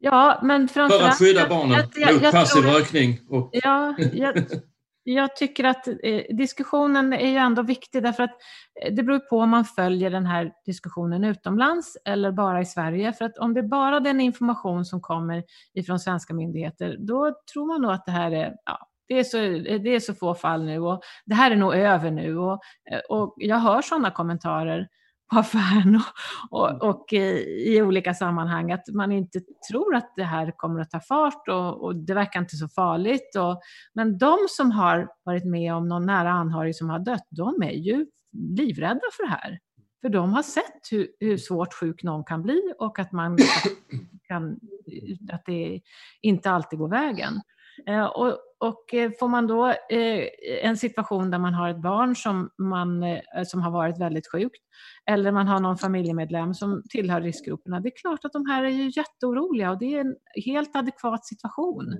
[0.00, 1.02] Ja, men framförallt...
[1.02, 3.20] För att skydda barnen jag, jag, mot passiv rökning.
[3.28, 3.50] Och...
[3.52, 4.36] Ja, jag,
[5.14, 8.36] jag tycker att eh, diskussionen är ju ändå viktig därför att
[8.82, 13.12] eh, det beror på om man följer den här diskussionen utomlands eller bara i Sverige.
[13.12, 15.44] För att om det är bara den information som kommer
[15.74, 19.38] ifrån svenska myndigheter, då tror man nog att det här är, ja, det är, så,
[19.38, 22.38] eh, det är så få fall nu och det här är nog över nu.
[22.38, 22.60] Och,
[22.90, 24.88] eh, och jag hör sådana kommentarer
[25.30, 26.00] affären
[26.50, 26.80] och, och, mm.
[26.88, 29.40] och, i olika sammanhang att man inte
[29.70, 33.36] tror att det här kommer att ta fart och, och det verkar inte så farligt.
[33.36, 33.60] Och,
[33.94, 37.72] men de som har varit med om någon nära anhörig som har dött, de är
[37.72, 39.58] ju livrädda för det här.
[40.00, 43.38] För de har sett hur, hur svårt sjuk någon kan bli och att, man
[44.28, 44.60] kan,
[45.32, 45.80] att det
[46.22, 47.40] inte alltid går vägen.
[47.86, 50.24] Eh, och, och eh, får man då eh,
[50.62, 53.04] en situation där man har ett barn som, man,
[53.46, 54.62] som har varit väldigt sjukt,
[55.10, 58.68] eller man har någon familjemedlem som tillhör riskgrupperna, det är klart att de här är
[58.68, 61.96] ju jätteoroliga och det är en helt adekvat situation.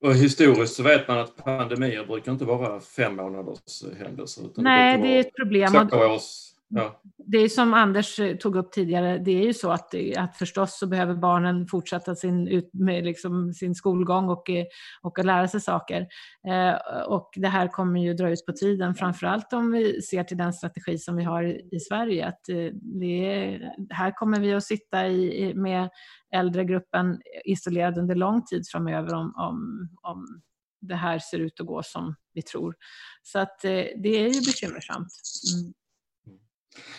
[0.00, 4.44] Och historiskt så vet man att pandemier brukar inte vara fem månaders händelser.
[4.44, 5.88] Utan Nej, det, det är ett problem.
[5.88, 7.00] Två års Ja.
[7.16, 10.78] Det är som Anders eh, tog upp tidigare, det är ju så att, att förstås
[10.78, 14.64] så behöver barnen fortsätta sin, ut, med liksom sin skolgång och, eh,
[15.02, 16.06] och att lära sig saker.
[16.48, 20.36] Eh, och det här kommer ju dra ut på tiden, framförallt om vi ser till
[20.36, 22.26] den strategi som vi har i, i Sverige.
[22.26, 25.88] Att eh, det är, här kommer vi att sitta i, med
[26.34, 30.42] äldregruppen isolerad under lång tid framöver om, om, om
[30.80, 32.74] det här ser ut att gå som vi tror.
[33.22, 33.70] Så att eh,
[34.02, 35.08] det är ju bekymmersamt.
[35.54, 35.74] Mm.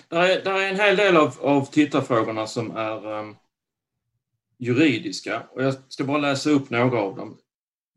[0.07, 3.35] Där är, där är en hel del av, av tittarfrågorna som är um,
[4.57, 7.37] juridiska och jag ska bara läsa upp några av dem.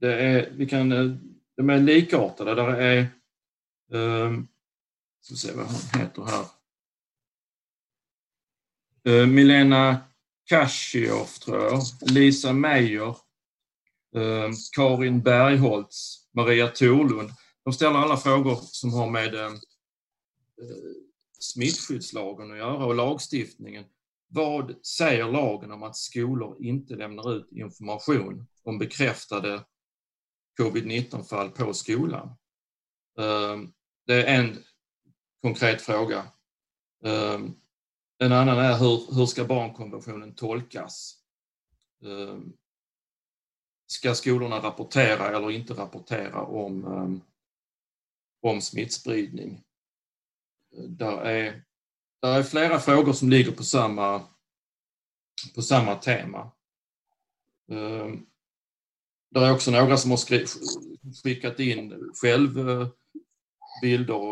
[0.01, 1.17] Det är, vi kan, eh,
[1.57, 2.55] de är likartade.
[2.55, 3.07] Där är,
[3.91, 4.49] um,
[5.21, 6.45] ska se vad hon heter här.
[9.09, 9.97] Uh, Milena
[10.45, 11.83] Kashioff, tror jag.
[12.01, 13.17] Lisa Meijer.
[14.17, 16.17] Uh, Karin Bergholtz.
[16.33, 17.31] Maria Torlund.
[17.65, 19.51] De ställer alla frågor som har med uh,
[21.41, 23.85] smittskyddslagen att göra och lagstiftningen.
[24.29, 29.65] Vad säger lagen om att skolor inte lämnar ut information om bekräftade
[30.59, 32.37] covid-19-fall på skolan?
[33.19, 33.73] Ehm,
[34.07, 34.57] det är en
[35.43, 36.27] konkret fråga.
[37.05, 37.55] Ehm,
[38.19, 41.17] en annan är hur, hur ska barnkonventionen tolkas?
[42.05, 42.53] Ehm,
[43.87, 47.23] ska skolorna rapportera eller inte rapportera om,
[48.43, 49.65] om smittspridning?
[50.73, 51.63] Där är,
[52.23, 54.23] där är flera frågor som ligger på samma,
[55.55, 56.51] på samma tema.
[57.73, 58.27] Ehm,
[59.31, 60.19] det är också några som har
[61.23, 62.83] skickat in självbilder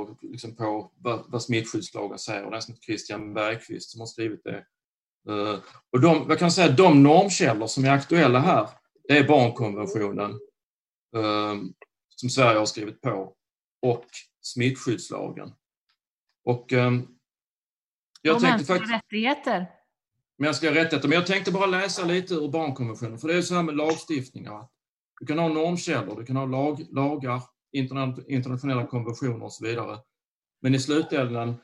[0.03, 2.51] eh, liksom på vad, vad smittskyddslagen säger.
[2.51, 4.65] Det är som Christian Bergqvist som har skrivit det.
[5.29, 5.61] Ehm,
[5.91, 8.69] och de, jag kan säga de normkällor som är aktuella här,
[9.09, 10.41] det är barnkonventionen
[11.17, 11.73] ehm,
[12.09, 13.35] som Sverige har skrivit på
[13.83, 14.07] och
[14.41, 15.53] smittskyddslagen.
[16.49, 17.09] Och um,
[18.23, 18.93] jag och tänkte faktiskt...
[18.93, 19.67] rättigheter.
[20.39, 21.09] Mänskliga rättigheter.
[21.09, 24.69] Men jag tänkte bara läsa lite ur barnkonventionen, för det är så här med lagstiftningar.
[25.21, 27.43] Du kan ha normkällor, du kan ha lag, lagar,
[28.29, 29.99] internationella konventioner och så vidare.
[30.63, 31.57] Men i slutändan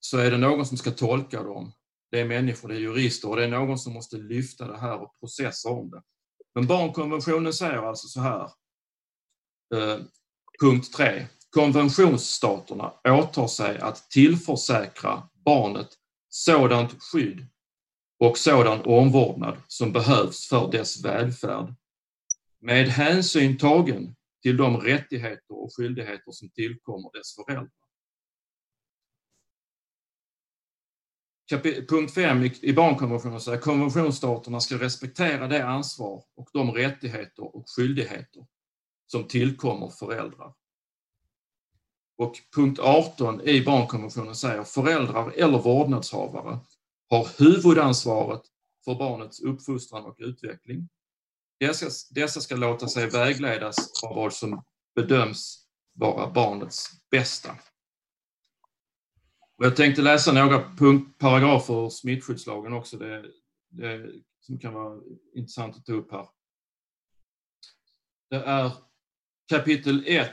[0.00, 1.72] så är det någon som ska tolka dem.
[2.10, 5.02] Det är människor, det är jurister och det är någon som måste lyfta det här
[5.02, 6.02] och processa om det.
[6.54, 8.42] Men barnkonventionen säger alltså så här,
[9.74, 9.98] eh,
[10.60, 11.26] punkt 3.
[11.54, 15.88] Konventionsstaterna åtar sig att tillförsäkra barnet
[16.28, 17.46] sådant skydd
[18.18, 21.74] och sådan omvårdnad som behövs för dess välfärd
[22.60, 27.70] med hänsyn tagen till de rättigheter och skyldigheter som tillkommer dess föräldrar.
[31.88, 37.64] Punkt 5 i barnkonventionen säger att konventionsstaterna ska respektera det ansvar och de rättigheter och
[37.66, 38.46] skyldigheter
[39.06, 40.54] som tillkommer föräldrar.
[42.16, 46.58] Och punkt 18 i barnkonventionen säger föräldrar eller vårdnadshavare
[47.10, 48.42] har huvudansvaret
[48.84, 50.88] för barnets uppfostran och utveckling.
[51.60, 54.64] Dessa, dessa ska låta sig vägledas av vad som
[54.94, 57.50] bedöms vara barnets bästa.
[59.58, 63.24] Och jag tänkte läsa några punkt, paragrafer ur smittskyddslagen också, det,
[63.68, 64.10] det,
[64.40, 65.00] som kan vara
[65.34, 66.28] intressant att ta upp här.
[68.30, 68.72] Det är
[69.48, 70.30] kapitel 1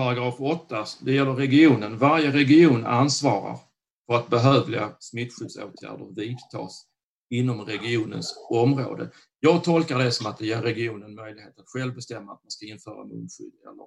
[0.00, 1.98] paragraf 8, det gäller regionen.
[1.98, 3.58] Varje region ansvarar
[4.06, 6.86] för att behövliga smittskyddsåtgärder vidtas
[7.30, 9.10] inom regionens område.
[9.40, 12.66] Jag tolkar det som att det ger regionen möjlighet att själv bestämma att man ska
[12.66, 13.86] införa munskydd eller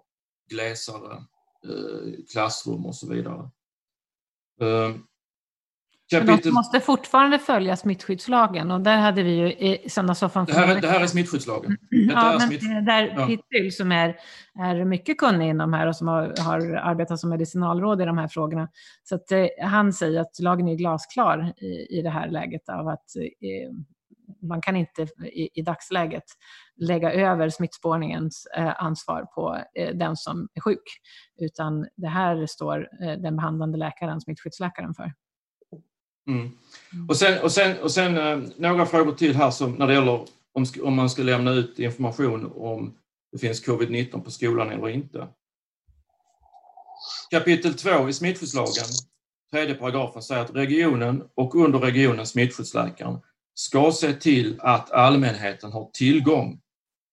[0.50, 1.14] glesare
[1.68, 3.52] eh, klassrum och så vidare.
[4.62, 4.96] Eh,
[6.14, 6.52] Eh, Kapitel...
[6.52, 10.46] De måste fortfarande följa smittskyddslagen och där hade vi ju i söndagssoffan...
[10.46, 11.78] Det här, är, det här är smittskyddslagen?
[11.92, 12.86] Detta ja, men smitt...
[12.86, 13.72] där ja.
[13.72, 14.16] Som är,
[14.60, 18.28] är mycket kunnig inom här och som har, har arbetat som medicinalråd i de här
[18.28, 18.70] frågorna.
[19.04, 22.88] Så att, eh, han säger att lagen är glasklar i, i det här läget av
[22.88, 23.72] att eh,
[24.42, 26.24] man kan inte i, i dagsläget
[26.76, 30.84] lägga över smittspårningens eh, ansvar på eh, den som är sjuk,
[31.42, 35.14] utan det här står eh, den behandlande läkaren, smittskyddsläkaren, för.
[36.28, 36.58] Mm.
[37.10, 40.26] Och sen, och sen, och sen eh, några frågor till här som, när det gäller
[40.54, 42.98] om, om man ska lämna ut information om
[43.32, 45.28] det finns covid-19 på skolan eller inte.
[47.32, 48.86] Kapitel 2 i smittskyddslagen,
[49.52, 53.20] tredje paragrafen, säger att regionen och under regionen smittskyddsläkaren
[53.54, 56.62] ska se till att allmänheten har tillgång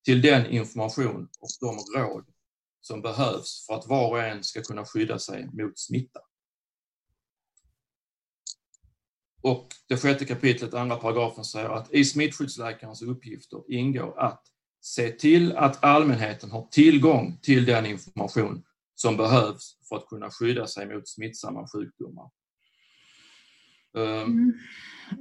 [0.04, 2.24] till den information och de råd
[2.80, 6.20] som behövs för att var och en ska kunna skydda sig mot smitta.
[9.42, 14.42] Och det sjätte kapitlet, andra paragrafen säger att i smittskyddsläkarens uppgifter ingår att
[14.80, 18.62] se till att allmänheten har tillgång till den information
[18.94, 22.30] som behövs för att kunna skydda sig mot smittsamma sjukdomar.
[23.96, 24.52] Ehm, mm.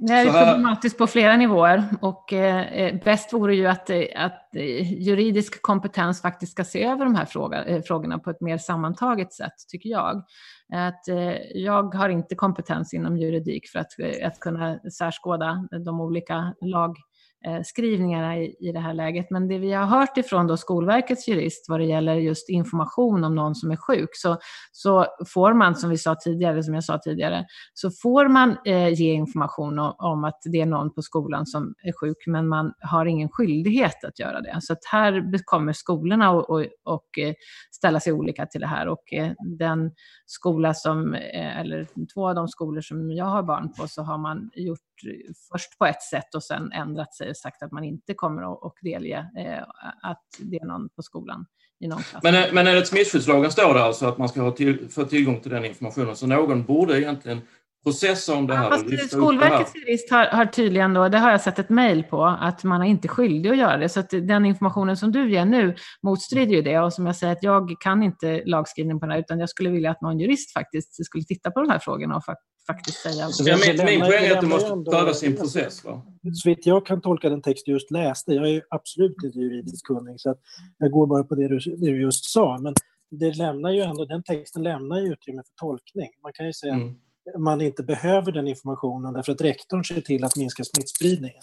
[0.00, 4.04] Det här är problematiskt på flera nivåer och eh, eh, bäst vore ju att, eh,
[4.16, 8.58] att eh, juridisk kompetens faktiskt ska se över de här fråga, frågorna på ett mer
[8.58, 10.24] sammantaget sätt, tycker jag.
[10.72, 16.00] Att, eh, jag har inte kompetens inom juridik för att, eh, att kunna särskåda de
[16.00, 16.96] olika lag
[17.46, 19.30] Eh, skrivningarna i, i det här läget.
[19.30, 23.34] Men det vi har hört ifrån då Skolverkets jurist vad det gäller just information om
[23.34, 24.38] någon som är sjuk, så,
[24.72, 27.44] så får man, som vi sa tidigare, som jag sa tidigare,
[27.74, 31.74] så får man eh, ge information om, om, att det är någon på skolan som
[31.82, 34.56] är sjuk, men man har ingen skyldighet att göra det.
[34.60, 37.34] Så att här kommer skolorna att och, och, eh,
[37.70, 38.88] ställa sig olika till det här.
[38.88, 39.90] Och eh, den
[40.26, 44.18] skola som, eh, eller två av de skolor som jag har barn på, så har
[44.18, 48.14] man gjort eh, först på ett sätt och sen ändrat sig sagt att man inte
[48.14, 49.62] kommer att delge eh,
[50.02, 51.46] att det är någon på skolan
[51.80, 52.22] i någon klass.
[52.22, 55.50] Men, men enligt smittskyddslagen står det alltså att man ska ha till, få tillgång till
[55.50, 57.40] den informationen, så någon borde egentligen
[57.84, 58.70] processa om det här.
[58.70, 62.64] Ja, Skolverkets jurist har, har tydligen då, det har jag sett ett mejl på, att
[62.64, 63.88] man är inte skyldig att göra det.
[63.88, 66.78] Så att den informationen som du ger nu motstrider ju det.
[66.78, 69.70] Och som jag säger, att jag kan inte lagskrivning på det här, utan jag skulle
[69.70, 72.24] vilja att någon jurist faktiskt skulle titta på de här frågorna och
[72.66, 73.28] faktiskt säga...
[73.28, 75.84] Så min, min poäng är att du måste pröva sin process.
[75.84, 76.02] Va?
[76.34, 79.86] Så vitt jag kan tolka den text du just läste, jag är absolut inte juridiskt
[79.86, 80.40] kunnig, så att
[80.78, 82.74] jag går bara på det du, det du just sa, men
[83.10, 86.10] det lämnar ju ändå, den texten lämnar ju utrymme för tolkning.
[86.22, 86.94] Man kan ju säga mm
[87.38, 91.42] man inte behöver den informationen därför att rektorn ser till att minska smittspridningen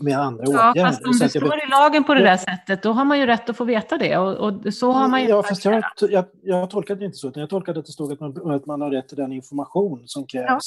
[0.00, 0.90] med andra ja, åtgärder.
[0.90, 3.50] Fast om det står i lagen på det där sättet, då har man ju rätt
[3.50, 4.18] att få veta det.
[4.18, 7.28] Och, och så har man ju ja, fast jag, jag, jag tolkade det inte så,
[7.28, 10.02] utan jag tolkade att det stod att man, att man har rätt till den information
[10.06, 10.58] som krävs ja.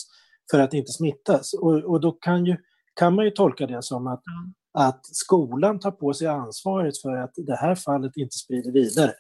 [0.51, 1.53] för att inte smittas.
[1.53, 2.57] Och, och då kan, ju,
[2.99, 4.22] kan man ju tolka det som att,
[4.73, 4.88] ja.
[4.88, 9.14] att skolan tar på sig ansvaret för att det här fallet inte sprider vidare.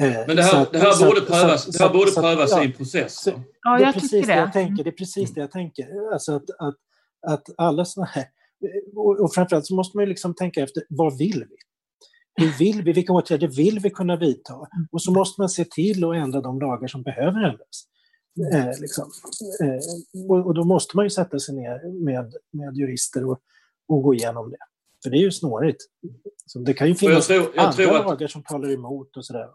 [0.00, 2.62] Eh, Men det här, att, det här borde prövas, så, det här borde prövas ja,
[2.62, 3.22] i en process.
[3.22, 3.30] Så,
[3.62, 4.34] ja, det är precis det.
[4.34, 4.84] jag tänker.
[4.84, 6.12] Det är precis det jag tänker.
[6.12, 6.74] Alltså att, att,
[7.26, 8.24] att alla sådana här...
[8.96, 11.56] Och, framförallt så måste man ju liksom tänka efter, vad vill vi?
[12.44, 12.92] Hur vill vi?
[12.92, 14.54] Vilka åtgärder vill vi kunna vidta?
[14.92, 17.86] Och så måste man se till att ändra de lagar som behöver ändras.
[18.52, 19.10] Eh, liksom.
[19.62, 23.40] eh, och, och, då måste man ju sätta sig ner med, med jurister och,
[23.88, 24.56] och gå igenom det.
[25.02, 25.82] För det är ju snårigt.
[26.46, 28.04] Så det kan ju finnas tror, andra att...
[28.04, 29.48] lagar som talar emot och sådär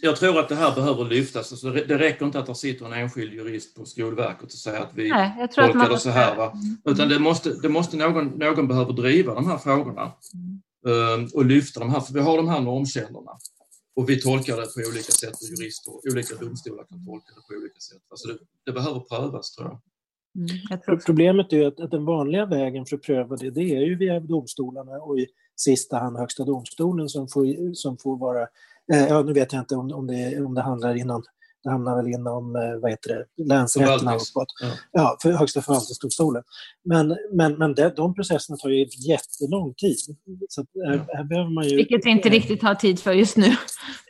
[0.00, 1.52] jag tror att det här behöver lyftas.
[1.52, 4.94] Alltså det räcker inte att det sitter en enskild jurist på Skolverket och säger att
[4.94, 6.36] vi Nej, tolkar det så här.
[6.36, 6.52] Va?
[6.84, 10.12] Utan det måste, det måste någon, någon behöver driva de här frågorna
[10.86, 11.28] mm.
[11.34, 13.30] och lyfta de här, för vi har de här normkällorna.
[13.96, 17.60] Och vi tolkar det på olika sätt och jurister, olika domstolar kan tolka det på
[17.60, 18.02] olika sätt.
[18.10, 19.80] Alltså det, det behöver prövas tror jag.
[20.36, 23.96] Mm, Problemet är att, att den vanliga vägen för att pröva det, det är ju
[23.96, 28.48] via domstolarna och i sista hand Högsta domstolen som får, som får vara
[28.96, 31.22] ja, nu vet jag inte om, om, det, om det handlar inom
[31.64, 34.48] det hamnar väl inom eh, vad heter det, länsrätterna uppåt.
[34.62, 34.68] Ja.
[34.92, 36.42] ja, för Högsta förvaltningsdomstolen.
[36.84, 39.96] Men, men, men det, de processerna tar ju jättelång tid.
[40.48, 43.56] Så här, här behöver man ju, Vilket vi inte riktigt har tid för just nu.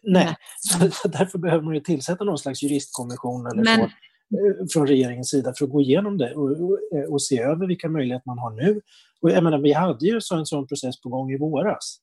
[0.03, 3.79] Nej, så, så därför behöver man ju tillsätta någon slags juristkommission eller men...
[3.79, 6.79] så, eh, från regeringens sida för att gå igenom det och, och,
[7.09, 8.81] och, se över vilka möjligheter man har nu.
[9.23, 12.02] Och jag menar, vi hade ju så en sån process på gång i våras eh,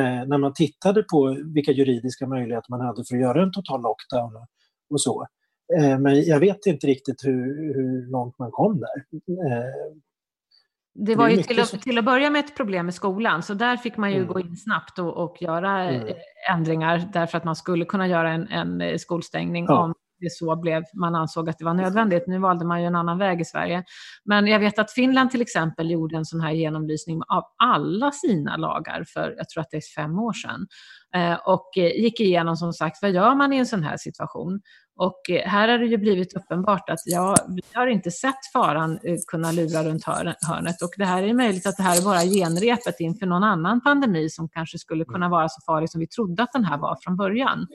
[0.00, 4.46] när man tittade på vilka juridiska möjligheter man hade för att göra en total lockdown
[4.90, 5.26] och så.
[5.78, 9.04] Eh, men jag vet inte riktigt hur, hur långt man kom där.
[9.28, 9.96] Eh,
[10.94, 13.76] det var ju till att, till att börja med ett problem med skolan, så där
[13.76, 14.28] fick man ju mm.
[14.28, 16.14] gå in snabbt och, och göra mm.
[16.50, 19.84] ändringar därför att man skulle kunna göra en, en skolstängning ja.
[19.84, 22.26] om det så blev, man ansåg att det var nödvändigt.
[22.26, 23.84] Nu valde man ju en annan väg i Sverige.
[24.24, 28.56] Men jag vet att Finland till exempel gjorde en sån här genomlysning av alla sina
[28.56, 30.66] lagar för, jag tror att det är fem år sedan.
[31.14, 34.60] Eh, och gick igenom som sagt, vad gör man i en sån här situation?
[34.96, 39.52] Och här har det ju blivit uppenbart att ja, vi har inte sett faran kunna
[39.52, 43.26] lura runt hörnet och det här är möjligt att det här är bara genrepet inför
[43.26, 46.64] någon annan pandemi som kanske skulle kunna vara så farlig som vi trodde att den
[46.64, 47.66] här var från början.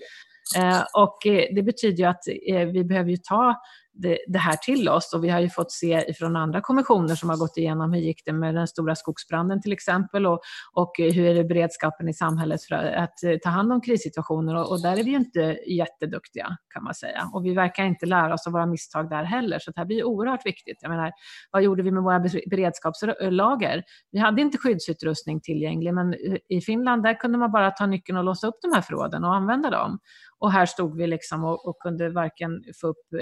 [0.56, 3.56] Eh, och eh, det betyder ju att eh, vi behöver ju ta
[3.98, 5.14] det, det, här till oss.
[5.14, 8.26] Och vi har ju fått se från andra kommissioner som har gått igenom hur gick
[8.26, 10.40] det med den stora skogsbranden till exempel och,
[10.74, 14.72] och hur är det beredskapen i samhället för att, att ta hand om krissituationer och,
[14.72, 17.30] och, där är vi ju inte jätteduktiga kan man säga.
[17.34, 20.04] Och vi verkar inte lära oss av våra misstag där heller så det här blir
[20.04, 20.78] oerhört viktigt.
[20.82, 21.12] Jag menar,
[21.52, 22.20] vad gjorde vi med våra
[22.50, 23.84] beredskapslager?
[24.12, 28.18] Vi hade inte skyddsutrustning tillgänglig men eh, i Finland där kunde man bara ta nyckeln
[28.18, 30.00] och låsa upp de här förråden och använda dem.
[30.40, 33.14] Och här stod vi liksom och, och kunde varken få upp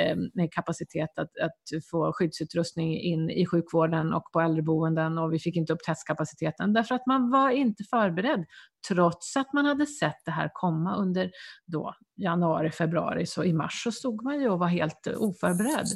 [0.00, 0.15] eh,
[0.50, 5.72] kapacitet att, att, få skyddsutrustning in i sjukvården och på äldreboenden och vi fick inte
[5.72, 8.44] upp testkapaciteten därför att man var inte förberedd.
[8.88, 11.30] Trots att man hade sett det här komma under
[11.66, 15.86] då januari, februari, så i mars så stod man ju och var helt oförberedd.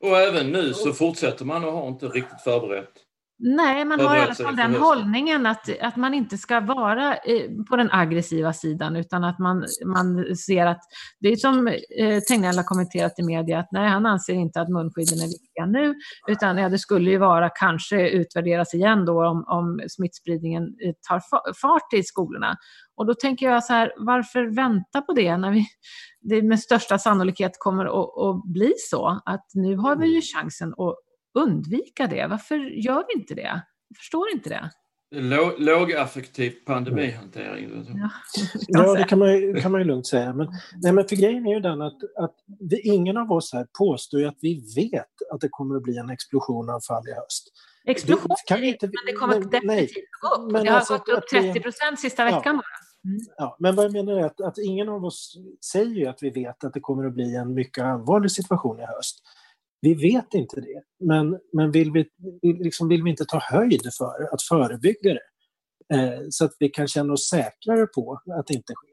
[0.00, 3.11] Och även nu så fortsätter man och har inte riktigt förberett.
[3.44, 7.50] Nej, man har i alla fall den hållningen att, att man inte ska vara eh,
[7.70, 10.80] på den aggressiva sidan utan att man, man ser att,
[11.20, 14.68] det är som eh, Tegnell har kommenterat i media, att nej, han anser inte att
[14.68, 15.94] munskydden är viktiga nu,
[16.28, 21.20] utan ja, det skulle ju vara kanske utvärderas igen då om, om smittspridningen eh, tar
[21.60, 22.56] fart i skolorna.
[22.96, 25.66] Och då tänker jag så här, varför vänta på det när vi,
[26.20, 29.20] det med största sannolikhet kommer att, att bli så?
[29.24, 30.96] Att nu har vi ju chansen att
[31.34, 32.26] undvika det?
[32.26, 33.62] Varför gör vi inte det?
[33.88, 34.70] Jag förstår inte det.
[35.14, 37.86] Låg, lågaffektiv pandemihantering.
[37.96, 38.10] Ja,
[38.68, 40.32] ja det kan man, kan man ju lugnt säga.
[40.32, 40.48] Men,
[40.82, 42.34] nej, men för grejen är ju den att, att
[42.70, 45.96] vi, ingen av oss här påstår ju att vi vet att det kommer att bli
[45.96, 47.48] en explosion av fall i höst.
[47.84, 50.52] Explosion, det, kan vi inte, men det kommer men, definitivt gå upp.
[50.52, 53.12] Men det har alltså, gått upp 30 procent sista veckan ja, bara.
[53.12, 53.20] Mm.
[53.36, 55.36] Ja, men vad jag menar är att, att ingen av oss
[55.72, 58.86] säger ju att vi vet att det kommer att bli en mycket allvarlig situation i
[58.86, 59.22] höst.
[59.82, 62.08] Vi vet inte det, men, men vill, vi,
[62.42, 65.32] liksom vill vi inte ta höjd för att förebygga det?
[65.94, 68.92] Eh, så att vi kan känna oss säkrare på att det inte sker.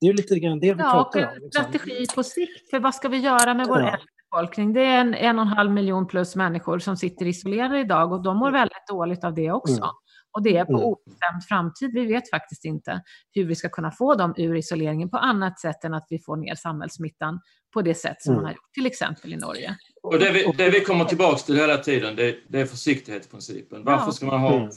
[0.00, 1.34] Det är lite grann det vi ja, pratar om.
[1.34, 1.50] Liksom.
[1.50, 3.98] strategi på sikt, för vad ska vi göra med vår ja.
[4.30, 4.72] befolkning?
[4.72, 8.22] Det är en, en och en halv miljon plus människor som sitter isolerade idag och
[8.22, 9.76] de mår väldigt dåligt av det också.
[9.76, 9.88] Mm.
[10.32, 10.84] Och det är på mm.
[10.84, 11.90] obestämd framtid.
[11.94, 13.02] Vi vet faktiskt inte
[13.32, 16.36] hur vi ska kunna få dem ur isoleringen på annat sätt än att vi får
[16.36, 17.40] ner samhällssmittan
[17.74, 18.42] på det sätt som mm.
[18.42, 19.76] man har gjort till exempel i Norge.
[20.06, 23.84] Och det vi, det vi kommer tillbaka till hela tiden, det, det är försiktighetsprincipen.
[23.84, 24.70] Varför ska man ha, mm.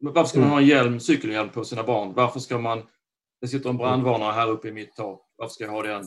[0.00, 2.12] varför ska man ha en hjälm, cykelhjälm på sina barn?
[2.14, 2.82] Varför ska man...
[3.40, 5.20] Det sitter en brandvarnare här uppe i mitt tak.
[5.36, 6.02] Varför ska jag ha den?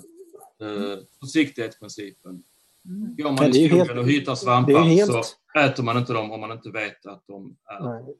[0.61, 2.43] Uh, försiktighetsprincipen.
[2.85, 3.15] Mm.
[3.15, 5.11] Går man i skogen och hittar svampar helt...
[5.11, 5.23] så
[5.59, 7.83] äter man inte dem om man inte vet att de är...
[7.83, 8.15] Nej,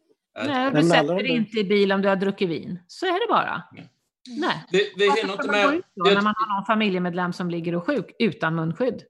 [0.47, 2.80] Nej du sätter dig inte i bil om du har druckit vin.
[2.88, 3.63] Så är det bara.
[3.73, 3.89] Nej.
[4.27, 4.65] Nej.
[4.71, 5.81] Vi, vi hinner inte med...
[5.95, 9.03] När man har någon familjemedlem som ligger och sjuk utan munskydd.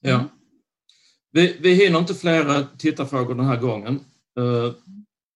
[0.00, 0.24] Ja.
[1.32, 4.04] Vi, vi hinner inte flera tittarfrågor den här gången.
[4.38, 4.74] Eh,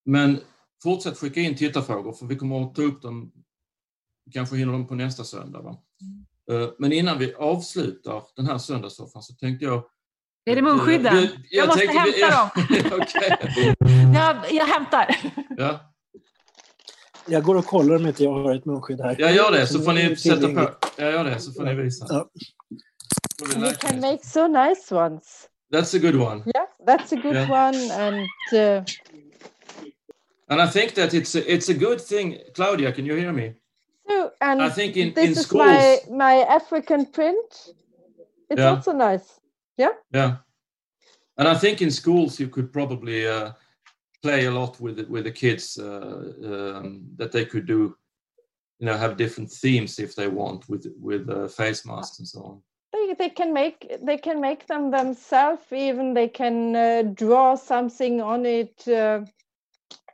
[0.04, 0.40] men
[0.82, 3.32] fortsätt skicka in tittarfrågor för vi kommer att ta upp dem,
[4.32, 5.62] kanske hinner dem på nästa söndag.
[5.62, 5.78] Va?
[6.50, 9.84] Eh, men innan vi avslutar den här söndagssoffan så tänkte jag
[10.50, 11.16] är det munskydden?
[11.16, 12.50] Jag, jag, jag måste tänkte, hämta ja,
[12.90, 13.00] dem.
[13.00, 14.14] okay.
[14.14, 15.16] jag, jag hämtar.
[15.56, 15.94] Ja.
[17.26, 19.16] Jag går och kollar om inte jag har ett munskydd här.
[19.18, 20.70] Jag gör det så får ni sätta på.
[20.96, 22.06] Jag gör det så får ni visa.
[22.08, 22.30] Ja.
[23.56, 25.48] You can make so nice ones.
[25.74, 26.44] That's a good one.
[26.54, 27.48] Yeah, that's a good yeah.
[27.48, 28.28] one, and.
[28.52, 28.84] Uh...
[30.48, 32.92] And I think that it's a, it's a good thing, Claudia.
[32.92, 33.54] Can you hear me?
[34.06, 37.74] So, and I think in, this in is schools, my my African print.
[38.50, 38.74] It's yeah.
[38.76, 39.40] also nice.
[39.76, 39.94] Yeah.
[40.12, 40.36] Yeah,
[41.38, 43.50] and I think in schools you could probably uh,
[44.22, 47.96] play a lot with it, with the kids uh, um, that they could do,
[48.78, 52.40] you know, have different themes if they want with with uh, face masks and so
[52.42, 52.62] on
[53.18, 55.62] they, they can make they can make them themselves.
[55.72, 59.20] Even they can uh, draw something on it uh,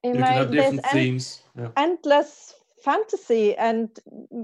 [0.05, 1.68] you can have different themes yeah.
[1.77, 3.55] endless fantasy.
[3.56, 3.90] And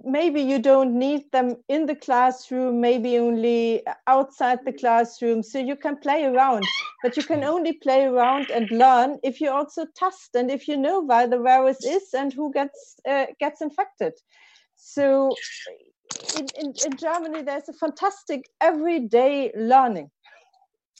[0.04, 5.42] maybe you don't need them in the classroom maybe only outside the classroom.
[5.42, 6.64] So you can play around
[7.02, 10.76] but you can only play around and learn if you also test and if you
[10.76, 14.12] know where the virus is and who gets uh, gets infected.
[14.76, 15.34] So
[16.36, 20.10] in, in, in Germany, there's a fantastic everyday learning.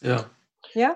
[0.03, 0.25] Yeah.
[0.75, 0.95] Yeah.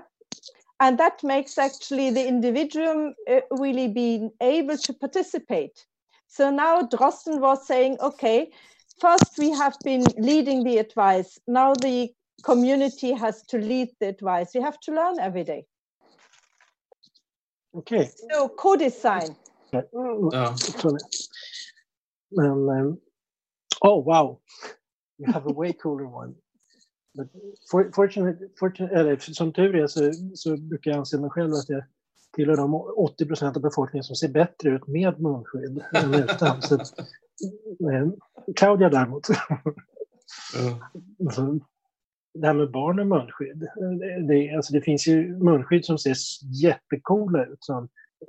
[0.80, 5.86] And that makes actually the individual uh, really being able to participate.
[6.26, 8.50] So now Drosten was saying, okay,
[9.00, 11.38] first we have been leading the advice.
[11.46, 12.10] Now the
[12.42, 14.54] community has to lead the advice.
[14.54, 15.66] We have to learn every day.
[17.74, 18.10] Okay.
[18.30, 19.36] So co-design.
[19.72, 19.82] Ja.
[22.32, 23.00] Men, um,
[23.80, 24.40] oh wow,
[25.18, 26.34] you have a way cooler one.
[27.14, 27.28] But
[27.70, 31.68] for, fortunate, fortunate, eller, som tur är så, så brukar jag anse mig själv att
[31.68, 31.82] jag
[32.36, 36.62] tillhör de 80 procent av befolkningen som ser bättre ut med munskydd än utan.
[36.62, 38.08] Så, eh,
[38.56, 39.28] Claudia däremot.
[40.58, 40.78] Mm.
[41.26, 41.58] alltså,
[42.34, 43.68] det här med barn och munskydd.
[43.98, 46.16] Det, det, alltså det finns ju munskydd som ser
[46.62, 47.58] jättecoola ut.
[47.60, 47.88] Som,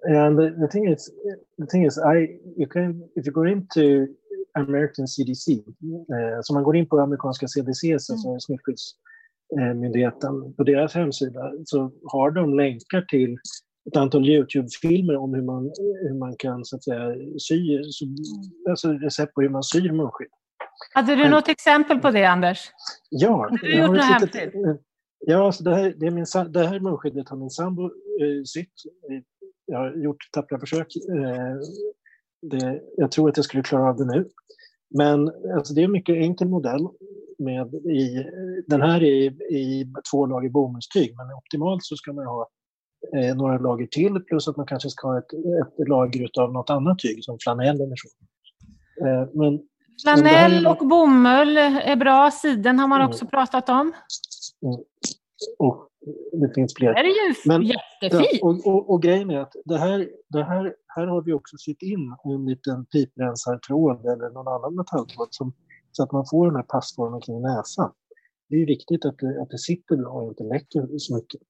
[0.09, 1.09] and the, the thing is,
[1.57, 4.07] the thing is, I you can if you go into
[4.53, 7.93] American CDC, eh, så man går in på amerikanska CDC, mm.
[7.93, 13.37] alltså smittskyddsmyndigheten, på deras hemsida så har de länkar till
[13.89, 15.63] ett antal Youtube-filmer om hur man,
[16.03, 18.15] hur man kan så att säga, sy, så, mm.
[18.69, 20.29] alltså recept på hur man syr munskydd.
[20.93, 22.71] Hade du något exempel på det, Anders?
[23.09, 23.29] Ja.
[23.29, 24.53] Har du gjort något häftigt?
[25.25, 28.73] Ja, alltså det, här, det, är min, det här munskyddet har min sambo eh, sytt.
[29.65, 30.87] Jag har gjort tappra försök.
[30.95, 31.55] Eh,
[32.41, 34.29] det, jag tror att jag skulle klara av det nu.
[34.89, 36.87] Men alltså, det är en mycket enkel modell.
[37.37, 38.25] Med i,
[38.67, 42.49] den här är i två lager bomullstyg, men optimalt så ska man ha
[43.15, 45.33] eh, några lager till plus att man kanske ska ha ett,
[45.81, 48.07] ett lager av något annat tyg som flanell eller så.
[49.05, 49.59] Eh, men,
[50.03, 52.31] flanell och bomull är bra.
[52.31, 53.09] Siden har man mm.
[53.09, 53.93] också pratat om.
[54.65, 54.79] Mm.
[55.59, 55.90] Och
[56.31, 56.93] det finns fler.
[56.93, 58.43] Det är ju men, jättefint.
[58.43, 61.81] Och, och, och, grejen är att det här, det här, här har vi också sytt
[61.81, 65.53] in en liten piprensartråd eller någon annan metalltråd som,
[65.91, 67.91] så att man får den här passformen kring näsan.
[68.49, 71.41] Det är viktigt att det, att det sitter bra och inte läcker så mycket.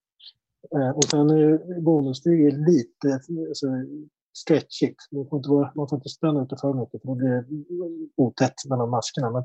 [0.76, 3.14] Eh, och sen är bomullstyg lite
[3.50, 3.68] alltså,
[4.34, 5.00] stretchigt.
[5.12, 7.30] Man får, inte vara, man får inte spänna ut det för mycket för då blir
[7.30, 7.46] det
[8.16, 9.32] otätt mellan maskerna.
[9.32, 9.44] Men,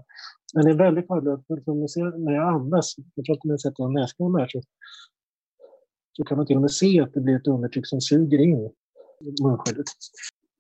[0.57, 3.93] men det är väldigt vanligt när jag andas, jag tror att när jag sätter en
[3.93, 4.63] näsgång här så,
[6.17, 8.71] så kan man till och med se att det blir ett undertryck som suger in
[9.43, 9.87] munskyddet.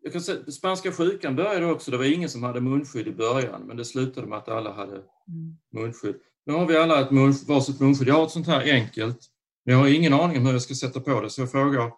[0.02, 3.62] Jag kan säga, spanska sjukan började också, det var ingen som hade munskydd i början
[3.66, 5.56] men det slutade med att alla hade mm.
[5.72, 6.16] munskydd.
[6.46, 8.08] Nu har vi alla ett mun, varsitt munskydd.
[8.08, 9.18] Jag har ett sånt här enkelt
[9.64, 11.92] men jag har ingen aning om hur jag ska sätta på det så jag frågar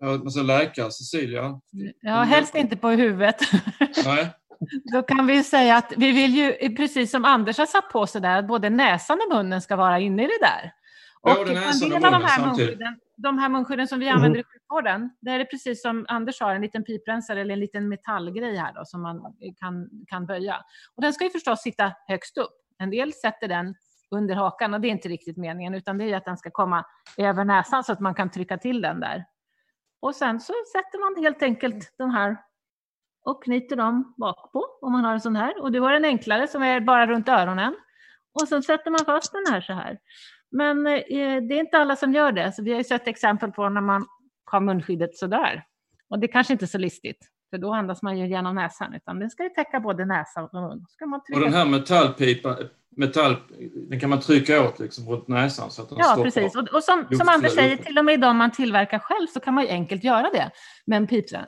[0.00, 1.60] jag läkare Cecilia.
[2.00, 3.36] Ja, helst inte på huvudet.
[4.04, 4.30] Nej.
[4.92, 8.20] Då kan vi säga att vi vill ju, precis som Anders har satt på sig
[8.20, 10.72] där, att både näsan och munnen ska vara inne i det där.
[11.22, 12.78] Både näsan och munnen samtidigt.
[13.16, 14.16] De här munskydden som vi mm.
[14.16, 17.88] använder i sjukvården, det är precis som Anders har, en liten piprensare eller en liten
[17.88, 19.20] metallgrej här då som man
[19.60, 20.56] kan, kan böja.
[20.96, 22.52] Och den ska ju förstås sitta högst upp.
[22.78, 23.74] En del sätter den
[24.10, 26.84] under hakan och det är inte riktigt meningen utan det är att den ska komma
[27.16, 29.24] över näsan så att man kan trycka till den där.
[30.00, 32.36] Och sen så sätter man helt enkelt den här
[33.24, 35.62] och knyter dem bakpå om man har en sån här.
[35.62, 37.76] Och du har en enklare som är bara runt öronen.
[38.32, 39.98] Och sen sätter man fast den här så här.
[40.50, 42.52] Men eh, det är inte alla som gör det.
[42.52, 44.06] Så vi har ju sett exempel på när man
[44.44, 45.64] har munskyddet så där.
[46.08, 47.28] Och det är kanske inte är så listigt.
[47.50, 50.54] För då andas man ju genom näsan, utan den ska ju täcka både näsa och
[50.54, 50.86] mun.
[50.88, 52.56] Ska man och den här metallpipan,
[52.96, 53.36] metall,
[53.88, 56.56] den kan man trycka åt liksom runt näsan så att den Ja, precis.
[56.56, 59.54] Och, och som, som Anders säger, till och med de man tillverkar själv så kan
[59.54, 60.50] man ju enkelt göra det
[60.86, 60.96] med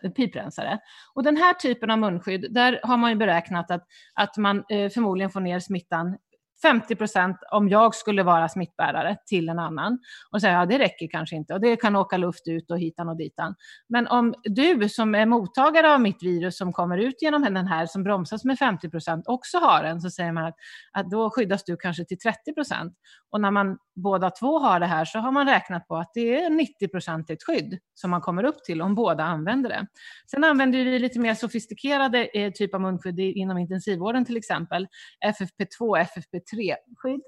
[0.02, 0.78] en piprensare.
[1.14, 4.90] Och den här typen av munskydd, där har man ju beräknat att, att man eh,
[4.90, 6.16] förmodligen får ner smittan
[6.62, 9.98] 50 procent om jag skulle vara smittbärare till en annan.
[10.30, 13.08] Och säga, ja det räcker kanske inte och det kan åka luft ut och hitan
[13.08, 13.54] och ditan.
[13.88, 17.86] Men om du som är mottagare av mitt virus som kommer ut genom den här
[17.86, 20.56] som bromsas med 50 procent också har den så säger man att,
[20.92, 22.94] att då skyddas du kanske till 30 procent.
[23.30, 26.36] Och när man båda två har det här så har man räknat på att det
[26.36, 29.86] är 90-procentigt skydd som man kommer upp till om båda använder det.
[30.30, 34.86] Sen använder vi lite mer sofistikerade eh, typ av munskydd inom intensivvården till exempel.
[35.26, 37.22] FFP2, FFP3 FFP3-skydd.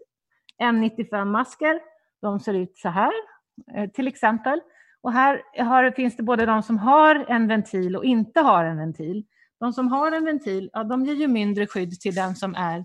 [0.63, 1.81] N95-masker,
[2.23, 3.13] de ser ut så här
[3.77, 4.61] eh, till exempel.
[5.01, 8.77] Och här har, finns det både de som har en ventil och inte har en
[8.77, 9.25] ventil.
[9.61, 12.85] De som har en ventil, ja, de ger ju mindre skydd till den som är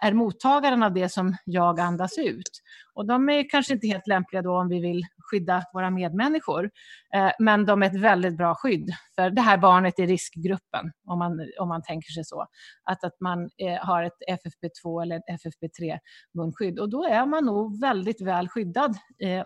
[0.00, 2.62] är mottagaren av det som jag andas ut.
[2.98, 6.70] Och de är kanske inte helt lämpliga då om vi vill skydda våra medmänniskor.
[7.14, 11.18] Eh, men de är ett väldigt bra skydd för det här barnet i riskgruppen, om
[11.18, 12.46] man, om man tänker sig så.
[12.84, 15.98] Att, att man eh, har ett FFP2 eller FFP3
[16.34, 16.78] munskydd.
[16.78, 18.96] Och då är man nog väldigt väl skyddad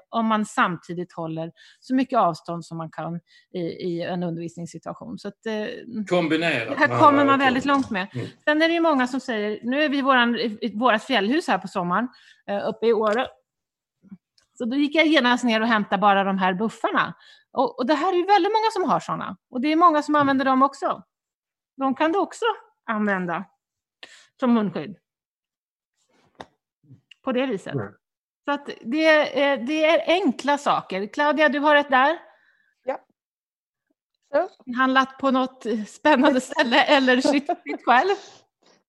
[0.09, 3.21] om man samtidigt håller så mycket avstånd som man kan
[3.55, 5.19] i, i en undervisningssituation.
[5.19, 5.35] Så att,
[6.09, 6.69] Kombinerat.
[6.69, 8.07] Det här kommer man väldigt långt med.
[8.15, 8.27] Mm.
[8.45, 9.99] Sen är det ju många som säger, nu är vi
[10.67, 12.09] i vårt fjällhus här på sommaren,
[12.67, 13.29] uppe i Åre,
[14.59, 17.15] så då gick jag genast ner och hämtade bara de här buffarna.
[17.53, 19.37] Och, och det här är ju väldigt många som har sådana.
[19.51, 21.03] Och det är många som använder dem också.
[21.77, 22.45] De kan du också
[22.85, 23.45] använda.
[24.41, 24.97] som munskydd.
[27.23, 27.75] På det viset.
[27.75, 27.93] Mm.
[28.45, 31.07] Så att det, är, det är enkla saker.
[31.07, 32.19] Claudia, du har ett där?
[32.85, 32.99] Ja.
[34.33, 34.49] Så.
[34.77, 37.51] Handlat på något spännande ställe eller sytt
[37.85, 38.17] själv?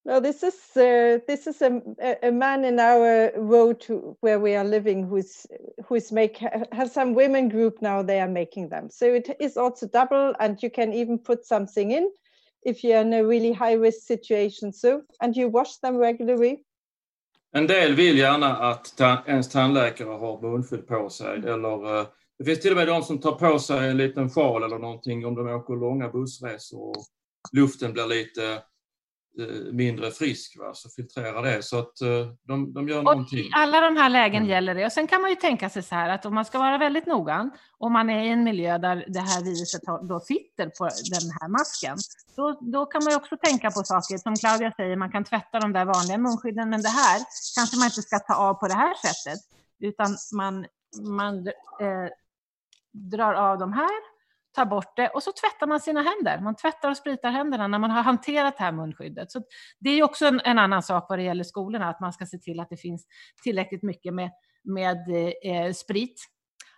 [0.06, 1.80] No, this is uh, this is a,
[2.22, 5.46] a man in our road to where we are living who's
[5.88, 6.36] who's make
[6.72, 8.02] have some women group now.
[8.02, 11.90] They are making them, so it is also double, and you can even put something
[11.90, 12.10] in
[12.62, 14.72] if you're in a really high risk situation.
[14.72, 16.58] So and you wash them regularly.
[17.52, 22.06] En del vill gärna att ta, ens tandläkare har munskydd på sig eller uh,
[22.38, 25.26] det finns till och med de som tar på sig en liten sjal eller någonting
[25.26, 27.04] om de åker långa bussresor och
[27.52, 28.73] luften blir lite Eh,
[29.72, 30.74] mindre frisk, va?
[30.74, 31.62] så filtrera det.
[31.62, 32.08] Så att eh,
[32.42, 33.38] de, de gör och någonting.
[33.38, 34.50] I alla de här lägen mm.
[34.50, 34.86] gäller det.
[34.86, 37.06] Och sen kan man ju tänka sig så här att om man ska vara väldigt
[37.06, 41.30] noggrann, om man är i en miljö där det här viruset då sitter på den
[41.40, 41.96] här masken,
[42.36, 45.60] då, då kan man ju också tänka på saker, som Claudia säger, man kan tvätta
[45.60, 47.20] de där vanliga munskydden, men det här
[47.54, 49.40] kanske man inte ska ta av på det här sättet,
[49.80, 50.66] utan man,
[51.18, 51.46] man
[51.80, 52.08] eh,
[52.92, 54.13] drar av de här
[54.54, 56.40] tar bort det och så tvättar man sina händer.
[56.40, 59.30] Man tvättar och spritar händerna när man har hanterat det här munskyddet.
[59.30, 59.42] Så
[59.80, 62.38] det är också en, en annan sak vad det gäller skolorna, att man ska se
[62.38, 63.06] till att det finns
[63.42, 64.30] tillräckligt mycket med,
[64.64, 64.96] med
[65.42, 66.26] eh, sprit,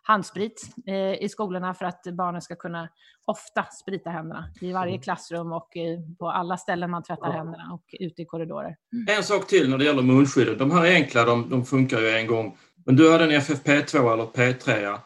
[0.02, 2.88] handsprit eh, i skolorna för att barnen ska kunna
[3.26, 5.02] ofta sprita händerna i varje mm.
[5.02, 8.76] klassrum och eh, på alla ställen man tvättar händerna och ute i korridorer.
[9.08, 10.58] En sak till när det gäller munskyddet.
[10.58, 12.58] De här enkla, de, de funkar ju en gång.
[12.86, 14.98] Men du hade en FFP2 eller P3.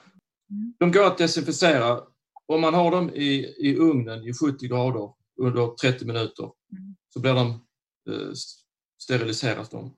[0.51, 0.75] Mm.
[0.79, 2.01] De går att desinficera
[2.55, 5.11] om man har dem i, i ugnen i 70 grader
[5.41, 6.97] under 30 minuter mm.
[7.09, 7.49] så blir de
[8.11, 8.33] eh,
[9.03, 9.95] steriliseras de.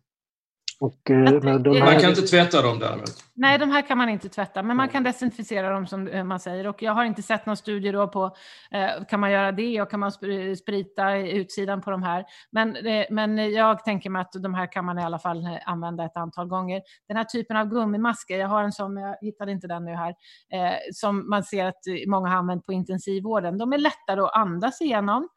[0.81, 3.25] Och, eh, de man kan inte tvätta dem däremot.
[3.35, 6.41] Nej, de här kan man inte tvätta, men man kan desinficera dem som eh, man
[6.41, 6.67] säger.
[6.67, 8.37] Och jag har inte sett någon studie då på,
[8.71, 10.13] eh, kan man göra det och kan man
[10.57, 12.25] sprita utsidan på de här?
[12.51, 15.59] Men, eh, men jag tänker mig att de här kan man i alla fall eh,
[15.67, 16.83] använda ett antal gånger.
[17.09, 20.15] Den här typen av gummimasker, jag har en sån, jag hittade inte den nu här,
[20.53, 23.59] eh, som man ser att många har använt på intensivvården.
[23.59, 25.29] De är lättare att andas igenom.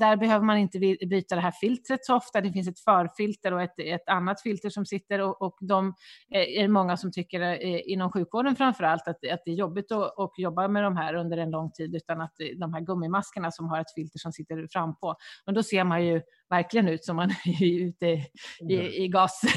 [0.00, 2.40] där behöver man inte byta det här filtret så ofta.
[2.40, 5.94] Det finns ett förfilter och ett, ett annat filter som sitter och, och de
[6.30, 10.18] är många som tycker eh, inom sjukvården framför allt att, att det är jobbigt att,
[10.18, 13.68] att jobba med de här under en lång tid utan att de här gummimaskerna som
[13.68, 15.16] har ett filter som sitter fram på.
[15.46, 17.30] Men då ser man ju verkligen ut som man
[17.60, 18.24] är ute i,
[18.60, 18.86] mm.
[18.86, 19.40] i gas.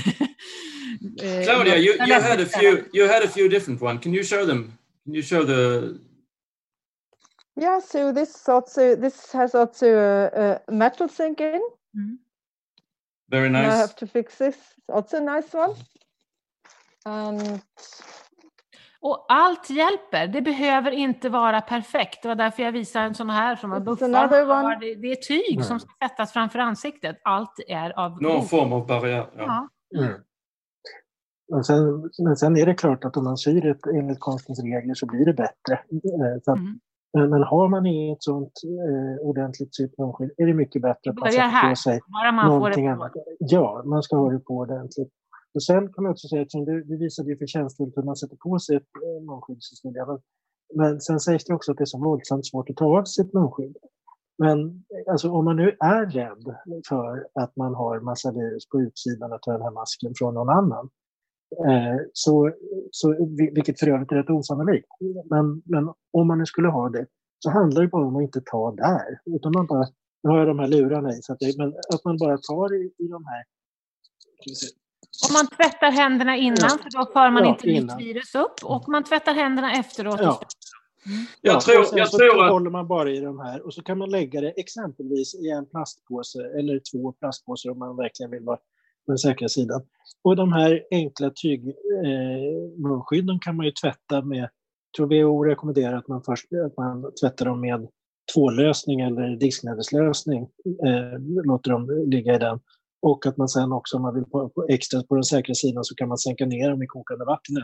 [1.23, 4.03] Eh, Claudia, you, you had a few you had a few different ones.
[4.03, 4.73] Can you show them?
[5.05, 5.93] Can you show the
[7.55, 11.61] Yeah, so this also this has also a, a metal sink in.
[11.95, 12.17] Mm.
[13.29, 13.63] Very nice.
[13.63, 14.55] And I have to fix this.
[14.55, 15.75] It's also a nice one.
[17.05, 17.59] And...
[19.01, 20.27] Och allt hjälper.
[20.27, 22.21] Det behöver inte vara perfekt.
[22.21, 24.79] Det var därför jag visade en sån här som har buffar.
[24.79, 25.63] Det, det är tyg mm.
[25.63, 27.21] som ska sättas framför ansiktet.
[27.23, 29.29] Allt är av Någon form av barriär.
[29.37, 29.69] Ja.
[29.89, 29.99] ja.
[29.99, 30.19] Mm.
[31.51, 34.93] Men, sen, men sen är det klart att om man syr ett enligt konstens regler
[34.93, 35.73] så blir det bättre.
[35.73, 36.79] Eh, så mm.
[37.13, 39.93] Men, men har man inget sånt eh, ordentligt sytt
[40.37, 41.99] är det mycket bättre att man sätter på sig
[42.33, 43.11] man någonting annat.
[43.39, 45.11] Ja, man ska ha det på ordentligt.
[45.53, 48.35] Och sen kan man också säga, att du, du visade ju förtjänstfullt hur man sätter
[48.35, 49.59] på sig ett eh, munskydd.
[49.83, 50.19] Men,
[50.75, 53.33] men sen sägs det också att det är så våldsamt svårt att ta av sitt
[53.33, 53.77] munskydd.
[54.37, 56.55] Men eh, alltså, om man nu är rädd
[56.89, 60.89] för att man har massa virus på utsidan av den här masken från någon annan,
[61.67, 62.51] eh, så,
[62.91, 63.15] så,
[63.53, 64.87] vilket för övrigt är rätt osannolikt,
[65.29, 67.05] men, men om man nu skulle ha det,
[67.39, 69.87] så handlar det bara om att inte ta där, utan man bara,
[70.23, 72.73] nu har jag de här lurarna i, så att, det, men att man bara tar
[72.73, 73.43] i, i de här
[75.27, 76.69] om man tvättar händerna innan, ja.
[76.69, 78.53] för då för man ja, inte nytt virus upp.
[78.63, 80.19] Och man tvättar händerna efteråt.
[80.21, 80.41] Ja.
[81.05, 81.25] Mm.
[81.41, 82.51] Jag tror, jag så tror att...
[82.51, 85.65] håller man bara i de här och så kan man lägga det exempelvis i en
[85.65, 88.57] plastpåse eller två plastpåsar om man verkligen vill vara
[89.05, 89.81] på den säkra sidan.
[90.23, 94.49] Och de här enkla tygmunskydden eh, kan man ju tvätta med, jag
[94.97, 97.87] tror WHO rekommenderar att man först att man tvättar dem med
[98.33, 100.41] tvållösning eller diskmedelslösning,
[100.85, 102.59] eh, låter dem ligga i den.
[103.03, 105.83] Och att man sen också, om man vill på, på extra på den säkra sidan,
[105.83, 107.55] så kan man sänka ner dem i kokande vatten.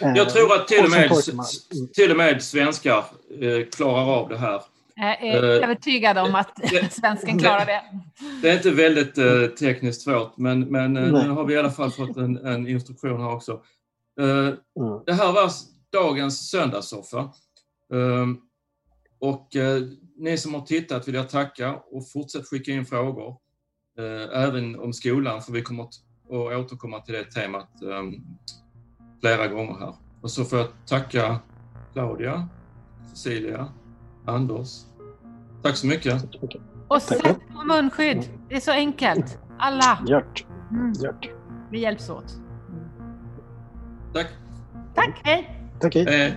[0.00, 1.10] Jag eh, tror att till och med,
[1.94, 3.04] till och med svenskar
[3.40, 4.62] eh, klarar av det här.
[4.94, 7.82] Jag är eh, övertygad om att svensken klarar det.
[8.42, 9.14] Det är inte väldigt
[9.56, 13.34] tekniskt svårt, men, men nu har vi i alla fall fått en, en instruktion här
[13.34, 13.60] också.
[14.20, 14.56] Mm.
[15.06, 15.50] Det här var
[15.92, 17.30] dagens söndagssoffa.
[19.20, 19.48] och
[20.16, 23.43] ni som har tittat vill jag tacka och fortsätt skicka in frågor.
[23.98, 25.94] Eh, även om skolan, för vi kommer att
[26.30, 28.14] återkomma till det temat ehm,
[29.20, 29.94] flera gånger här.
[30.20, 31.38] Och så får jag tacka
[31.92, 32.48] Claudia,
[33.10, 33.68] Cecilia,
[34.26, 34.84] Anders.
[35.62, 36.24] Tack så mycket.
[36.88, 38.28] Och sätt på munskydd.
[38.48, 39.38] Det är så enkelt.
[39.58, 39.98] Alla.
[40.06, 40.46] Gjort.
[40.70, 40.92] Mm.
[41.70, 42.36] Vi hjälps åt.
[44.14, 44.26] Tack.
[44.94, 45.68] Tack, hej.
[45.80, 46.26] Tack, hej.
[46.26, 46.32] Eh,